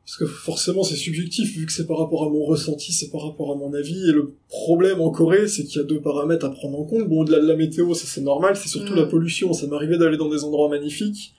Parce 0.06 0.16
que 0.18 0.26
forcément 0.26 0.82
c'est 0.82 0.96
subjectif, 0.96 1.56
vu 1.56 1.64
que 1.64 1.72
c'est 1.72 1.86
par 1.86 1.98
rapport 1.98 2.24
à 2.24 2.28
mon 2.28 2.44
ressenti, 2.44 2.92
c'est 2.92 3.10
par 3.10 3.22
rapport 3.22 3.52
à 3.52 3.54
mon 3.56 3.72
avis, 3.72 4.08
et 4.10 4.12
le 4.12 4.34
problème 4.48 5.00
en 5.00 5.10
Corée, 5.10 5.48
c'est 5.48 5.64
qu'il 5.64 5.78
y 5.80 5.80
a 5.80 5.86
deux 5.86 6.00
paramètres 6.00 6.44
à 6.44 6.50
prendre 6.50 6.78
en 6.78 6.84
compte. 6.84 7.08
Bon, 7.08 7.22
au-delà 7.22 7.40
de 7.40 7.46
la 7.46 7.56
météo, 7.56 7.94
ça 7.94 8.06
c'est 8.06 8.20
normal, 8.20 8.54
c'est 8.56 8.68
surtout 8.68 8.92
Mm. 8.92 8.96
la 8.96 9.06
pollution. 9.06 9.52
Ça 9.54 9.66
m'arrivait 9.66 9.96
d'aller 9.96 10.18
dans 10.18 10.28
des 10.28 10.44
endroits 10.44 10.68
magnifiques, 10.68 11.34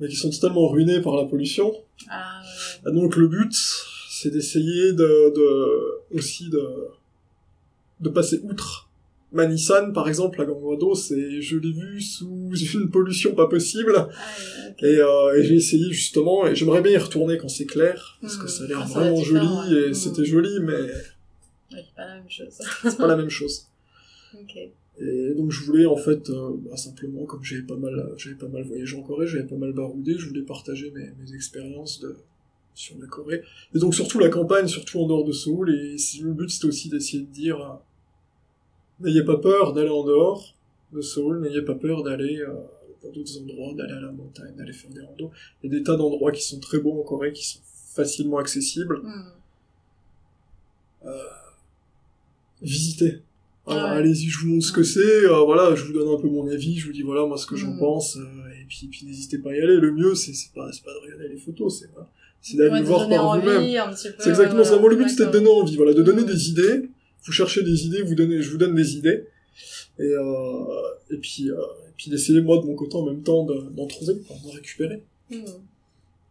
mais 0.00 0.08
qui 0.08 0.16
sont 0.16 0.30
totalement 0.30 0.66
ruinés 0.68 1.00
par 1.02 1.14
la 1.16 1.24
pollution. 1.24 1.74
Ah, 2.08 2.40
donc 2.86 3.16
le 3.16 3.28
but, 3.28 3.52
c'est 4.10 4.30
d'essayer 4.30 4.92
de, 4.94 5.34
de, 5.36 6.16
aussi 6.16 6.48
de, 6.48 6.62
de 8.00 8.08
passer 8.08 8.40
outre. 8.44 8.87
Manisan, 9.32 9.92
par 9.92 10.08
exemple, 10.08 10.40
à 10.40 10.44
Gangwado, 10.46 10.94
c'est, 10.94 11.40
je 11.42 11.56
l'ai 11.58 11.72
vu 11.72 12.00
sous 12.00 12.50
une 12.74 12.88
pollution 12.90 13.34
pas 13.34 13.46
possible. 13.46 13.94
Ah. 13.96 14.08
Et, 14.80 14.84
euh, 15.00 15.38
et 15.38 15.44
j'ai 15.44 15.56
essayé 15.56 15.90
justement, 15.92 16.46
et 16.46 16.54
j'aimerais 16.54 16.80
bien 16.82 16.92
y 16.92 16.96
retourner 16.96 17.36
quand 17.36 17.48
c'est 17.48 17.66
clair, 17.66 18.18
parce 18.22 18.36
que 18.36 18.44
Hmm. 18.44 18.48
ça 18.48 18.64
a 18.64 18.66
l'air 18.68 18.80
Ah, 18.82 18.86
vraiment 18.86 19.22
joli, 19.22 19.46
ouais. 19.46 19.88
et 19.88 19.90
Hmm. 19.90 19.94
c'était 19.94 20.24
joli, 20.24 20.60
mais 20.60 20.72
Ouais, 21.70 21.84
c'est 21.84 21.94
pas 21.94 22.06
la 22.06 22.14
même 22.14 22.30
chose. 22.30 22.58
c'est 22.82 22.96
pas 22.96 23.06
la 23.06 23.16
même 23.16 23.28
chose. 23.28 23.66
ok. 24.34 24.56
Et 25.00 25.34
donc 25.36 25.52
je 25.52 25.62
voulais 25.62 25.84
en 25.86 25.96
fait, 25.96 26.28
euh, 26.30 26.50
bah, 26.68 26.76
simplement, 26.76 27.24
comme 27.24 27.44
j'avais 27.44 27.62
pas 27.62 27.76
mal, 27.76 28.14
j'avais 28.16 28.34
pas 28.36 28.48
mal 28.48 28.62
voyagé 28.64 28.96
en 28.96 29.02
Corée, 29.02 29.26
j'avais 29.28 29.46
pas 29.46 29.54
mal 29.56 29.72
baroudé, 29.72 30.14
je 30.18 30.26
voulais 30.26 30.42
partager 30.42 30.90
mes, 30.90 31.10
mes 31.22 31.34
expériences 31.34 32.00
de, 32.00 32.16
sur 32.74 32.96
la 32.98 33.06
Corée. 33.06 33.42
Et 33.74 33.78
donc 33.78 33.94
surtout 33.94 34.18
la 34.18 34.28
campagne, 34.28 34.66
surtout 34.66 34.98
en 35.00 35.06
dehors 35.06 35.24
de 35.24 35.32
Séoul, 35.32 35.70
et 35.70 35.96
le 36.22 36.32
but 36.32 36.48
c'était 36.50 36.66
aussi 36.66 36.88
d'essayer 36.88 37.20
de 37.22 37.30
dire, 37.30 37.78
n'ayez 39.00 39.22
pas 39.24 39.36
peur 39.38 39.72
d'aller 39.72 39.90
en 39.90 40.04
dehors 40.04 40.54
de 40.92 41.00
Séoul, 41.00 41.40
n'ayez 41.40 41.62
pas 41.62 41.74
peur 41.74 42.02
d'aller 42.02 42.40
euh, 42.40 42.48
dans 43.02 43.10
d'autres 43.12 43.38
endroits, 43.40 43.74
d'aller 43.74 43.92
à 43.92 44.00
la 44.00 44.12
montagne, 44.12 44.54
d'aller 44.56 44.72
faire 44.72 44.90
des 44.90 45.00
randos. 45.02 45.30
Il 45.62 45.70
y 45.70 45.74
a 45.74 45.78
des 45.78 45.84
tas 45.84 45.96
d'endroits 45.96 46.32
qui 46.32 46.42
sont 46.42 46.58
très 46.60 46.78
beaux 46.78 46.98
en 47.00 47.04
Corée, 47.04 47.32
qui 47.32 47.46
sont 47.46 47.60
facilement 47.94 48.38
accessibles. 48.38 49.00
Hmm. 49.02 49.32
visitez. 52.62 53.22
Alors, 53.66 53.90
Ouais. 53.90 53.96
Allez-y, 53.98 54.28
je 54.28 54.38
vous 54.40 54.48
montre 54.48 54.66
ce 54.66 54.72
que 54.72 54.82
c'est. 54.82 55.00
euh, 55.26 55.44
voilà, 55.44 55.74
je 55.74 55.84
vous 55.84 55.92
donne 55.92 56.08
un 56.08 56.20
peu 56.20 56.28
mon 56.28 56.48
avis. 56.48 56.78
Je 56.78 56.86
vous 56.86 56.92
dis 56.92 57.02
voilà 57.02 57.26
moi 57.26 57.36
ce 57.36 57.46
que 57.46 57.54
j'en 57.56 57.74
Mm. 57.74 57.78
pense. 57.78 58.16
euh, 58.16 58.20
et 58.60 58.64
puis, 58.66 58.88
puis 58.90 59.06
n'hésitez 59.06 59.38
pas 59.38 59.50
à 59.50 59.54
y 59.54 59.60
aller. 59.60 59.76
Le 59.76 59.92
mieux 59.92 60.14
c'est 60.14 60.32
c'est 60.32 60.52
pas 60.54 60.70
c'est 60.72 60.82
pas 60.82 60.92
de 60.92 60.98
regarder 61.04 61.28
les 61.28 61.36
photos, 61.36 61.80
c'est 61.80 61.92
pas 61.94 62.10
c'est 62.40 62.56
d'aller 62.56 62.70
Ouais, 62.70 62.82
voir 62.82 63.08
par 63.08 63.38
vous-même. 63.40 63.92
C'est 63.94 64.16
exactement 64.28 64.64
ça. 64.64 64.70
voilà, 64.70 64.80
Moi 64.80 64.90
le 64.90 64.96
but 64.96 65.08
c'était 65.10 65.26
de 65.26 65.32
donner 65.32 65.50
envie. 65.50 65.76
Voilà, 65.76 65.92
de 65.92 66.02
donner 66.02 66.22
Mm. 66.22 66.26
des 66.26 66.48
idées. 66.50 66.88
Vous 67.28 67.34
cherchez 67.34 67.62
des 67.62 67.84
idées, 67.84 68.00
vous 68.00 68.14
donnez, 68.14 68.40
je 68.40 68.50
vous 68.50 68.56
donne 68.56 68.74
des 68.74 68.96
idées. 68.96 69.26
Et 69.98 70.02
euh, 70.02 70.64
et 71.10 71.18
puis 71.18 71.50
euh, 71.50 71.56
puis 71.98 72.10
d'essayer 72.10 72.40
moi 72.40 72.56
de 72.58 72.64
mon 72.64 72.74
côté 72.74 72.96
en 72.96 73.04
même 73.04 73.22
temps 73.22 73.44
de- 73.44 73.68
d'en 73.76 73.86
trouver, 73.86 74.14
enfin, 74.22 74.40
d'en 74.46 74.52
récupérer. 74.54 75.02
Hmm. 75.30 75.44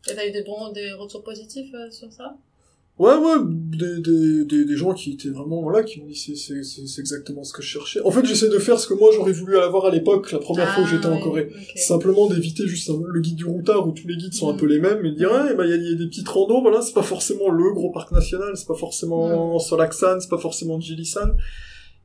Et 0.10 0.15
t'as 0.15 0.27
eu 0.27 0.31
des 0.31 0.41
bons, 0.41 0.71
des 0.71 0.91
retours 0.93 1.23
positifs 1.23 1.71
euh, 1.75 1.91
sur 1.91 2.12
ça? 2.12 2.36
Ouais, 2.99 3.13
ouais, 3.13 3.36
des, 3.45 4.01
des, 4.01 4.45
des, 4.45 4.65
des 4.65 4.75
gens 4.75 4.91
qui 4.91 5.12
étaient 5.12 5.29
vraiment, 5.29 5.62
voilà, 5.62 5.83
qui 5.83 5.99
m'ont 5.99 6.07
dit 6.07 6.15
c'est, 6.15 6.36
c'est, 6.36 6.63
c'est, 6.63 6.88
c'est 6.88 6.99
exactement 6.99 7.43
ce 7.43 7.53
que 7.53 7.62
je 7.62 7.67
cherchais. 7.67 7.99
En 8.03 8.10
fait, 8.10 8.25
j'essaie 8.25 8.49
de 8.49 8.57
faire 8.57 8.79
ce 8.79 8.88
que 8.88 8.95
moi 8.95 9.12
j'aurais 9.13 9.33
voulu 9.33 9.55
avoir 9.60 9.86
à 9.86 9.91
l'époque, 9.91 10.31
la 10.31 10.39
première 10.39 10.67
fois 10.73 10.83
que 10.83 10.89
j'étais 10.89 11.05
en 11.05 11.17
Ah, 11.19 11.21
Corée. 11.23 11.51
Simplement 11.75 12.27
d'éviter 12.27 12.65
juste 12.65 12.89
un- 12.89 12.99
le 13.05 13.21
guide 13.21 13.36
du 13.36 13.45
routard 13.45 13.88
où 13.88 13.91
tous 13.91 14.07
les 14.07 14.17
guides 14.17 14.33
sont 14.33 14.49
un 14.49 14.53
Mm. 14.53 14.57
peu 14.57 14.65
les 14.65 14.79
mêmes 14.79 15.05
et 15.05 15.12
de 15.12 15.15
dire, 15.15 15.31
ouais, 15.31 15.53
bah, 15.55 15.65
il 15.65 15.69
y, 15.69 15.73
a- 15.73 15.75
il 15.75 15.91
y 15.91 15.93
a 15.93 15.95
des 15.95 16.07
petites 16.07 16.27
randos, 16.27 16.60
voilà, 16.62 16.81
c'est 16.81 16.95
pas 16.95 17.03
forcément 17.03 17.51
le 17.51 17.71
gros 17.71 17.91
parc 17.91 18.12
national, 18.12 18.53
c'est 18.55 18.67
pas 18.67 18.73
forcément 18.73 19.55
Mm. 19.55 19.60
Solaksan, 19.60 20.19
c'est 20.19 20.29
pas 20.29 20.39
forcément 20.39 20.79
Jilisan. 20.79 21.33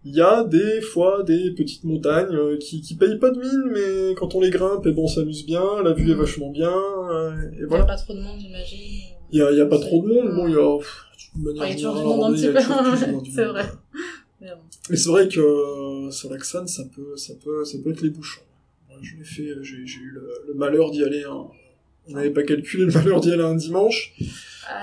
Il 0.05 0.15
y 0.15 0.21
a 0.21 0.45
des 0.45 0.83
fois 0.83 1.23
des 1.23 1.53
petites 1.53 1.85
montagnes 1.85 2.35
euh, 2.35 2.59
qui, 2.59 2.83
qui 2.83 2.97
payent 2.97 3.19
pas 3.19 3.31
de 3.31 3.39
mine, 3.39 3.65
mais 3.73 4.15
quand 4.15 4.35
on 4.35 4.41
les 4.41 4.51
grimpe, 4.51 4.85
et 4.87 4.91
bon, 4.93 5.05
on 5.05 5.09
s'amuse 5.09 5.47
bien, 5.47 5.63
la 5.83 5.93
vue 5.95 6.11
est 6.11 6.15
Mm. 6.15 6.19
vachement 6.19 6.51
bien, 6.51 6.71
euh, 6.71 7.31
et 7.33 7.55
Il 7.55 7.61
y 7.61 7.63
a 7.63 7.67
voilà. 7.69 7.85
pas 7.87 7.97
trop 7.97 8.13
de 8.13 8.21
monde, 8.21 8.39
j'imagine. 8.39 9.15
Il 9.33 9.39
y 9.39 9.43
a, 9.43 9.51
il 9.51 9.59
y 9.59 9.61
a 9.61 9.67
pas 9.67 9.79
trop 9.79 10.03
de 10.03 10.09
monde, 10.09 10.35
bon, 10.35 10.47
il 10.47 10.53
y 10.55 10.57
a, 10.57 10.77
Ouais, 10.77 10.83
il 11.35 11.57
y 11.57 11.63
a 11.73 11.75
toujours 11.75 11.95
du 11.97 12.03
monde 12.05 12.25
un 12.25 12.37
il 12.37 12.45
y 12.45 12.49
petit 12.53 12.53
peu, 12.53 13.31
c'est 13.35 13.45
vrai. 13.47 13.65
Mais 14.91 14.97
c'est 14.97 15.09
vrai 15.09 15.29
que 15.29 15.41
euh, 15.41 16.11
sur 16.11 16.31
l'Axan, 16.31 16.67
ça 16.67 16.83
peut, 16.95 17.17
ça 17.17 17.33
peut, 17.43 17.65
ça 17.65 17.79
peut 17.83 17.91
être 17.93 18.03
les 18.03 18.11
bouchons. 18.11 18.43
Je 19.01 19.17
l'ai 19.17 19.25
fait, 19.25 19.43
euh, 19.49 19.63
j'ai, 19.63 19.87
j'ai 19.87 20.01
eu 20.01 20.11
le, 20.11 20.29
le 20.49 20.55
malheur 20.55 20.91
d'y 20.91 21.03
aller. 21.03 21.25
Un... 21.25 21.47
On 22.09 22.13
n'avait 22.15 22.31
pas 22.31 22.43
calculé 22.43 22.85
le 22.85 22.93
malheur 22.93 23.21
d'y 23.21 23.33
aller 23.33 23.43
un 23.43 23.55
dimanche. 23.55 24.13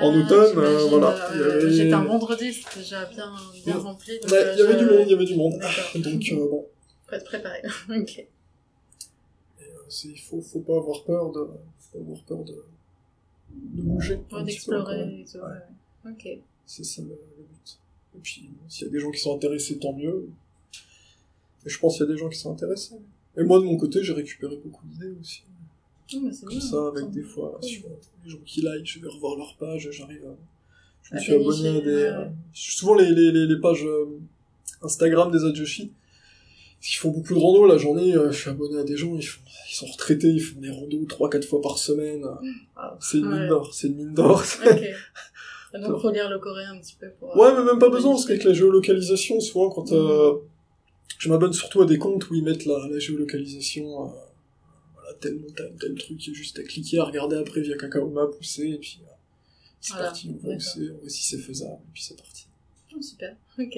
En 0.02 0.14
automne, 0.18 0.58
euh, 0.58 0.86
voilà, 0.90 1.10
euh, 1.10 1.32
il 1.36 1.40
y 1.40 1.44
avait- 1.44 1.72
J'étais 1.72 1.94
un 1.94 2.04
vendredi, 2.06 2.52
c'était 2.54 2.80
déjà 2.80 3.06
bien, 3.06 3.32
bien 3.66 3.76
Mm. 3.76 3.80
rempli. 3.80 4.20
donc, 4.20 4.32
Ouais, 4.32 4.38
euh, 4.38 4.54
il 4.54 4.60
y 4.60 4.62
avait 4.64 4.74
je- 4.74 4.78
du 4.80 4.86
monde, 4.86 5.04
il 5.06 5.12
y 5.12 5.14
avait 5.14 5.26
du 5.26 5.36
monde. 5.36 5.54
Donc 5.96 6.24
euh, 6.32 6.36
bon, 6.50 6.66
Faut 7.08 7.16
être 7.16 7.26
préparé. 7.26 7.60
ok. 7.90 8.28
euh, 9.62 9.64
c'est, 9.90 10.08
il 10.10 10.18
faut, 10.20 10.42
faut 10.42 10.60
pas 10.62 10.78
avoir 10.78 11.04
peur 11.04 11.32
de, 11.32 11.40
faut 11.40 11.98
pas 11.98 12.04
avoir 12.04 12.24
peur 12.24 12.44
de, 12.46 12.56
de 13.54 13.82
bouger. 13.82 14.16
Encore. 14.16 14.44
d'explorer 14.44 15.22
et 15.22 15.26
tout. 15.26 15.38
Ouais. 15.38 15.44
ouais. 16.06 16.12
Ok. 16.12 16.40
C'est 16.66 16.84
ça 16.84 17.02
le, 17.02 17.10
le 17.10 17.44
but. 17.44 17.80
Et 18.16 18.20
puis, 18.22 18.50
s'il 18.68 18.88
y 18.88 18.90
a 18.90 18.94
des 18.94 19.00
gens 19.00 19.12
qui 19.12 19.20
sont 19.20 19.36
intéressés, 19.36 19.78
tant 19.80 19.94
mieux. 19.94 20.28
Et 21.66 21.70
je 21.70 21.80
pense 21.80 21.98
qu'il 21.98 22.06
y 22.06 22.10
a 22.10 22.12
des 22.12 22.18
gens 22.18 22.30
qui 22.30 22.38
sont 22.38 22.52
intéressés. 22.52 22.96
Et 23.38 23.44
moi, 23.44 23.60
de 23.60 23.66
mon 23.66 23.78
côté, 23.78 24.04
j'ai 24.04 24.14
récupéré 24.14 24.58
beaucoup 24.64 24.86
d'idées 24.88 25.14
aussi. 25.20 25.44
Mais 26.24 26.32
c'est 26.32 26.46
Comme 26.46 26.58
bien. 26.58 26.60
ça, 26.68 26.88
avec 26.88 26.98
Attends. 27.04 27.10
des 27.12 27.22
fois, 27.22 27.58
Cool. 27.62 27.70
sur 27.70 27.84
les 28.26 28.30
gens 28.32 28.38
qui 28.46 28.62
like, 28.62 28.86
je 28.86 29.00
vais 29.00 29.08
revoir 29.08 29.36
leur 29.38 29.56
page, 29.58 29.90
j'arrive 29.92 30.26
à... 30.26 30.36
Je 31.04 31.14
me 31.14 31.20
À 31.20 31.22
suis 31.22 31.34
abonné 31.34 31.68
à 31.70 31.72
des... 31.82 31.86
ouais, 31.88 31.92
euh, 32.08 32.24
ouais. 32.26 32.32
Souvent 32.54 32.96
les, 32.96 33.10
les, 33.10 33.32
les, 33.32 33.46
les 33.46 33.60
pages 33.62 33.86
euh, 33.86 34.20
Instagram 34.82 35.32
des 35.32 35.44
adjoshi, 35.46 35.92
ils 36.82 36.96
font 36.96 37.12
beaucoup 37.12 37.34
de 37.34 37.40
rando 37.40 37.66
la 37.66 37.78
journée, 37.78 38.14
euh, 38.16 38.32
je 38.32 38.40
suis 38.40 38.50
abonné 38.50 38.80
à 38.80 38.84
des 38.84 38.96
gens, 38.96 39.16
ils, 39.16 39.22
font, 39.26 39.42
ils 39.70 39.76
sont 39.76 39.86
retraités, 39.86 40.30
ils 40.30 40.40
font 40.40 40.60
des 40.62 40.70
randos 40.70 41.06
3-4 41.06 41.46
fois 41.46 41.62
par 41.62 41.78
semaine. 41.78 42.26
Ah, 42.76 42.98
C'est 43.02 43.18
une 43.18 43.30
mine 43.30 43.42
ouais. 43.42 43.48
d'or, 43.48 43.74
c'est 43.74 43.88
une 43.88 43.96
mine 43.96 44.14
d'or. 44.14 44.44
Ok. 44.66 44.82
Et 45.74 45.80
donc, 45.82 46.02
faut 46.02 46.12
lire 46.12 46.30
le 46.30 46.40
coréen 46.40 46.74
un 46.74 46.80
petit 46.80 46.96
peu 47.00 47.10
pour. 47.20 47.36
Ouais, 47.36 47.48
euh, 47.48 47.60
mais 47.60 47.66
même 47.66 47.80
pas 47.80 47.90
besoin, 47.90 48.14
parce 48.14 48.26
qu'avec 48.26 48.44
la 48.44 48.54
géolocalisation, 48.54 49.40
souvent, 49.40 49.70
quand 49.70 49.92
euh, 49.92 50.36
je 51.18 51.30
m'abonne 51.30 51.54
surtout 51.54 51.82
à 51.82 51.86
des 51.86 51.98
comptes 51.98 52.30
où 52.30 52.36
ils 52.36 52.44
mettent 52.44 52.66
la, 52.66 52.88
la 52.88 52.98
géolocalisation, 53.00 54.06
euh, 54.06 54.10
voilà, 54.96 55.14
telle 55.20 55.36
montagne, 55.36 55.76
tel 55.80 55.96
truc, 55.96 56.26
il 56.26 56.30
y 56.30 56.32
a 56.32 56.34
juste 56.34 56.60
à 56.60 56.64
cliquer, 56.64 57.00
à 57.00 57.04
regarder 57.04 57.36
après 57.36 57.60
via 57.62 57.76
Kakao 57.78 58.10
Map 58.10 58.28
où 58.28 58.44
c'est, 58.44 58.70
et 58.70 58.78
puis 58.78 59.00
euh, 59.04 59.12
c'est 59.82 59.94
Voilà, 59.94 60.08
parti, 60.08 60.30
on 60.34 60.38
voit 60.46 60.56
où 60.56 60.60
c'est, 60.60 60.92
on 60.92 60.98
voit 61.00 61.10
si 61.10 61.24
c'est 61.24 61.38
faisable, 61.40 61.82
et 61.90 61.92
puis 61.94 62.04
c'est 62.04 62.18
parti. 62.18 62.48
Oh, 62.96 63.02
super. 63.02 63.36
Ok. 63.60 63.78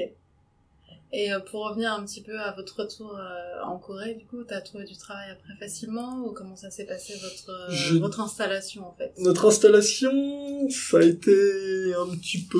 Et 1.13 1.33
euh, 1.33 1.39
pour 1.39 1.67
revenir 1.67 1.91
un 1.93 2.05
petit 2.05 2.21
peu 2.21 2.39
à 2.39 2.53
votre 2.53 2.79
retour 2.79 3.17
euh, 3.17 3.63
en 3.65 3.77
Corée, 3.77 4.13
du 4.15 4.25
coup, 4.25 4.43
t'as 4.47 4.61
trouvé 4.61 4.85
du 4.85 4.95
travail 4.95 5.29
après 5.31 5.53
facilement 5.59 6.23
ou 6.25 6.31
comment 6.31 6.55
ça 6.55 6.69
s'est 6.71 6.85
passé 6.85 7.13
votre 7.21 7.49
euh, 7.49 7.69
Je- 7.69 7.97
votre 7.97 8.21
installation 8.21 8.87
en 8.87 8.95
fait? 8.97 9.11
Notre 9.19 9.45
installation, 9.47 10.69
ça 10.69 10.99
a 10.99 11.01
été 11.03 11.31
un 11.99 12.15
petit 12.15 12.43
peu 12.49 12.59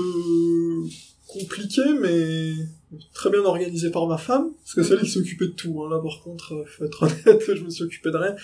compliqué, 1.27 1.81
mais 2.01 2.51
très 3.13 3.29
bien 3.29 3.39
organisé 3.45 3.89
par 3.89 4.05
ma 4.05 4.17
femme, 4.17 4.51
parce 4.63 4.73
que 4.73 4.83
c'est 4.83 4.95
elle 4.95 5.01
qui 5.01 5.09
s'occupait 5.09 5.45
de 5.47 5.51
tout. 5.53 5.81
Hein. 5.83 5.89
Là, 5.89 6.01
par 6.01 6.21
contre, 6.21 6.65
faut 6.67 6.83
être 6.83 7.03
honnête, 7.25 7.43
je 7.55 7.63
me 7.63 7.69
suis 7.69 7.83
occupé 7.85 8.11
de 8.11 8.17
rien. 8.17 8.35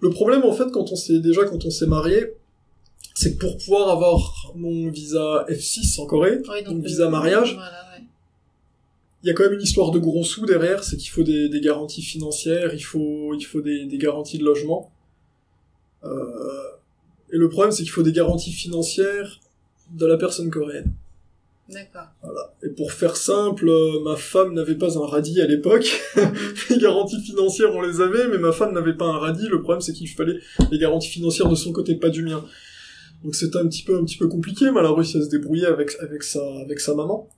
Le 0.00 0.08
problème, 0.10 0.42
en 0.44 0.52
fait, 0.52 0.70
quand 0.72 0.90
on 0.90 0.96
s'est 0.96 1.20
déjà 1.20 1.44
quand 1.44 1.64
on 1.66 1.70
s'est 1.70 1.86
marié, 1.86 2.32
c'est 3.14 3.34
que 3.34 3.38
pour 3.38 3.58
pouvoir 3.58 3.90
avoir 3.90 4.52
mon 4.56 4.88
visa 4.88 5.44
F6 5.50 6.00
en 6.00 6.06
Corée, 6.06 6.40
Oui, 6.50 6.62
donc 6.64 6.82
visa 6.82 7.10
mariage, 7.10 7.52
Voilà. 7.54 7.80
Il 9.22 9.28
y 9.28 9.30
a 9.30 9.34
quand 9.34 9.44
même 9.44 9.54
une 9.54 9.62
histoire 9.62 9.90
de 9.92 9.98
gros 9.98 10.24
sous 10.24 10.46
derrière, 10.46 10.82
c'est 10.82 10.96
qu'il 10.96 11.10
faut 11.10 11.22
des, 11.22 11.48
des 11.48 11.60
garanties 11.60 12.02
financières, 12.02 12.74
il 12.74 12.80
faut, 12.80 13.34
il 13.34 13.42
faut 13.42 13.60
des, 13.60 13.86
des 13.86 13.98
garanties 13.98 14.38
de 14.38 14.44
logement. 14.44 14.92
Euh, 16.04 16.10
et 17.32 17.36
le 17.36 17.48
problème, 17.48 17.70
c'est 17.72 17.84
qu'il 17.84 17.92
faut 17.92 18.02
des 18.02 18.12
garanties 18.12 18.52
financières 18.52 19.40
de 19.92 20.06
la 20.06 20.16
personne 20.16 20.50
coréenne. 20.50 20.92
D'accord. 21.68 22.08
Et 22.62 22.68
pour 22.68 22.92
faire 22.92 23.16
simple, 23.16 23.68
euh, 23.68 24.02
ma 24.02 24.16
femme 24.16 24.52
n'avait 24.54 24.74
pas 24.74 24.98
un 24.98 25.06
radis 25.06 25.40
à 25.40 25.46
l'époque. 25.46 26.02
les 26.70 26.78
garanties 26.78 27.20
financières, 27.20 27.74
on 27.74 27.80
les 27.80 28.00
avait, 28.00 28.26
mais 28.26 28.38
ma 28.38 28.52
femme 28.52 28.74
n'avait 28.74 28.96
pas 28.96 29.06
un 29.06 29.18
radis. 29.18 29.46
Le 29.48 29.62
problème, 29.62 29.80
c'est 29.80 29.92
qu'il 29.92 30.08
fallait 30.08 30.38
les 30.70 30.78
garanties 30.78 31.08
financières 31.08 31.48
de 31.48 31.54
son 31.54 31.72
côté, 31.72 31.94
pas 31.94 32.10
du 32.10 32.22
mien. 32.24 32.44
Donc 33.22 33.36
c'était 33.36 33.58
un 33.58 33.68
petit 33.68 33.84
peu, 33.84 33.96
un 33.96 34.04
petit 34.04 34.18
peu 34.18 34.26
compliqué, 34.26 34.70
mais 34.72 34.80
elle 34.80 34.86
a 34.86 34.92
réussi 34.92 35.16
à 35.16 35.22
se 35.22 35.28
débrouiller 35.28 35.66
avec, 35.66 35.92
avec 36.00 36.24
sa, 36.24 36.42
avec 36.60 36.80
sa 36.80 36.94
maman. 36.94 37.28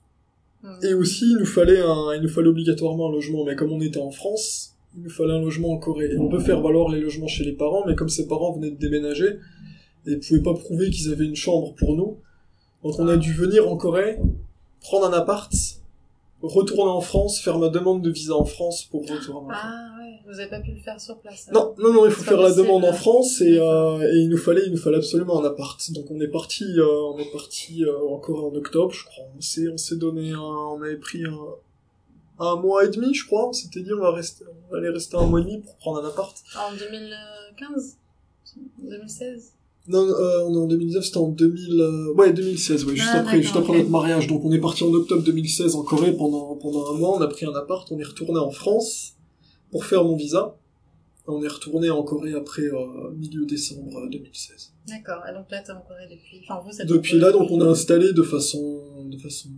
Et 0.81 0.93
aussi, 0.93 1.25
il 1.31 1.37
nous 1.37 1.45
fallait 1.45 1.79
un, 1.79 2.13
il 2.15 2.21
nous 2.21 2.29
fallait 2.29 2.47
obligatoirement 2.47 3.09
un 3.09 3.11
logement, 3.11 3.45
mais 3.45 3.55
comme 3.55 3.71
on 3.71 3.81
était 3.81 3.99
en 3.99 4.11
France, 4.11 4.75
il 4.95 5.03
nous 5.03 5.09
fallait 5.09 5.33
un 5.33 5.41
logement 5.41 5.71
en 5.71 5.77
Corée. 5.77 6.11
Et 6.13 6.17
on 6.17 6.29
peut 6.29 6.39
faire 6.39 6.61
valoir 6.61 6.89
les 6.89 6.99
logements 6.99 7.27
chez 7.27 7.43
les 7.43 7.53
parents, 7.53 7.83
mais 7.85 7.95
comme 7.95 8.09
ses 8.09 8.27
parents 8.27 8.53
venaient 8.53 8.71
de 8.71 8.79
déménager, 8.79 9.39
et 10.07 10.17
pouvaient 10.17 10.41
pas 10.41 10.53
prouver 10.53 10.89
qu'ils 10.89 11.11
avaient 11.11 11.25
une 11.25 11.35
chambre 11.35 11.73
pour 11.75 11.95
nous, 11.95 12.17
donc 12.83 12.99
on 12.99 13.07
a 13.07 13.17
dû 13.17 13.33
venir 13.33 13.67
en 13.67 13.77
Corée, 13.77 14.19
prendre 14.81 15.07
un 15.07 15.13
appart, 15.13 15.51
retourner 16.41 16.91
en 16.91 17.01
France, 17.01 17.39
faire 17.39 17.57
ma 17.57 17.69
demande 17.69 18.03
de 18.03 18.11
visa 18.11 18.35
en 18.35 18.45
France 18.45 18.83
pour 18.85 19.01
retourner 19.01 19.39
en 19.39 19.49
France. 19.49 19.57
Ah 19.63 19.94
vous 20.25 20.39
avez 20.39 20.49
pas 20.49 20.59
pu 20.59 20.71
le 20.71 20.79
faire 20.79 20.99
sur 20.99 21.17
place. 21.19 21.49
Non, 21.53 21.75
non, 21.77 21.93
non, 21.93 22.05
il 22.05 22.11
faut 22.11 22.23
faire 22.23 22.41
la 22.41 22.51
demande 22.51 22.83
en 22.83 22.93
France 22.93 23.41
et, 23.41 23.57
euh, 23.59 23.99
et 24.11 24.17
il 24.17 24.29
nous 24.29 24.37
fallait, 24.37 24.63
il 24.65 24.71
nous 24.71 24.77
fallait 24.77 24.97
absolument 24.97 25.41
un 25.41 25.45
appart. 25.45 25.79
Donc 25.91 26.09
on 26.09 26.19
est 26.19 26.27
parti, 26.27 26.65
euh, 26.77 27.13
on 27.13 27.19
est 27.19 27.31
parti 27.31 27.83
euh, 27.83 27.97
en 28.09 28.17
Corée 28.17 28.43
en 28.43 28.55
octobre, 28.55 28.91
je 28.91 29.05
crois. 29.05 29.25
On 29.37 29.41
s'est, 29.41 29.67
on 29.69 29.77
s'est 29.77 29.97
donné 29.97 30.31
un, 30.31 30.39
on 30.39 30.81
avait 30.81 30.97
pris 30.97 31.23
un, 31.25 31.37
un 32.39 32.55
mois 32.55 32.85
et 32.85 32.89
demi, 32.89 33.13
je 33.13 33.25
crois. 33.25 33.49
On 33.49 33.53
s'était 33.53 33.81
dit 33.81 33.93
on 33.93 34.01
va 34.01 34.11
rester, 34.11 34.45
on 34.71 34.75
allait 34.75 34.89
rester 34.89 35.15
un 35.15 35.25
mois 35.25 35.41
et 35.41 35.43
demi 35.43 35.59
pour 35.59 35.75
prendre 35.75 36.03
un 36.03 36.07
appart. 36.07 36.35
En 36.57 36.73
2015 36.75 37.97
2016 38.79 39.51
Non, 39.87 39.99
euh, 39.99 40.43
on 40.45 40.53
est 40.53 40.57
en 40.57 40.67
2019, 40.67 41.03
c'était 41.03 41.17
en 41.17 41.27
2000, 41.27 41.81
euh, 41.81 42.13
ouais 42.13 42.33
2016, 42.33 42.85
ouais, 42.85 42.95
juste 42.95 43.09
Ah, 43.11 43.19
après, 43.19 43.41
juste 43.41 43.55
après 43.55 43.77
notre 43.77 43.89
mariage. 43.89 44.27
Donc 44.27 44.43
on 44.43 44.51
est 44.51 44.59
parti 44.59 44.83
en 44.83 44.93
octobre 44.93 45.23
2016 45.23 45.75
en 45.75 45.83
Corée 45.83 46.13
pendant 46.13 46.55
pendant 46.55 46.93
un 46.93 46.97
mois. 46.97 47.17
On 47.17 47.21
a 47.21 47.27
pris 47.27 47.45
un 47.45 47.53
appart, 47.53 47.87
on 47.91 47.99
est 47.99 48.03
retourné 48.03 48.39
en 48.39 48.51
France 48.51 49.14
pour 49.71 49.85
faire 49.85 50.03
mon 50.03 50.15
visa. 50.15 50.55
On 51.27 51.41
est 51.43 51.47
retourné 51.47 51.89
en 51.89 52.03
Corée 52.03 52.33
après 52.33 52.61
euh, 52.63 53.09
milieu 53.11 53.45
décembre 53.47 53.97
euh, 53.97 54.09
2016. 54.09 54.73
D'accord, 54.87 55.23
et 55.27 55.33
donc 55.33 55.49
là 55.49 55.61
t'es 55.61 55.71
en 55.71 55.81
Corée 55.81 56.07
depuis. 56.09 56.41
Enfin, 56.43 56.61
vous 56.63 56.79
êtes 56.79 56.89
en 56.89 56.93
Depuis 56.93 57.17
là, 57.17 57.31
donc 57.31 57.49
on 57.49 57.59
a 57.61 57.65
installé 57.65 58.13
de 58.13 58.21
façon, 58.21 58.83
de 59.05 59.17
façon 59.17 59.49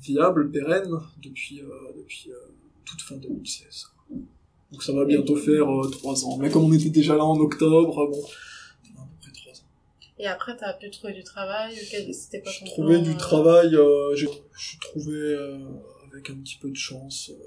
viable, 0.00 0.50
pérenne, 0.52 0.92
depuis, 1.20 1.60
euh, 1.62 1.68
depuis 1.96 2.30
euh, 2.30 2.36
toute 2.84 3.00
fin 3.02 3.16
2016. 3.16 3.86
Donc 4.70 4.82
ça 4.84 4.92
va 4.92 5.04
bientôt 5.04 5.34
faire 5.36 5.68
euh, 5.68 5.90
trois 5.90 6.24
ans. 6.24 6.36
Mais 6.38 6.48
comme 6.48 6.64
on 6.64 6.72
était 6.72 6.90
déjà 6.90 7.16
là 7.16 7.24
en 7.24 7.36
octobre, 7.40 7.98
euh, 8.04 8.06
bon, 8.10 8.22
ça 8.22 8.28
fait 8.84 8.92
à 8.96 9.02
peu 9.02 9.16
près 9.20 9.32
trois 9.32 9.52
ans. 9.52 9.64
Et 10.20 10.26
après 10.28 10.56
t'as 10.56 10.74
pu 10.74 10.90
trouver 10.92 11.12
du 11.12 11.24
travail 11.24 11.74
C'était 12.12 12.40
quoi 12.40 12.52
J'ai 12.52 12.60
ton 12.60 12.66
trouvé 12.66 12.94
plan, 12.94 13.02
du 13.02 13.10
euh, 13.10 13.16
travail, 13.18 13.74
euh, 13.74 14.14
j'ai 14.14 14.28
trouvé 14.80 15.16
euh, 15.16 15.58
avec 16.12 16.30
un 16.30 16.34
petit 16.36 16.56
peu 16.60 16.70
de 16.70 16.76
chance. 16.76 17.30
euh, 17.32 17.42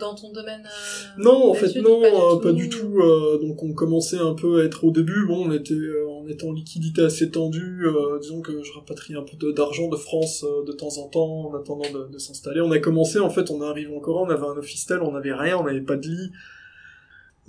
dans 0.00 0.14
ton 0.14 0.32
domaine 0.32 0.64
euh, 0.64 1.22
Non, 1.22 1.50
en 1.50 1.54
fait, 1.54 1.74
non, 1.80 2.00
pas 2.00 2.10
du 2.10 2.14
euh, 2.14 2.30
tout 2.30 2.40
pas 2.40 2.52
du 2.52 2.68
tout. 2.68 2.98
euh, 3.00 3.38
donc, 3.38 3.62
on 3.62 3.72
commençait 3.72 4.18
un 4.18 4.34
peu 4.34 4.60
à 4.60 4.64
être 4.64 4.84
au 4.84 4.90
début. 4.90 5.26
Bon, 5.26 5.48
on 5.48 5.52
était, 5.52 5.74
euh, 5.74 6.06
on 6.08 6.28
était 6.28 6.44
en 6.44 6.52
liquidité 6.52 7.02
assez 7.02 7.30
tendue. 7.30 7.86
disons 8.20 8.40
que 8.40 8.62
je 8.62 8.72
rapatriais 8.72 9.18
un 9.18 9.24
peu 9.24 9.52
d'argent 9.52 9.88
de 9.88 9.96
France 9.96 10.44
de 10.66 10.72
temps 10.72 10.98
en 10.98 11.08
temps 11.08 11.48
en 11.48 11.54
attendant 11.54 11.90
de, 11.90 12.12
de 12.12 12.18
s'installer. 12.18 12.60
On 12.60 12.70
a 12.70 12.78
commencé, 12.78 13.18
en 13.18 13.30
fait, 13.30 13.50
on 13.50 13.62
est 13.62 13.66
arrivé 13.66 13.94
en 13.94 14.00
Corée, 14.00 14.24
on 14.26 14.30
avait 14.30 14.46
un 14.46 14.56
office-tel, 14.56 15.00
on 15.02 15.12
n'avait 15.12 15.34
rien, 15.34 15.58
on 15.58 15.64
n'avait 15.64 15.80
pas 15.80 15.96
de 15.96 16.06
lit, 16.06 16.30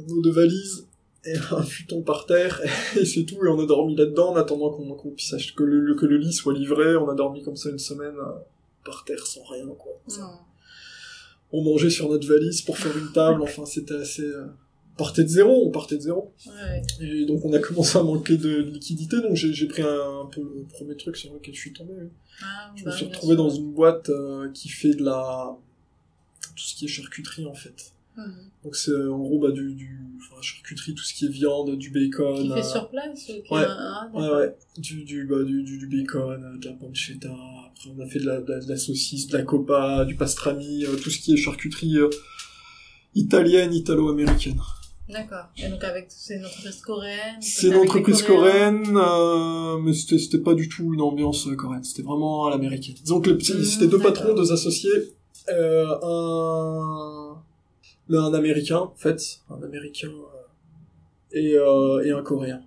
nos 0.07 0.22
deux 0.22 0.32
valises 0.32 0.88
et 1.26 1.34
un 1.51 1.63
futon 1.63 2.01
par 2.01 2.26
terre 2.26 2.61
et 2.99 3.05
c'est 3.05 3.24
tout. 3.24 3.43
Et 3.45 3.47
on 3.47 3.59
a 3.59 3.65
dormi 3.65 3.95
là-dedans 3.95 4.32
en 4.32 4.36
attendant 4.36 4.72
qu'on 4.72 5.11
puisse 5.11 5.34
acheter 5.34 5.53
que 5.55 5.63
le, 5.63 5.95
que 5.95 6.05
le 6.05 6.18
lit 6.18 6.34
soit 6.34 6.53
livré. 6.53 6.95
On 6.97 7.09
a 7.09 7.15
dormi 7.15 7.43
comme 7.43 7.55
ça 7.55 7.70
une 7.70 7.80
semaine 7.80 8.15
par 8.84 9.05
terre 9.05 9.26
sans 9.26 9.43
rien, 9.43 9.68
quoi. 9.78 9.93
On 11.52 11.64
mangeait 11.64 11.89
sur 11.89 12.10
notre 12.10 12.28
valise 12.28 12.62
pour 12.62 12.78
faire 12.78 12.95
une 12.98 13.12
table. 13.14 13.41
Enfin, 13.41 13.66
c'était 13.66 13.95
assez. 13.95 14.22
euh, 14.24 14.45
On 14.93 14.98
partait 14.98 15.24
de 15.24 15.30
zéro, 15.30 15.66
on 15.68 15.72
partait 15.72 15.95
de 15.95 16.02
zéro. 16.02 16.34
Ouais. 16.48 16.82
Et 17.02 17.26
donc 17.26 17.45
on 17.45 17.54
a 17.54 17.60
commencé 17.60 17.98
à 17.98 18.04
manquer 18.04 18.36
de 18.38 18.58
liquidité, 18.64 19.22
donc 19.22 19.36
j'ai 19.36 19.68
pris 19.68 19.82
un, 19.84 20.22
un 20.24 20.26
peu 20.26 20.41
le 20.41 20.66
premier 20.70 20.95
truc 20.98 21.16
sur 21.16 21.34
lequel 21.34 21.54
je 21.56 21.60
suis 21.60 21.74
tombé. 21.74 21.93
oui. 22.02 22.08
Ah, 22.43 22.72
Je 22.76 22.84
bah, 22.84 22.91
me 22.91 22.95
suis 22.95 23.06
bien 23.06 23.14
retrouvé 23.14 23.36
dans 23.36 23.50
une 23.50 23.72
boîte 23.72 24.10
euh, 24.10 24.50
qui 24.52 24.70
fait 24.70 24.93
de 24.93 25.04
la 25.04 25.56
tout 26.56 26.64
ce 26.64 26.76
qui 26.76 26.86
est 26.86 26.88
charcuterie 26.88 27.45
en 27.45 27.54
fait. 27.54 27.93
Mhm. 28.18 28.34
Donc 28.63 28.76
c'est 28.76 28.91
en 28.95 29.20
gros 29.20 29.39
bah 29.39 29.51
du, 29.51 29.76
du 29.76 29.99
enfin, 30.18 30.41
charcuterie, 30.41 30.95
tout 30.95 31.03
ce 31.03 31.13
qui 31.13 31.26
est 31.26 31.30
viande, 31.30 31.78
du 31.78 31.91
bacon. 31.91 32.36
Qui 32.41 32.49
fait 32.49 32.59
euh, 32.59 32.63
sur 32.63 32.89
place 32.89 33.30
ou 33.30 33.53
ouais. 33.55 33.63
Ah, 33.68 34.09
Ouais, 34.13 34.30
ouais, 34.30 34.55
du, 34.78 35.03
du, 35.05 35.26
bah, 35.26 35.43
du, 35.43 35.63
du, 35.63 35.78
du 35.78 35.88
bacon, 35.88 36.43
euh, 36.43 36.57
de 36.57 36.65
la 36.68 36.74
pancetta, 36.74 37.30
après 37.30 37.89
on 37.95 37.99
a 38.01 38.07
fait 38.07 38.20
de 38.20 38.26
la, 38.26 38.41
de 38.41 38.51
la, 38.51 38.59
de 38.59 38.68
la 38.68 38.78
saucisse, 38.78 39.28
de 39.28 39.38
la 39.38 39.43
copa, 39.43 40.03
du 40.05 40.15
pastrami, 40.15 40.84
euh, 40.86 40.95
tout 40.95 41.09
ce 41.11 41.20
qui 41.20 41.34
est 41.34 41.38
charcuterie 41.38 41.97
euh, 41.97 42.09
italienne, 43.15 43.74
italo-américaine. 43.74 44.59
D'accord. 45.09 45.45
Et 45.57 45.70
donc 45.70 45.82
avec 45.86 46.07
c'est 46.09 46.36
une 46.36 46.45
entreprise 46.45 46.82
coréenne. 46.82 47.38
C'est 47.39 47.68
une 47.68 47.76
entreprise 47.76 48.24
coréenne, 48.24 48.84
euh, 48.97 49.78
mais 49.78 49.93
c'était, 49.93 50.18
c'était 50.18 50.39
pas 50.39 50.53
du 50.53 50.68
tout 50.68 50.93
une 50.93 50.99
ambiance 51.01 51.47
coréenne, 51.57 51.84
c'était 51.84 52.01
vraiment 52.01 52.45
à 52.47 52.49
l'américaine. 52.49 52.95
Disons 53.01 53.22
que 53.22 53.30
les 53.30 53.38
petits, 53.38 53.53
Mmh, 53.53 53.63
c'était 53.63 53.88
deux 53.88 53.99
patrons, 53.99 54.34
deux 54.34 54.51
associés, 54.51 54.89
euh, 55.49 55.86
un, 56.03 57.16
un 58.16 58.34
américain, 58.34 58.78
en 58.80 58.93
fait, 58.95 59.41
un 59.49 59.62
américain, 59.64 60.10
euh, 60.10 61.34
et, 61.34 61.55
euh, 61.58 62.03
et 62.03 62.12
un 62.12 62.22
coréen. 62.24 62.62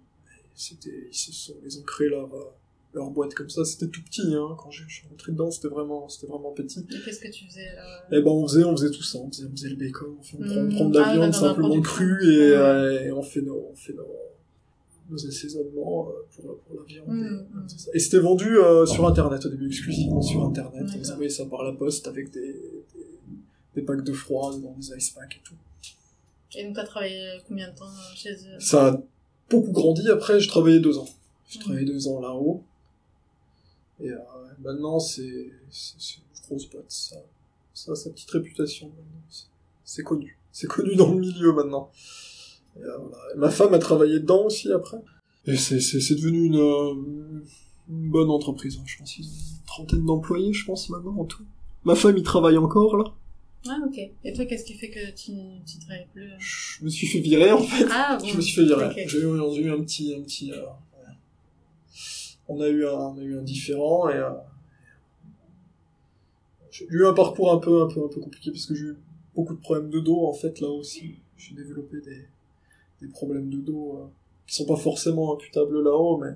C'était, 0.55 1.09
ils 1.11 1.15
se 1.17 1.33
sont, 1.33 1.55
ils 1.65 1.79
ont 1.79 1.83
créé 1.83 2.09
leur, 2.09 2.27
euh, 2.35 2.45
leur 2.93 3.09
boîte 3.11 3.33
comme 3.35 3.49
ça, 3.49 3.65
c'était 3.65 3.87
tout 3.87 4.03
petit, 4.03 4.23
hein, 4.35 4.57
quand 4.59 4.71
je 4.71 4.83
je 4.87 4.95
suis 4.97 5.09
rentré 5.09 5.33
dedans, 5.33 5.51
c'était 5.51 5.69
vraiment, 5.69 6.09
c'était 6.09 6.27
vraiment 6.27 6.51
petit. 6.53 6.81
Et 6.81 7.01
qu'est-ce 7.05 7.21
que 7.21 7.31
tu 7.31 7.47
faisais 7.47 7.75
là 7.75 8.03
Et 8.11 8.21
ben 8.21 8.31
on 8.31 8.47
faisait, 8.47 8.65
on 8.65 8.77
faisait 8.77 8.91
tout 8.91 9.03
ça, 9.03 9.19
on 9.19 9.31
faisait, 9.31 9.47
on 9.47 9.53
faisait 9.53 9.71
le 9.71 9.77
bacon, 9.77 10.17
on, 10.19 10.23
fait, 10.23 10.37
on 10.39 10.45
prend, 10.45 10.57
on 10.61 10.69
prend 10.69 10.89
de 10.91 10.99
la 10.99 11.07
Ah, 11.09 11.15
viande 11.15 11.33
simplement 11.35 11.81
crue 11.81 12.19
et, 12.25 12.51
Ouais. 12.51 12.57
euh, 12.57 13.05
et 13.07 13.13
on 13.13 13.23
fait 13.23 13.43
nos, 13.43 13.69
on 13.73 13.75
fait 13.77 13.93
nos, 13.95 14.07
nos 15.09 15.27
assaisonnements 15.27 16.09
euh, 16.11 16.13
pour, 16.35 16.59
pour 16.59 16.77
la 16.77 16.83
viande. 16.85 17.07
Mm, 17.09 17.25
et, 17.25 17.31
mm. 17.31 17.65
c'est 17.69 17.79
ça. 17.79 17.91
Et 17.95 17.99
c'était 17.99 18.19
vendu 18.19 18.59
euh, 18.59 18.85
sur 18.87 19.07
internet 19.07 19.47
au 19.47 19.49
début, 19.49 19.69
exclusivement 19.69 20.21
sur 20.21 20.45
internet. 20.45 20.87
Ils 20.95 21.13
envoyaient 21.13 21.31
ça 21.31 21.47
par 21.47 21.63
la 21.63 21.73
poste 21.73 22.07
avec 22.09 22.31
des, 22.33 22.41
des, 22.95 23.00
des 23.81 23.87
packs 23.87 24.05
de 24.05 24.13
froid 24.13 24.53
dans 24.59 24.73
des 24.79 24.97
ice 24.97 25.11
packs 25.11 25.37
et 25.37 25.41
tout. 25.45 25.55
Et 26.57 26.65
donc 26.65 26.75
t'as 26.77 26.85
travaillé 26.85 27.41
combien 27.47 27.71
de 27.71 27.77
temps 27.77 27.87
euh, 27.89 28.15
chez 28.15 28.33
eux? 28.35 28.59
Ça 28.61 28.89
a 28.89 29.03
beaucoup 29.49 29.73
grandi 29.73 30.09
après, 30.11 30.41
je 30.41 30.49
travaillais 30.49 30.81
deux 30.81 30.99
ans. 30.99 31.09
J'ai 31.49 31.59
Mm. 31.59 31.63
travaillé 31.63 31.85
deux 31.87 32.09
ans 32.09 32.21
là-haut. 32.21 32.63
Et 34.01 34.11
euh, 34.11 34.19
maintenant, 34.61 34.99
c'est 34.99 35.23
une 35.23 35.53
grosse 36.49 36.69
boîte. 36.71 36.85
Ça, 36.89 37.17
ça 37.75 37.93
a 37.93 37.95
sa 37.95 38.11
petite 38.11 38.31
réputation. 38.31 38.91
C'est- 39.85 40.03
connu. 40.03 40.39
C'est 40.53 40.67
connu 40.69 40.95
dans 40.97 41.13
le 41.13 41.19
milieu 41.21 41.53
maintenant. 41.53 41.91
Et, 42.77 42.83
euh, 42.85 42.97
voilà. 42.99 43.17
Et 43.35 43.39
ma 43.39 43.51
femme 43.51 43.75
a 43.75 43.79
travaillé 43.79 44.21
dedans 44.21 44.45
aussi 44.45 44.73
après. 44.73 44.99
Et 45.47 45.57
c'est, 45.57 45.77
devenu 46.15 46.45
une, 46.47 46.57
euh, 46.57 47.45
une 47.89 48.11
bonne 48.11 48.31
entreprise. 48.31 48.77
hein. 48.79 48.85
Je 48.87 48.99
pense 48.99 49.13
qu'ils 49.13 49.27
ont 49.27 49.29
une 49.29 49.67
trentaine 49.67 50.07
d'employés, 50.07 50.53
je 50.53 50.65
pense, 50.65 50.89
maintenant, 50.91 51.17
en 51.19 51.25
tout. 51.25 51.45
Ma 51.85 51.95
femme 51.95 52.17
y 52.17 52.23
travaille 52.23 52.57
encore, 52.59 52.97
là. 52.97 53.13
Ah, 53.69 53.79
ok. 53.87 53.99
Et 54.25 54.33
toi, 54.33 54.45
qu'est-ce 54.47 54.65
qui 54.65 54.75
fait 54.75 54.91
que 54.91 55.11
tu 55.11 55.33
tu 55.67 55.79
travailles 55.79 56.07
plus 56.13 56.31
euh 56.33 56.37
Je 56.39 56.85
me 56.85 56.89
suis 56.89 57.07
fait 57.07 57.21
virer, 57.21 57.53
en 57.53 57.63
fait. 57.63 57.87
Ah, 57.91 58.17
bon. 58.21 58.27
Je 58.27 58.37
me 58.37 58.41
suis 58.41 58.55
fait 58.55 58.65
virer. 58.65 59.07
J'ai 59.07 59.19
eu, 59.19 59.29
j'ai 59.55 59.63
eu 59.63 59.71
un 59.71 59.81
petit, 59.83 60.15
un 60.19 60.23
petit, 60.23 60.53
euh, 60.53 60.65
on 62.49 62.61
a 62.61 62.69
eu 62.69 62.87
un, 62.87 62.93
on 62.93 63.19
a 63.19 63.23
eu 63.23 63.39
un 63.39 63.43
différent 63.43 64.09
et 64.09 64.15
euh, 64.17 64.31
j'ai 66.71 66.87
eu 66.89 67.07
un 67.07 67.13
parcours 67.15 67.53
un 67.53 67.59
peu, 67.59 67.83
un 67.83 67.87
peu, 67.89 68.03
un 68.05 68.09
peu 68.09 68.21
compliqué 68.21 68.51
parce 68.51 68.67
que 68.67 68.75
j'ai 68.75 68.85
eu 68.87 68.97
beaucoup 69.35 69.55
de 69.55 69.61
problèmes 69.61 69.91
de 69.91 70.01
dos 70.01 70.27
en 70.27 70.33
fait 70.33 70.61
là 70.61 70.69
aussi. 70.69 71.17
J'ai 71.37 71.55
développé 71.55 72.01
des, 72.01 72.27
des 73.01 73.09
problèmes 73.09 73.51
de 73.51 73.59
dos 73.59 73.97
euh, 73.99 74.07
qui 74.47 74.55
sont 74.55 74.67
pas 74.67 74.77
forcément 74.77 75.35
imputables 75.35 75.83
là-haut, 75.83 76.19
mais 76.19 76.33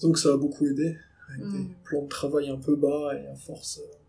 donc 0.00 0.18
ça 0.18 0.32
a 0.32 0.36
beaucoup 0.36 0.66
aidé 0.66 0.96
avec 1.28 1.44
Mm. 1.44 1.52
des 1.52 1.74
plans 1.84 2.02
de 2.02 2.08
travail 2.08 2.48
un 2.50 2.56
peu 2.56 2.76
bas 2.76 3.10
et 3.20 3.26
à 3.26 3.34
force 3.34 3.78
euh, 3.80 4.05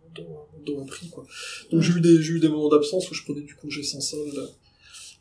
dos 0.65 0.81
a 0.81 0.85
pris 0.85 1.09
quoi. 1.09 1.25
Donc 1.71 1.81
j'ai 1.81 1.93
eu 1.93 2.01
des, 2.01 2.21
j'ai 2.21 2.33
eu 2.33 2.39
des 2.39 2.49
moments 2.49 2.69
d'absence 2.69 3.09
où 3.09 3.13
je 3.13 3.23
prenais 3.23 3.41
du 3.41 3.55
congé 3.55 3.83
sans 3.83 4.01
solde 4.01 4.49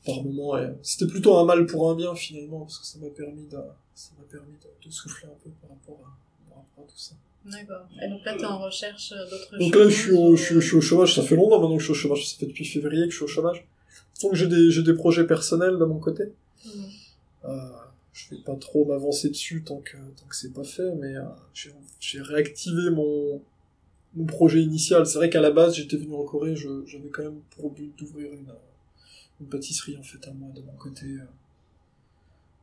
par 0.04 0.22
moment 0.22 0.56
et 0.58 0.68
c'était 0.82 1.06
plutôt 1.06 1.36
un 1.36 1.44
mal 1.44 1.66
pour 1.66 1.90
un 1.90 1.94
bien 1.96 2.14
finalement 2.14 2.60
parce 2.60 2.78
que 2.78 2.86
ça 2.86 2.98
m'a 2.98 3.10
permis 3.10 3.46
de, 3.46 3.58
ça 3.94 4.10
m'a 4.18 4.24
permis 4.30 4.54
de, 4.62 4.86
de 4.86 4.92
souffler 4.92 5.28
un 5.28 5.36
peu 5.42 5.50
par 5.60 5.70
rapport 5.70 6.00
à, 6.06 6.48
par 6.48 6.58
rapport 6.58 6.84
à 6.84 6.88
tout 6.88 6.98
ça. 6.98 7.14
D'accord. 7.44 7.86
Et 8.02 8.08
donc 8.08 8.24
là, 8.24 8.36
t'es 8.36 8.44
en 8.44 8.58
recherche 8.58 9.12
euh, 9.12 9.24
d'autres 9.30 9.50
choses 9.50 9.58
Donc 9.60 9.74
là 9.74 9.88
je 9.88 9.94
suis, 9.94 10.10
au, 10.12 10.36
je, 10.36 10.42
suis, 10.42 10.54
je 10.56 10.60
suis 10.60 10.76
au 10.76 10.80
chômage, 10.80 11.14
ça 11.14 11.22
fait 11.22 11.36
longtemps 11.36 11.60
maintenant 11.60 11.76
que 11.76 11.82
je 11.82 11.86
suis 11.86 11.92
au 11.92 11.94
chômage, 11.94 12.28
ça 12.28 12.36
fait 12.38 12.46
depuis 12.46 12.64
février 12.64 13.04
que 13.04 13.10
je 13.10 13.16
suis 13.16 13.24
au 13.24 13.28
chômage. 13.28 13.66
Donc 14.22 14.34
j'ai 14.34 14.46
des, 14.46 14.70
j'ai 14.70 14.82
des 14.82 14.94
projets 14.94 15.26
personnels 15.26 15.78
de 15.78 15.84
mon 15.84 15.98
côté. 15.98 16.24
Mhm. 16.64 16.72
Euh, 17.44 17.56
je 18.12 18.34
vais 18.34 18.42
pas 18.42 18.56
trop 18.56 18.84
m'avancer 18.84 19.28
dessus 19.28 19.62
tant 19.62 19.78
que 19.78 19.96
tant 19.96 20.26
que 20.26 20.34
c'est 20.34 20.52
pas 20.52 20.64
fait, 20.64 20.90
mais 20.96 21.14
euh, 21.16 21.22
j'ai 21.52 21.70
j'ai 22.00 22.20
réactivé 22.20 22.90
mon 22.90 23.42
mon 24.16 24.24
projet 24.26 24.62
initial. 24.62 25.06
C'est 25.06 25.18
vrai 25.18 25.30
qu'à 25.30 25.40
la 25.40 25.50
base 25.50 25.74
j'étais 25.76 25.96
venu 25.96 26.14
en 26.14 26.24
Corée, 26.24 26.56
je- 26.56 26.84
j'avais 26.86 27.08
quand 27.10 27.22
même 27.22 27.40
pour 27.50 27.70
but 27.70 27.94
d'ouvrir 27.98 28.32
une 28.32 28.52
une 29.40 29.48
pâtisserie 29.48 29.96
en 29.98 30.02
fait 30.02 30.26
à 30.26 30.32
moi 30.32 30.50
de 30.54 30.62
mon 30.62 30.72
côté, 30.72 31.04
euh, 31.06 31.24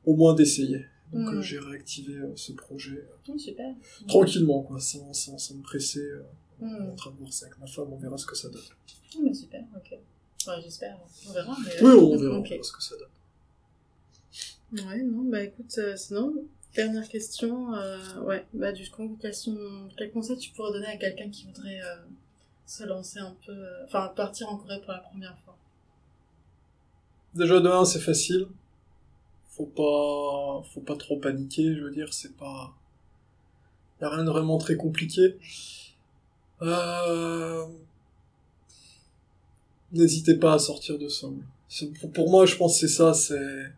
au 0.05 0.15
moins 0.15 0.33
d'essayer. 0.33 0.85
Donc 1.11 1.31
euh, 1.31 1.41
j'ai 1.41 1.59
réactivé 1.59 2.15
euh, 2.15 2.33
ce 2.35 2.51
projet 2.53 3.07
Oh, 3.29 3.37
super. 3.37 3.73
tranquillement 4.07 4.63
quoi, 4.63 4.79
sans 4.79 5.13
sans, 5.13 5.37
sans 5.37 5.55
me 5.55 5.61
presser. 5.61 5.99
euh, 6.01 6.23
On 6.59 6.67
est 6.67 6.89
en 6.91 6.95
train 6.95 7.11
de 7.11 7.17
voir 7.17 7.31
ça 7.31 7.45
avec 7.45 7.59
ma 7.59 7.67
femme, 7.67 7.93
on 7.93 7.97
verra 7.97 8.17
ce 8.17 8.25
que 8.25 8.35
ça 8.35 8.49
donne. 8.49 8.61
Mais 9.21 9.33
super, 9.33 9.63
ok. 9.75 9.97
J'espère. 10.63 10.97
On 11.29 11.31
verra. 11.33 11.55
Mais... 11.63 11.71
Oui, 11.83 11.91
on 11.91 12.17
verra, 12.17 12.35
on 12.35 12.39
Ok. 12.39 12.49
verra 12.49 12.63
ce 12.63 12.71
que 12.73 12.81
ça 12.83 12.95
donne. 12.97 13.09
Ouais, 14.87 15.03
non, 15.03 15.23
bah 15.29 15.43
écoute, 15.43 15.79
sinon, 15.95 16.33
dernière 16.75 17.07
question, 17.07 17.73
euh, 17.75 18.19
ouais, 18.21 18.45
bah 18.53 18.71
du 18.71 18.89
coup, 18.89 19.17
quels 19.21 20.11
conseils 20.11 20.37
tu 20.37 20.51
pourrais 20.51 20.73
donner 20.73 20.87
à 20.87 20.97
quelqu'un 20.97 21.29
qui 21.29 21.45
voudrait 21.45 21.81
euh, 21.81 21.95
se 22.65 22.83
lancer 22.83 23.19
un 23.19 23.35
peu, 23.45 23.51
euh, 23.51 23.85
enfin 23.85 24.11
partir 24.15 24.49
en 24.49 24.57
Corée 24.57 24.81
pour 24.81 24.91
la 24.91 24.99
première 24.99 25.37
fois? 25.39 25.57
Déjà 27.35 27.59
de 27.59 27.69
un, 27.69 27.85
c'est 27.85 27.99
facile. 27.99 28.47
Faut 29.49 29.65
pas, 29.65 30.63
faut 30.73 30.81
pas 30.81 30.95
trop 30.95 31.17
paniquer. 31.17 31.75
Je 31.75 31.83
veux 31.83 31.91
dire, 31.91 32.13
c'est 32.13 32.35
pas, 32.35 32.73
y 34.01 34.03
a 34.03 34.09
rien 34.09 34.23
de 34.23 34.29
vraiment 34.29 34.57
très 34.57 34.75
compliqué. 34.75 35.37
Euh... 36.61 37.65
N'hésitez 39.91 40.35
pas 40.35 40.53
à 40.53 40.59
sortir 40.59 40.97
de 40.97 41.07
Seoul. 41.07 41.43
Pour 42.15 42.31
moi, 42.31 42.47
je 42.47 42.55
pense 42.55 42.73
que 42.73 42.87
c'est 42.87 42.93
ça, 42.93 43.13
c'est 43.13 43.71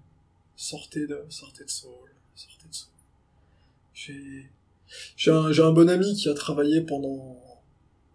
sortez 0.56 1.08
de, 1.08 1.26
sortez 1.28 1.66
de 1.66 1.70
Seoul, 1.70 2.10
sortez 2.36 2.68
de 2.68 2.74
Seoul. 2.74 2.90
J'ai, 3.94 4.50
j'ai 5.18 5.32
un, 5.32 5.52
j'ai 5.52 5.62
un 5.64 5.72
bon 5.72 5.90
ami 5.90 6.14
qui 6.16 6.30
a 6.30 6.34
travaillé 6.34 6.82
pendant, 6.82 7.42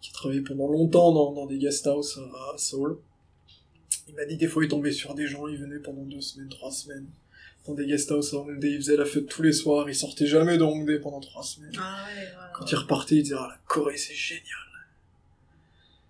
qui 0.00 0.10
a 0.10 0.12
travaillé 0.12 0.40
pendant 0.42 0.68
longtemps 0.68 1.12
dans, 1.12 1.32
dans 1.32 1.46
des 1.46 1.58
guest 1.58 1.86
house 1.86 2.18
à, 2.18 2.54
à 2.54 2.58
Seoul. 2.58 2.98
Il 4.08 4.14
m'a 4.14 4.24
dit 4.24 4.36
des 4.36 4.48
fois 4.48 4.64
il 4.64 4.68
tombait 4.68 4.92
sur 4.92 5.14
des 5.14 5.26
gens, 5.26 5.46
il 5.46 5.56
venait 5.56 5.78
pendant 5.78 6.02
deux 6.02 6.20
semaines, 6.20 6.48
trois 6.48 6.72
semaines, 6.72 7.06
dans 7.66 7.74
des 7.74 7.86
guest 7.86 8.10
house 8.10 8.34
à 8.34 8.38
Hongdae, 8.38 8.66
il 8.70 8.76
faisait 8.78 8.96
la 8.96 9.04
fête 9.04 9.26
tous 9.28 9.42
les 9.42 9.52
soirs, 9.52 9.88
il 9.88 9.94
sortait 9.94 10.26
jamais 10.26 10.58
de 10.58 10.64
Hongdae 10.64 10.98
pendant 11.00 11.20
trois 11.20 11.42
semaines. 11.44 11.72
Ah 11.78 12.04
ouais. 12.16 12.28
Quand 12.54 12.70
il 12.70 12.74
repartait, 12.76 13.16
il 13.16 13.22
disait 13.22 13.36
ah 13.38 13.46
la 13.50 13.58
Corée 13.66 13.96
c'est 13.96 14.14
génial. 14.14 14.44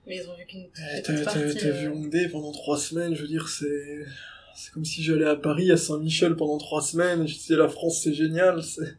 Mais 0.06 0.16
ils 0.16 0.28
ont 0.28 0.34
vu 0.36 0.46
qu'une 0.46 0.62
Eh, 0.62 1.02
petite 1.02 1.04
T'as 1.04 1.12
t'as- 1.18 1.24
partie. 1.24 1.58
t'as 1.60 1.70
vu 1.72 1.86
euh, 1.88 1.92
Hongdae 1.92 2.28
pendant 2.32 2.52
trois 2.52 2.78
semaines, 2.78 3.14
je 3.14 3.22
veux 3.22 3.28
dire 3.28 3.48
c'est 3.48 4.04
c'est 4.56 4.72
comme 4.72 4.84
si 4.84 5.02
j'allais 5.02 5.26
à 5.26 5.36
Paris 5.36 5.70
à 5.70 5.76
Saint-Michel 5.76 6.36
pendant 6.36 6.58
trois 6.58 6.82
semaines, 6.82 7.26
je 7.26 7.34
disais 7.34 7.56
la 7.56 7.68
France 7.68 8.00
c'est 8.02 8.14
génial, 8.14 8.62
c'est 8.62 8.96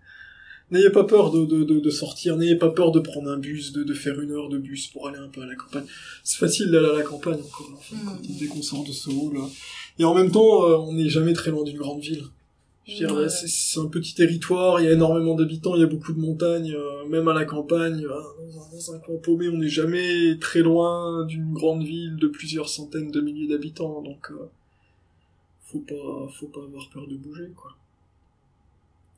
N'ayez 0.71 0.89
pas 0.89 1.03
peur 1.03 1.31
de, 1.31 1.43
de, 1.45 1.65
de, 1.65 1.81
de 1.81 1.89
sortir, 1.89 2.37
n'ayez 2.37 2.55
pas 2.55 2.69
peur 2.69 2.93
de 2.93 3.01
prendre 3.01 3.29
un 3.29 3.35
bus, 3.37 3.73
de, 3.73 3.83
de 3.83 3.93
faire 3.93 4.21
une 4.21 4.31
heure 4.31 4.47
de 4.47 4.57
bus 4.57 4.87
pour 4.87 5.05
aller 5.09 5.17
un 5.17 5.27
peu 5.27 5.41
à 5.41 5.45
la 5.45 5.55
campagne. 5.55 5.83
C'est 6.23 6.37
facile 6.37 6.71
d'aller 6.71 6.87
à 6.87 6.93
la 6.93 7.03
campagne 7.03 7.33
encore, 7.41 7.71
en 7.73 7.81
fait, 7.81 7.93
Mm. 7.95 8.05
quand- 8.05 8.39
dès 8.39 8.45
qu'on 8.47 8.61
sort 8.61 8.85
de 8.85 8.93
Seoul. 8.93 9.33
là. 9.33 9.49
Et 9.99 10.05
en 10.05 10.13
même 10.15 10.31
temps, 10.31 10.63
euh, 10.63 10.77
on 10.77 10.93
n'est 10.93 11.09
jamais 11.09 11.33
très 11.33 11.51
loin 11.51 11.65
d'une 11.65 11.75
grande 11.77 11.99
ville. 11.99 12.23
Je 12.87 13.05
veux 13.05 13.07
dire, 13.21 13.29
c'est 13.29 13.49
c'est 13.49 13.81
un 13.81 13.87
petit 13.87 14.15
territoire, 14.15 14.79
il 14.79 14.85
y 14.85 14.87
a 14.87 14.93
énormément 14.93 15.35
d'habitants, 15.35 15.75
il 15.75 15.81
y 15.81 15.83
a 15.83 15.87
beaucoup 15.87 16.13
de 16.13 16.19
montagnes, 16.21 16.73
euh, 16.73 17.05
même 17.09 17.27
à 17.27 17.33
la 17.33 17.43
campagne, 17.43 18.05
euh, 18.05 18.09
dans, 18.09 18.61
un, 18.61 18.71
dans 18.71 18.93
un 18.95 18.99
coin 18.99 19.15
paumé, 19.21 19.49
on 19.49 19.57
n'est 19.57 19.67
jamais 19.67 20.37
très 20.39 20.61
loin 20.61 21.25
d'une 21.25 21.51
grande 21.51 21.83
ville 21.83 22.15
de 22.15 22.27
plusieurs 22.29 22.69
centaines 22.69 23.11
de 23.11 23.19
milliers 23.19 23.47
d'habitants, 23.49 24.01
donc 24.01 24.31
euh, 24.31 24.35
faut 25.71 25.79
pas, 25.79 26.31
faut 26.33 26.47
pas 26.47 26.63
avoir 26.63 26.89
peur 26.89 27.07
de 27.07 27.15
bouger, 27.15 27.51
quoi. 27.55 27.71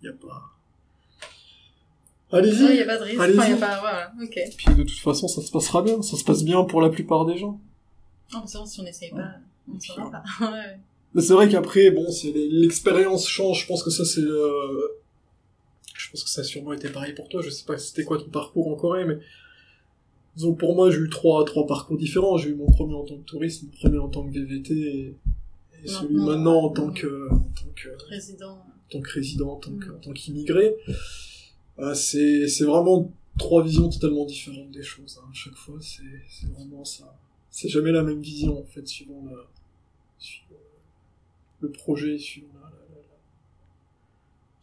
Il 0.01 0.06
y 0.06 0.10
a 0.10 0.14
pas. 0.14 0.54
Allez-y. 2.32 2.64
Ouais, 2.64 2.78
y 2.78 2.82
a 2.82 2.86
pas 2.86 2.97
de 2.97 3.04
risque. 3.04 3.20
Allez-y. 3.20 3.39
Enfin, 3.39 3.49
y 3.49 3.54
a 3.54 3.58
pas, 3.58 3.80
voilà, 3.80 4.14
ok. 4.22 4.39
Puis 4.58 4.76
de 4.76 4.84
toute 4.84 4.99
façon, 4.99 5.28
ça 5.28 5.41
se 5.41 5.51
passera 5.51 5.82
bien, 5.82 6.01
ça 6.01 6.18
se 6.18 6.24
passe 6.24 6.43
bien 6.43 6.64
pour 6.64 6.82
la 6.82 6.89
plupart 6.89 7.26
des 7.26 7.38
gens. 7.38 7.60
Ça, 8.47 8.66
si 8.66 8.82
on 8.82 8.86
essaye 8.86 9.12
pas, 9.12 9.36
on 9.70 9.76
ne 9.76 9.80
saura 9.80 10.08
euh, 10.08 10.12
pas. 10.12 10.24
Ouais. 10.51 10.80
Mais 11.14 11.22
c'est 11.22 11.34
vrai 11.34 11.47
qu'après, 11.47 11.91
bon, 11.91 12.12
c'est 12.12 12.32
l'expérience 12.32 13.28
change. 13.28 13.62
Je 13.62 13.68
pense 13.68 13.84
que 13.84 13.91
ça, 13.91 14.04
c'est 14.04 14.22
le... 14.22 14.51
Je 15.95 16.10
pense 16.10 16.24
que 16.24 16.30
ça 16.30 16.41
a 16.41 16.43
sûrement 16.43 16.74
été 16.74 16.89
pareil 16.89 17.14
pour 17.14 17.30
toi. 17.30 17.41
Je 17.43 17.51
sais 17.51 17.66
pas 17.66 17.78
c'était 17.78 18.04
quoi 18.04 18.18
ton 18.18 18.30
parcours 18.30 18.68
en 18.68 18.76
Corée, 18.76 19.06
mais 19.06 19.20
disons 20.36 20.56
pour 20.56 20.76
moi, 20.76 20.89
j'ai 20.89 20.97
eu 20.97 21.10
trois 21.10 21.45
trois 21.45 21.68
parcours 21.68 21.97
différents. 21.97 22.38
J'ai 22.38 22.49
eu 22.49 22.56
mon 22.56 22.66
premier 22.66 22.95
en 22.95 23.04
tant 23.04 23.16
que 23.16 23.24
touriste, 23.24 23.64
mon 23.64 23.70
premier 23.70 23.99
en 23.99 24.10
tant 24.10 24.28
que 24.28 24.32
VVT, 24.32 24.74
et, 24.74 25.16
et 25.84 25.88
celui 25.88 26.16
Maintenant, 26.16 26.26
maintenant 26.32 26.64
en 26.64 26.70
tant 26.70 26.92
que 26.92 27.30
en 27.32 27.38
tant 27.40 27.66
que, 27.76 27.90
en 27.90 27.98
tant 28.90 29.02
que 29.02 29.10
résident, 29.14 29.50
en 29.52 29.56
tant 29.58 29.72
que- 29.72 29.90
Mm. 29.90 29.96
en 29.96 30.00
tant 30.00 30.12
qu'immigré. 30.14 30.76
Euh, 31.80 31.94
c'est 31.96 32.48
c'est 32.48 32.66
vraiment 32.66 33.12
trois 33.38 33.64
visions 33.64 33.90
totalement 33.90 34.26
différentes 34.26 34.72
des 34.72 34.84
choses. 34.84 35.20
hein. 35.22 35.28
À 35.30 35.34
chaque 35.34 35.56
fois, 35.56 35.78
c'est 35.82 36.04
c'est 36.30 36.48
vraiment 36.52 36.86
ça. 36.86 37.16
C'est 37.50 37.70
jamais 37.70 37.92
la 37.92 38.04
même 38.04 38.22
vision 38.22 38.60
en 38.60 38.64
fait, 38.66 38.88
suivant 38.88 39.24
le 39.30 39.38
suivant 40.20 40.56
le 41.62 41.72
projet, 41.72 42.18
suivant 42.18 42.48
la, 42.56 42.62
la, 42.62 42.68
la- 42.68 43.02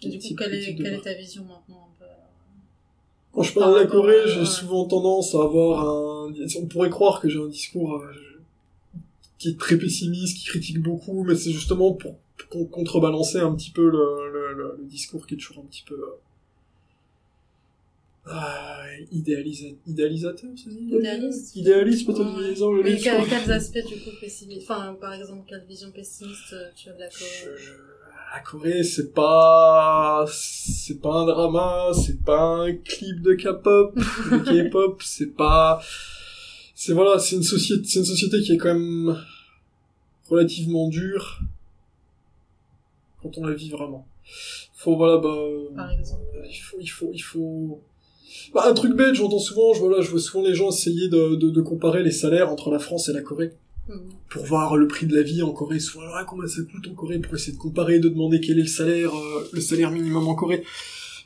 la- 0.03 0.07
Et 0.07 0.11
du 0.11 0.19
coup, 0.19 0.35
quelle 0.37 0.51
le 0.53 0.57
est, 0.59 0.75
quelle 0.77 0.95
est 0.95 1.01
ta 1.01 1.15
vision 1.15 1.45
maintenant 1.45 1.89
un 1.91 1.99
peu 1.99 2.05
Quand 3.33 3.43
je 3.43 3.55
parle 3.55 3.75
de 3.75 3.81
la 3.81 3.87
Corée, 3.87 4.23
j'ai 4.27 4.45
souvent 4.45 4.87
tendance 4.87 5.35
à 5.35 5.43
avoir 5.43 5.89
un. 5.89 6.33
On 6.61 6.67
pourrait 6.67 6.91
croire 6.91 7.21
que 7.21 7.29
j'ai 7.29 7.39
un 7.41 7.49
discours 7.49 7.97
euh, 7.97 8.13
qui 9.41 9.49
est 9.49 9.59
très 9.59 9.77
pessimiste, 9.77 10.37
qui 10.39 10.45
critique 10.45 10.79
beaucoup, 10.81 11.25
mais 11.25 11.35
c'est 11.35 11.51
justement 11.51 11.95
pour, 11.95 12.17
pour 12.37 12.49
con- 12.51 12.67
contrebalancer 12.67 13.39
un 13.39 13.53
petit 13.57 13.71
peu 13.73 13.83
le, 13.83 14.31
le, 14.33 14.53
le, 14.55 14.77
le 14.79 14.85
discours 14.87 15.27
qui 15.27 15.35
est 15.35 15.39
toujours 15.39 15.65
un 15.65 15.67
petit 15.67 15.83
peu. 15.85 15.95
euh, 15.95 16.17
ah, 18.27 18.85
idéalisa- 19.13 19.77
idéalisateur, 19.87 20.51
c'est 20.55 20.71
Idéaliste. 20.71 21.57
Idéaliste, 21.57 22.07
peut-être, 22.07 22.21
le 22.73 22.83
Mais 22.83 22.97
quels, 22.99 23.27
quels 23.27 23.51
aspects 23.51 23.79
du 23.89 23.99
coup 24.01 24.11
pessimistes 24.21 24.71
Enfin, 24.71 24.95
par 25.01 25.15
exemple, 25.15 25.43
quelle 25.49 25.65
vision 25.67 25.91
pessimiste 25.91 26.53
euh, 26.53 26.69
tu 26.77 26.91
as 26.91 26.93
de 26.93 27.01
la 27.01 27.09
Je- 27.09 27.19
Corée? 27.19 27.57
Je- 27.59 27.73
La 28.35 28.41
Corée, 28.43 28.83
c'est 28.85 29.13
pas, 29.15 30.25
c'est 30.31 31.01
pas 31.01 31.15
un 31.15 31.27
drama, 31.27 31.89
c'est 31.95 32.23
pas 32.23 32.41
un 32.41 32.75
clip 32.77 33.23
de 33.23 33.33
K-pop, 33.35 33.97
de 33.97 34.69
K-pop, 34.69 35.03
c'est 35.03 35.35
pas, 35.35 35.81
c'est 36.83 36.95
voilà, 36.95 37.19
c'est 37.19 37.37
une 37.37 37.43
société, 37.43 37.83
c'est 37.87 37.99
une 37.99 38.07
société 38.07 38.41
qui 38.41 38.53
est 38.53 38.57
quand 38.57 38.73
même 38.73 39.15
relativement 40.31 40.89
dure 40.89 41.41
quand 43.21 43.37
on 43.37 43.45
la 43.45 43.53
vit 43.53 43.69
vraiment. 43.69 44.07
Faut 44.73 44.97
voilà, 44.97 45.19
bah, 45.19 45.37
Par 45.77 45.93
exemple. 45.93 46.23
il 46.49 46.57
faut, 46.57 46.79
il 46.81 46.87
faut, 46.87 47.11
il 47.13 47.19
faut. 47.19 47.83
Bah, 48.55 48.65
un 48.67 48.73
truc 48.73 48.95
bête, 48.97 49.15
j'entends 49.15 49.39
souvent, 49.39 49.75
je 49.75 49.81
voilà, 49.81 50.01
je 50.01 50.11
vois 50.11 50.21
souvent 50.21 50.43
les 50.43 50.55
gens 50.55 50.71
essayer 50.71 51.09
de, 51.11 51.35
de, 51.35 51.51
de 51.51 51.61
comparer 51.61 52.03
les 52.03 52.13
salaires 52.13 52.49
entre 52.51 52.71
la 52.71 52.79
France 52.79 53.11
et 53.11 53.13
la 53.13 53.21
Corée 53.21 53.53
Mhm. 53.89 54.01
pour 54.31 54.45
voir 54.47 54.77
le 54.77 54.87
prix 54.87 55.07
de 55.07 55.15
la 55.15 55.23
vie 55.23 55.43
en 55.43 55.51
Corée, 55.53 55.81
soit 55.81 56.05
ah, 56.15 56.25
combien 56.25 56.47
ça 56.49 56.63
coûte 56.63 56.87
en 56.89 56.95
Corée, 56.95 57.19
pour 57.19 57.35
essayer 57.35 57.53
de 57.53 57.59
comparer, 57.59 57.99
de 57.99 58.09
demander 58.09 58.41
quel 58.41 58.59
est 58.59 58.63
le 58.63 58.69
salaire, 58.69 59.15
euh, 59.15 59.49
le 59.53 59.61
salaire 59.61 59.91
minimum 59.91 60.29
en 60.29 60.35
Corée? 60.35 60.63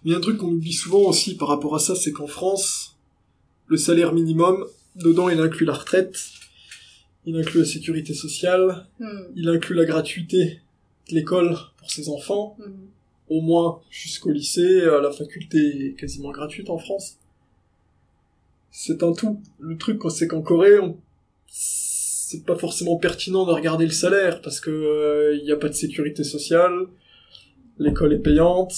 Mais 0.05 0.15
un 0.15 0.21
truc 0.21 0.39
qu'on 0.39 0.49
oublie 0.49 0.73
souvent 0.73 1.03
aussi 1.11 1.37
par 1.37 1.47
rapport 1.49 1.77
à 1.77 1.79
ça, 1.79 1.95
c'est 1.95 2.11
qu'en 2.13 2.27
France, 2.27 2.97
le 3.69 3.77
salaire 3.77 4.15
minimum, 4.15 4.65
dedans 4.97 5.29
il 5.29 5.41
inclut 5.41 5.67
la 5.67 5.75
retraite, 5.75 6.17
il 7.27 7.37
inclut 7.37 7.61
la 7.61 7.67
sécurité 7.67 8.15
sociale, 8.15 8.87
Mhm. 9.01 9.27
il 9.37 9.49
inclut 9.49 9.75
la 9.77 9.85
gratuité 9.85 10.61
l'école 11.11 11.57
pour 11.79 11.91
ses 11.91 12.09
enfants, 12.09 12.57
Mhm. 12.59 12.87
au 13.29 13.41
moins 13.41 13.81
jusqu'au 13.91 14.31
lycée, 14.31 14.61
euh, 14.83 15.01
la 15.01 15.11
faculté 15.13 15.59
est 15.59 15.93
quasiment 15.99 16.31
gratuite 16.31 16.71
en 16.71 16.79
France. 16.79 17.19
C'est 18.71 19.03
un 19.03 19.13
tout. 19.13 19.41
Le 19.61 19.77
truc, 19.77 20.01
c'est 20.11 20.27
qu'en 20.27 20.43
Corée, 20.43 20.79
on- 20.81 20.99
c'est 21.47 22.45
pas 22.45 22.57
forcément 22.57 22.97
pertinent 22.97 23.47
de 23.47 23.53
regarder 23.53 23.85
le 23.85 23.93
salaire 23.93 24.41
parce 24.43 24.59
que 24.61 25.37
il 25.39 25.45
n'y 25.45 25.53
a 25.53 25.57
pas 25.57 25.69
de 25.69 25.75
sécurité 25.75 26.25
sociale, 26.25 26.87
l'école 27.79 28.13
est 28.15 28.19
payante, 28.19 28.75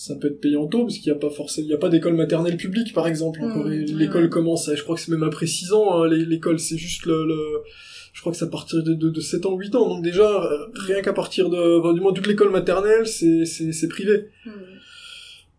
ça 0.00 0.14
peut 0.16 0.28
être 0.28 0.40
payant 0.40 0.66
tôt 0.66 0.82
parce 0.84 0.96
qu'il 0.98 1.12
n'y 1.12 1.16
a 1.18 1.20
pas 1.20 1.30
forcément, 1.30 1.66
il 1.66 1.70
y 1.70 1.74
a 1.74 1.78
pas 1.78 1.88
d'école 1.90 2.14
maternelle 2.14 2.56
publique 2.56 2.92
par 2.94 3.06
exemple 3.06 3.40
en 3.42 3.48
Mmh, 3.48 3.52
Corée. 3.54 3.78
ouais, 3.80 3.84
L'école 3.84 4.28
commence, 4.30 4.68
à- 4.68 4.74
je 4.74 4.82
crois 4.82 4.94
que 4.96 5.00
c'est 5.02 5.10
même 5.10 5.22
après 5.22 5.46
6 5.46 5.72
ans, 5.72 5.92
hein, 6.02 6.08
l'é- 6.08 6.24
l'école 6.24 6.58
c'est 6.58 6.78
juste 6.78 7.04
le, 7.06 7.26
le- 7.26 7.60
je 8.12 8.20
crois 8.20 8.32
que 8.32 8.38
c'est 8.38 8.44
à 8.46 8.48
partir 8.48 8.82
de, 8.82 8.94
de, 8.94 9.08
de 9.10 9.20
7 9.20 9.44
ans, 9.46 9.56
8 9.56 9.74
ans, 9.74 9.88
donc 9.88 10.02
déjà, 10.02 10.28
euh, 10.42 10.66
rien 10.74 11.00
qu'à 11.02 11.12
partir 11.12 11.50
de, 11.50 11.78
enfin, 11.78 11.92
du 11.94 12.00
moins 12.00 12.12
toute 12.12 12.26
l'école 12.26 12.50
maternelle, 12.50 13.06
c'est, 13.06 13.44
c'est, 13.44 13.72
c'est 13.72 13.88
privé. 13.88 14.28
Mhm. 14.46 14.52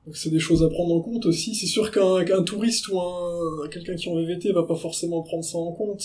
Donc 0.07 0.17
c'est 0.17 0.31
des 0.31 0.39
choses 0.39 0.63
à 0.63 0.69
prendre 0.69 0.93
en 0.95 1.01
compte 1.01 1.27
aussi. 1.27 1.53
C'est 1.53 1.67
sûr 1.67 1.91
qu'un 1.91 2.25
qu'un 2.25 2.41
touriste 2.41 2.87
ou 2.89 2.99
un 2.99 3.67
quelqu'un 3.71 3.95
qui 3.95 4.09
en 4.09 4.15
VVT 4.15 4.51
va 4.51 4.63
pas 4.63 4.75
forcément 4.75 5.21
prendre 5.21 5.43
ça 5.43 5.59
en 5.59 5.71
compte 5.71 6.03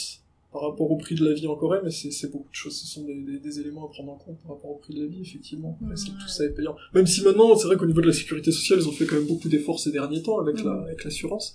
par 0.58 0.70
rapport 0.70 0.90
au 0.90 0.96
prix 0.96 1.14
de 1.14 1.24
la 1.28 1.34
vie 1.34 1.46
en 1.46 1.56
Corée, 1.56 1.78
mais 1.84 1.90
c'est 1.90 2.30
beaucoup 2.30 2.48
de 2.50 2.54
choses. 2.54 2.76
Ce 2.80 2.86
sont 2.86 3.04
des, 3.04 3.14
des, 3.14 3.38
des 3.38 3.60
éléments 3.60 3.86
à 3.86 3.90
prendre 3.90 4.12
en 4.12 4.16
compte 4.16 4.38
par 4.42 4.52
rapport 4.56 4.70
au 4.70 4.76
prix 4.78 4.94
de 4.94 5.00
la 5.02 5.06
vie, 5.06 5.20
effectivement. 5.20 5.78
Mais 5.80 5.96
c'est 5.96 6.08
Ouais. 6.10 6.14
tout 6.20 6.28
ça 6.28 6.44
est 6.44 6.50
payant. 6.54 6.74
Même 6.94 7.06
si 7.06 7.22
maintenant, 7.22 7.54
c'est 7.56 7.66
vrai 7.66 7.76
qu'au 7.76 7.86
niveau 7.86 8.00
de 8.00 8.06
la 8.06 8.12
sécurité 8.12 8.50
sociale, 8.52 8.78
ils 8.80 8.88
ont 8.88 8.92
fait 8.92 9.06
quand 9.06 9.16
même 9.16 9.26
beaucoup 9.26 9.48
d'efforts 9.48 9.80
ces 9.80 9.92
derniers 9.92 10.22
temps 10.22 10.38
avec 10.40 10.58
avec 10.60 11.04
l'assurance. 11.04 11.54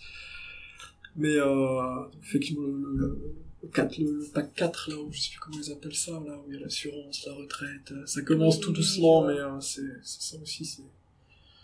Mais 1.16 1.36
euh, 1.36 2.06
effectivement, 2.24 2.62
le, 2.68 2.72
le, 2.72 2.96
le, 2.96 3.36
le 3.64 3.68
4, 3.68 3.98
le, 4.00 4.24
pack 4.34 4.54
4, 4.56 4.90
là, 4.92 4.96
où 4.98 5.12
je 5.12 5.20
sais 5.20 5.30
plus 5.32 5.40
comment 5.40 5.58
ils 5.62 5.72
appellent 5.72 5.96
ça, 5.96 6.12
là, 6.26 6.38
où 6.40 6.50
il 6.50 6.54
y 6.56 6.58
a 6.58 6.62
l'assurance, 6.62 7.26
la 7.26 7.34
retraite, 7.34 7.92
euh, 7.92 8.06
ça 8.06 8.22
commence 8.22 8.60
tout 8.60 8.72
doucement, 8.72 9.26
mais 9.28 9.34
euh, 9.34 9.60
c'est 9.60 9.82
c'est 10.04 10.22
ça 10.22 10.42
aussi, 10.42 10.64
c'est 10.66 10.84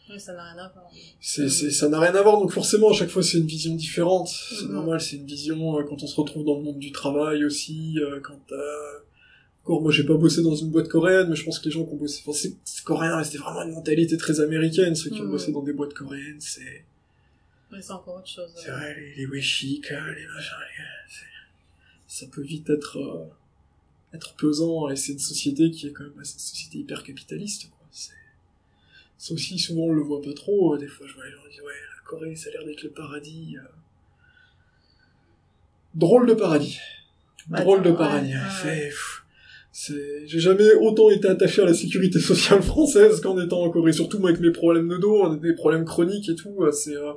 Oui, 0.10 0.20
ça 0.20 0.34
n'a 0.34 0.44
rien 0.54 0.64
à 0.64 0.70
voir. 0.70 0.90
c'est, 1.20 1.50
c'est, 1.50 1.70
ça 1.72 1.90
n'a 1.90 2.00
rien 2.00 2.16
à 2.16 2.22
voir, 2.22 2.40
donc 2.40 2.52
forcément, 2.52 2.90
à 2.92 2.94
chaque 2.94 3.10
fois, 3.10 3.22
c'est 3.24 3.38
une 3.40 3.46
vision 3.48 3.76
différente. 3.76 4.28
C'est 4.30 4.66
Mhm. 4.66 4.72
normal, 4.74 5.02
c'est 5.02 5.18
une 5.18 5.26
vision 5.26 5.78
euh, 5.78 5.84
quand 5.84 6.02
on 6.02 6.08
se 6.08 6.16
retrouve 6.16 6.46
dans 6.46 6.56
le 6.58 6.64
monde 6.64 6.80
du 6.80 6.92
travail 6.92 7.44
aussi, 7.46 7.96
euh, 8.00 8.20
quand 8.22 8.40
euh... 8.52 9.00
Encore, 9.64 9.82
moi, 9.82 9.92
j'ai 9.92 10.06
pas 10.06 10.14
bossé 10.16 10.42
dans 10.42 10.56
une 10.56 10.70
boîte 10.70 10.88
coréenne, 10.88 11.28
mais 11.30 11.36
je 11.36 11.44
pense 11.44 11.60
que 11.60 11.66
les 11.66 11.72
gens 11.72 11.84
qui 11.84 11.92
ont 11.94 11.98
bossé... 11.98 12.22
Enfin, 12.26 12.32
c'est, 12.38 12.54
c'est 12.64 12.86
coréen, 12.86 13.22
c'était 13.26 13.38
vraiment 13.40 13.64
une 13.64 13.74
mentalité 13.74 14.16
très 14.16 14.40
américaine, 14.40 14.96
ceux 14.96 15.10
qui 15.10 15.20
ont 15.22 15.26
Mhm. 15.26 15.32
bossé 15.32 15.52
dans 15.52 15.62
des 15.64 15.74
boîtes 15.74 15.94
coréennes, 15.94 16.40
c'est... 16.40 16.86
Oui, 17.74 17.80
c'est 17.82 17.92
encore 17.92 18.16
autre 18.16 18.30
chose. 18.30 18.50
C'est 18.56 18.72
vrai, 18.72 18.96
les, 18.98 19.16
les 19.16 19.26
weshik, 19.26 19.90
les 19.90 19.96
machins, 19.96 20.56
les... 20.78 20.86
c'est- 21.10 21.26
Ça 22.26 22.26
peut 22.32 22.42
vite 22.44 22.70
être... 22.70 22.98
euh, 22.98 23.26
être 24.14 24.36
pesant, 24.36 24.88
et 24.90 24.96
c'est 24.96 25.12
une 25.12 25.20
société 25.20 25.70
qui 25.70 25.88
est 25.88 25.92
quand 25.92 26.04
même... 26.06 26.14
C'est 26.24 26.36
une 26.36 26.40
société 26.40 26.78
hyper 26.78 27.04
capitaliste, 27.04 27.68
quoi. 27.70 27.77
C'est... 29.18 29.28
Ça 29.30 29.34
aussi, 29.34 29.58
souvent, 29.60 29.84
on 29.84 29.94
le 29.94 30.02
voit 30.02 30.22
pas 30.22 30.34
trop. 30.34 30.76
euh, 30.76 30.78
Des 30.78 30.88
fois, 30.88 31.08
je 31.08 31.14
vois 31.16 31.26
les 31.26 31.32
gens 31.32 31.38
dire, 31.52 31.64
ouais, 31.64 31.72
la 31.74 32.04
Corée, 32.10 32.36
ça 32.36 32.50
a 32.50 32.54
l'air 32.54 32.66
d'être 32.66 32.84
le 32.84 32.92
paradis. 32.92 33.58
euh. 33.58 33.68
Drôle 35.96 36.28
de 36.28 36.34
paradis. 36.34 36.80
Bah, 37.48 37.62
Drôle 37.62 37.82
de 37.82 37.92
paradis. 37.92 38.34
C'est, 39.72 40.26
j'ai 40.28 40.40
jamais 40.40 40.74
autant 40.74 41.10
été 41.12 41.28
attaché 41.28 41.62
à 41.62 41.66
la 41.66 41.74
sécurité 41.74 42.20
sociale 42.20 42.64
française 42.64 43.22
qu'en 43.22 43.40
étant 43.40 43.62
en 43.62 43.70
Corée. 43.70 43.94
Surtout, 43.94 44.18
moi, 44.20 44.30
avec 44.30 44.42
mes 44.42 44.52
problèmes 44.52 44.88
de 44.88 44.98
dos, 44.98 45.36
des 45.36 45.54
problèmes 45.54 45.86
chroniques 45.86 46.30
et 46.30 46.36
tout, 46.36 46.64
euh, 46.64 46.72
c'est, 46.72 46.96
euh, 46.96 47.14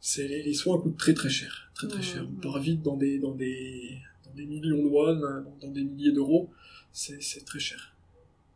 c'est, 0.00 0.26
les, 0.26 0.42
les 0.42 0.54
soins 0.54 0.80
coûtent 0.80 0.96
très 0.98 1.14
très 1.14 1.30
cher. 1.30 1.70
Très 1.74 1.86
très 1.88 2.02
cher. 2.02 2.26
On 2.28 2.40
part 2.40 2.58
vite 2.60 2.82
dans 2.82 2.96
des, 2.96 3.18
dans 3.18 3.34
des, 3.34 3.98
dans 4.24 4.32
des 4.34 4.46
millions 4.46 4.82
de 4.82 4.88
won, 4.88 5.20
dans, 5.60 5.68
des 5.70 5.84
milliers 5.84 6.12
d'euros. 6.12 6.50
C'est, 6.92 7.22
c'est 7.22 7.44
très 7.44 7.58
cher. 7.60 7.94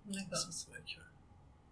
D'accord. 0.07 0.36
Ça, 0.39 0.49
c'est 0.51 0.68
vrai 0.68 0.80
que- 0.80 1.01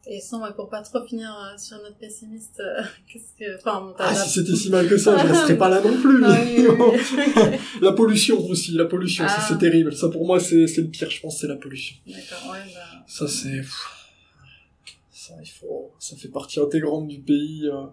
Et 0.08 0.20
sans, 0.20 0.40
ouais, 0.42 0.52
pour 0.54 0.68
pas 0.68 0.82
trop 0.82 1.04
finir 1.04 1.30
euh, 1.36 1.58
sur 1.58 1.76
notre 1.82 1.96
pessimiste, 1.96 2.60
euh, 2.60 2.82
qu'est-ce 3.12 3.36
que. 3.38 3.56
Enfin, 3.58 3.92
Ah, 3.98 4.14
si 4.14 4.30
c'était 4.40 4.54
si 4.54 4.70
mal 4.70 4.88
que 4.88 4.96
ça, 4.96 5.16
je 5.18 5.26
resterais 5.26 5.58
pas 5.58 5.68
là 5.68 5.80
non 5.80 6.00
plus. 6.00 6.22
Ah 6.24 6.38
oui, 6.44 6.66
oui, 6.68 6.76
oui. 7.16 7.58
la 7.82 7.92
pollution 7.92 8.38
aussi, 8.48 8.72
la 8.72 8.84
pollution, 8.84 9.26
ça 9.26 9.34
Ah. 9.38 9.46
c'est 9.48 9.58
terrible. 9.58 9.94
Ça 9.94 10.08
pour 10.08 10.24
moi 10.26 10.38
c'est 10.38 10.66
c'est 10.68 10.82
le 10.82 10.88
pire, 10.88 11.10
je 11.10 11.20
pense, 11.20 11.40
c'est 11.40 11.48
la 11.48 11.56
pollution. 11.56 11.96
D'accord, 12.06 12.52
ouais, 12.52 12.58
bah. 12.74 13.04
Ça 13.08 13.26
c'est, 13.26 13.62
ça 15.10 15.34
il 15.42 15.48
faut, 15.50 15.90
ça 15.98 16.16
fait 16.16 16.28
partie 16.28 16.60
intégrante 16.60 17.08
du 17.08 17.18
pays. 17.20 17.66
euh. 17.68 17.86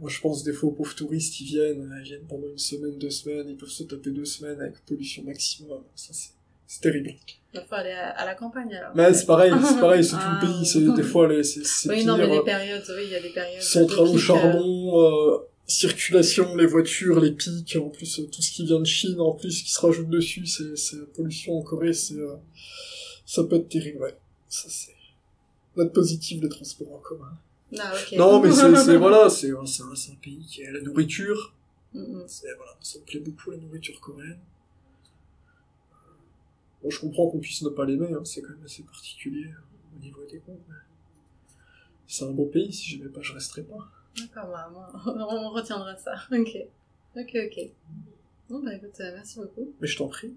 Moi 0.00 0.08
je 0.08 0.20
pense 0.20 0.42
des 0.44 0.52
fois 0.54 0.70
aux 0.70 0.72
pauvres 0.72 0.94
touristes, 0.94 1.38
ils 1.40 1.44
viennent, 1.46 1.94
ils 2.00 2.04
viennent 2.04 2.26
pendant 2.26 2.48
une 2.48 2.56
semaine, 2.58 2.96
deux 2.98 3.10
semaines, 3.10 3.46
ils 3.50 3.56
peuvent 3.56 3.68
se 3.68 3.82
taper 3.82 4.10
deux 4.10 4.24
semaines 4.24 4.58
avec 4.60 4.82
pollution 4.86 5.22
maximum. 5.24 5.82
Ça 5.94 6.14
c'est, 6.14 6.30
c'est 6.72 6.80
terrible. 6.80 7.10
Il 7.54 7.60
faut 7.68 7.74
aller 7.74 7.92
à, 7.92 8.10
à 8.10 8.24
la 8.24 8.34
campagne 8.34 8.74
alors. 8.74 8.92
Mais 8.94 9.12
c'est 9.12 9.26
pareil, 9.26 9.52
c'est 9.62 9.80
pareil, 9.86 10.02
c'est 10.02 10.16
tout 10.16 10.22
Ah. 10.22 10.40
le 10.40 10.46
pays. 10.46 10.64
C'est 10.66 10.80
des 10.94 11.02
fois 11.02 11.28
les, 11.28 11.42
c'est 11.44 11.64
c'est 11.64 11.88
Oui, 11.90 11.96
pire. 11.96 12.06
non, 12.06 12.16
mais 12.16 12.24
euh, 12.24 12.36
les 12.38 12.42
périodes, 12.42 12.84
oui, 12.96 13.02
il 13.04 13.10
y 13.10 13.14
a 13.16 13.20
des 13.20 13.28
périodes. 13.30 13.60
centrale 13.62 14.06
au 14.08 14.14
euh, 14.14 14.18
charbon, 14.18 15.00
euh, 15.02 15.38
circulation, 15.66 16.56
les 16.56 16.66
voitures, 16.66 17.20
les 17.20 17.32
pics, 17.32 17.76
en 17.76 17.88
plus 17.90 18.20
euh, 18.20 18.26
tout 18.32 18.40
ce 18.42 18.50
qui 18.52 18.64
vient 18.64 18.80
de 18.80 18.86
Chine, 18.86 19.20
en 19.20 19.32
plus 19.32 19.62
qui 19.62 19.70
se 19.70 19.80
rajoute 19.80 20.08
dessus, 20.08 20.46
c'est 20.46 20.76
c'est 20.76 20.96
la 20.96 21.06
pollution 21.14 21.58
en 21.58 21.62
Corée, 21.62 21.92
c'est 21.92 22.14
euh, 22.14 22.36
ça 23.26 23.44
peut 23.44 23.56
être 23.56 23.68
terrible, 23.68 23.98
ouais. 24.02 24.16
Ça 24.48 24.68
c'est 24.68 24.92
note 25.76 25.92
positive 25.92 26.40
des 26.40 26.48
transports 26.48 26.92
en 26.94 26.98
commun. 26.98 27.32
Ah, 27.78 27.92
ok. 27.94 28.18
Non, 28.18 28.40
mais 28.40 28.50
c'est 28.50 28.74
c'est- 28.76 28.96
voilà, 28.96 29.28
c'est 29.38 29.50
un, 29.50 29.64
c'est 29.66 29.82
un, 29.82 29.94
c'est 29.94 30.12
un 30.12 30.18
pays 30.22 30.44
qui 30.50 30.64
a 30.64 30.72
la 30.72 30.80
nourriture, 30.80 31.54
Mm, 31.94 32.00
mm. 32.00 32.24
c'est 32.26 32.46
voilà, 32.56 32.72
ça 32.80 32.98
me 32.98 33.04
plaît 33.04 33.20
beaucoup 33.20 33.50
la 33.50 33.58
nourriture 33.58 34.00
coréenne. 34.00 34.38
Bon, 36.82 36.90
je 36.90 37.00
comprends 37.00 37.28
qu'on 37.28 37.38
puisse 37.38 37.62
ne 37.62 37.68
pas 37.68 37.84
l'aimer, 37.84 38.12
hein, 38.12 38.24
c'est 38.24 38.42
quand 38.42 38.50
même 38.50 38.64
assez 38.64 38.82
particulier 38.82 39.46
euh, 39.46 39.96
au 39.96 40.00
niveau 40.00 40.24
des 40.28 40.42
mais 40.48 40.74
C'est 42.08 42.24
un 42.24 42.32
beau 42.32 42.46
pays, 42.46 42.72
si 42.72 42.90
j'aimais 42.90 43.10
pas, 43.10 43.22
je 43.22 43.32
resterais 43.32 43.62
pas. 43.62 43.88
D'accord, 44.18 44.50
bah, 44.50 44.70
moi, 44.72 44.90
on 45.30 45.50
retiendra 45.50 45.96
ça. 45.96 46.14
Ok. 46.32 46.56
Ok, 47.14 47.36
ok. 47.36 47.70
Bon, 48.48 48.62
bah 48.64 48.74
écoute, 48.74 48.98
euh, 49.00 49.12
merci 49.14 49.38
beaucoup. 49.38 49.72
Mais 49.80 49.86
je 49.86 49.96
t'en 49.96 50.08
prie. 50.08 50.34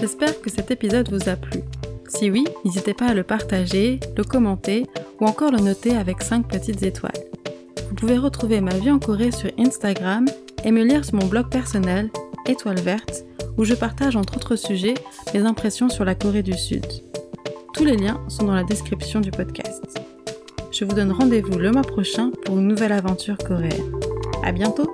J'espère 0.00 0.40
que 0.40 0.48
cet 0.48 0.70
épisode 0.70 1.10
vous 1.10 1.28
a 1.28 1.36
plu. 1.36 1.60
Si 2.08 2.30
oui, 2.30 2.44
n'hésitez 2.64 2.94
pas 2.94 3.06
à 3.08 3.14
le 3.14 3.24
partager, 3.24 4.00
le 4.16 4.24
commenter 4.24 4.86
ou 5.20 5.26
encore 5.26 5.50
le 5.50 5.58
noter 5.58 5.96
avec 5.96 6.22
5 6.22 6.48
petites 6.48 6.82
étoiles. 6.84 7.12
Vous 7.98 8.06
pouvez 8.06 8.18
retrouver 8.18 8.60
ma 8.60 8.74
vie 8.74 8.92
en 8.92 9.00
Corée 9.00 9.32
sur 9.32 9.50
Instagram 9.58 10.24
et 10.62 10.70
me 10.70 10.84
lire 10.84 11.04
sur 11.04 11.16
mon 11.16 11.26
blog 11.26 11.48
personnel, 11.48 12.10
Étoile 12.46 12.78
Verte, 12.78 13.24
où 13.56 13.64
je 13.64 13.74
partage 13.74 14.14
entre 14.14 14.36
autres 14.36 14.54
sujets 14.54 14.94
mes 15.34 15.40
impressions 15.40 15.88
sur 15.88 16.04
la 16.04 16.14
Corée 16.14 16.44
du 16.44 16.56
Sud. 16.56 16.86
Tous 17.74 17.84
les 17.84 17.96
liens 17.96 18.20
sont 18.28 18.44
dans 18.44 18.54
la 18.54 18.62
description 18.62 19.18
du 19.18 19.32
podcast. 19.32 19.82
Je 20.70 20.84
vous 20.84 20.94
donne 20.94 21.10
rendez-vous 21.10 21.58
le 21.58 21.72
mois 21.72 21.82
prochain 21.82 22.30
pour 22.44 22.56
une 22.56 22.68
nouvelle 22.68 22.92
aventure 22.92 23.36
coréenne. 23.36 23.92
À 24.44 24.52
bientôt! 24.52 24.92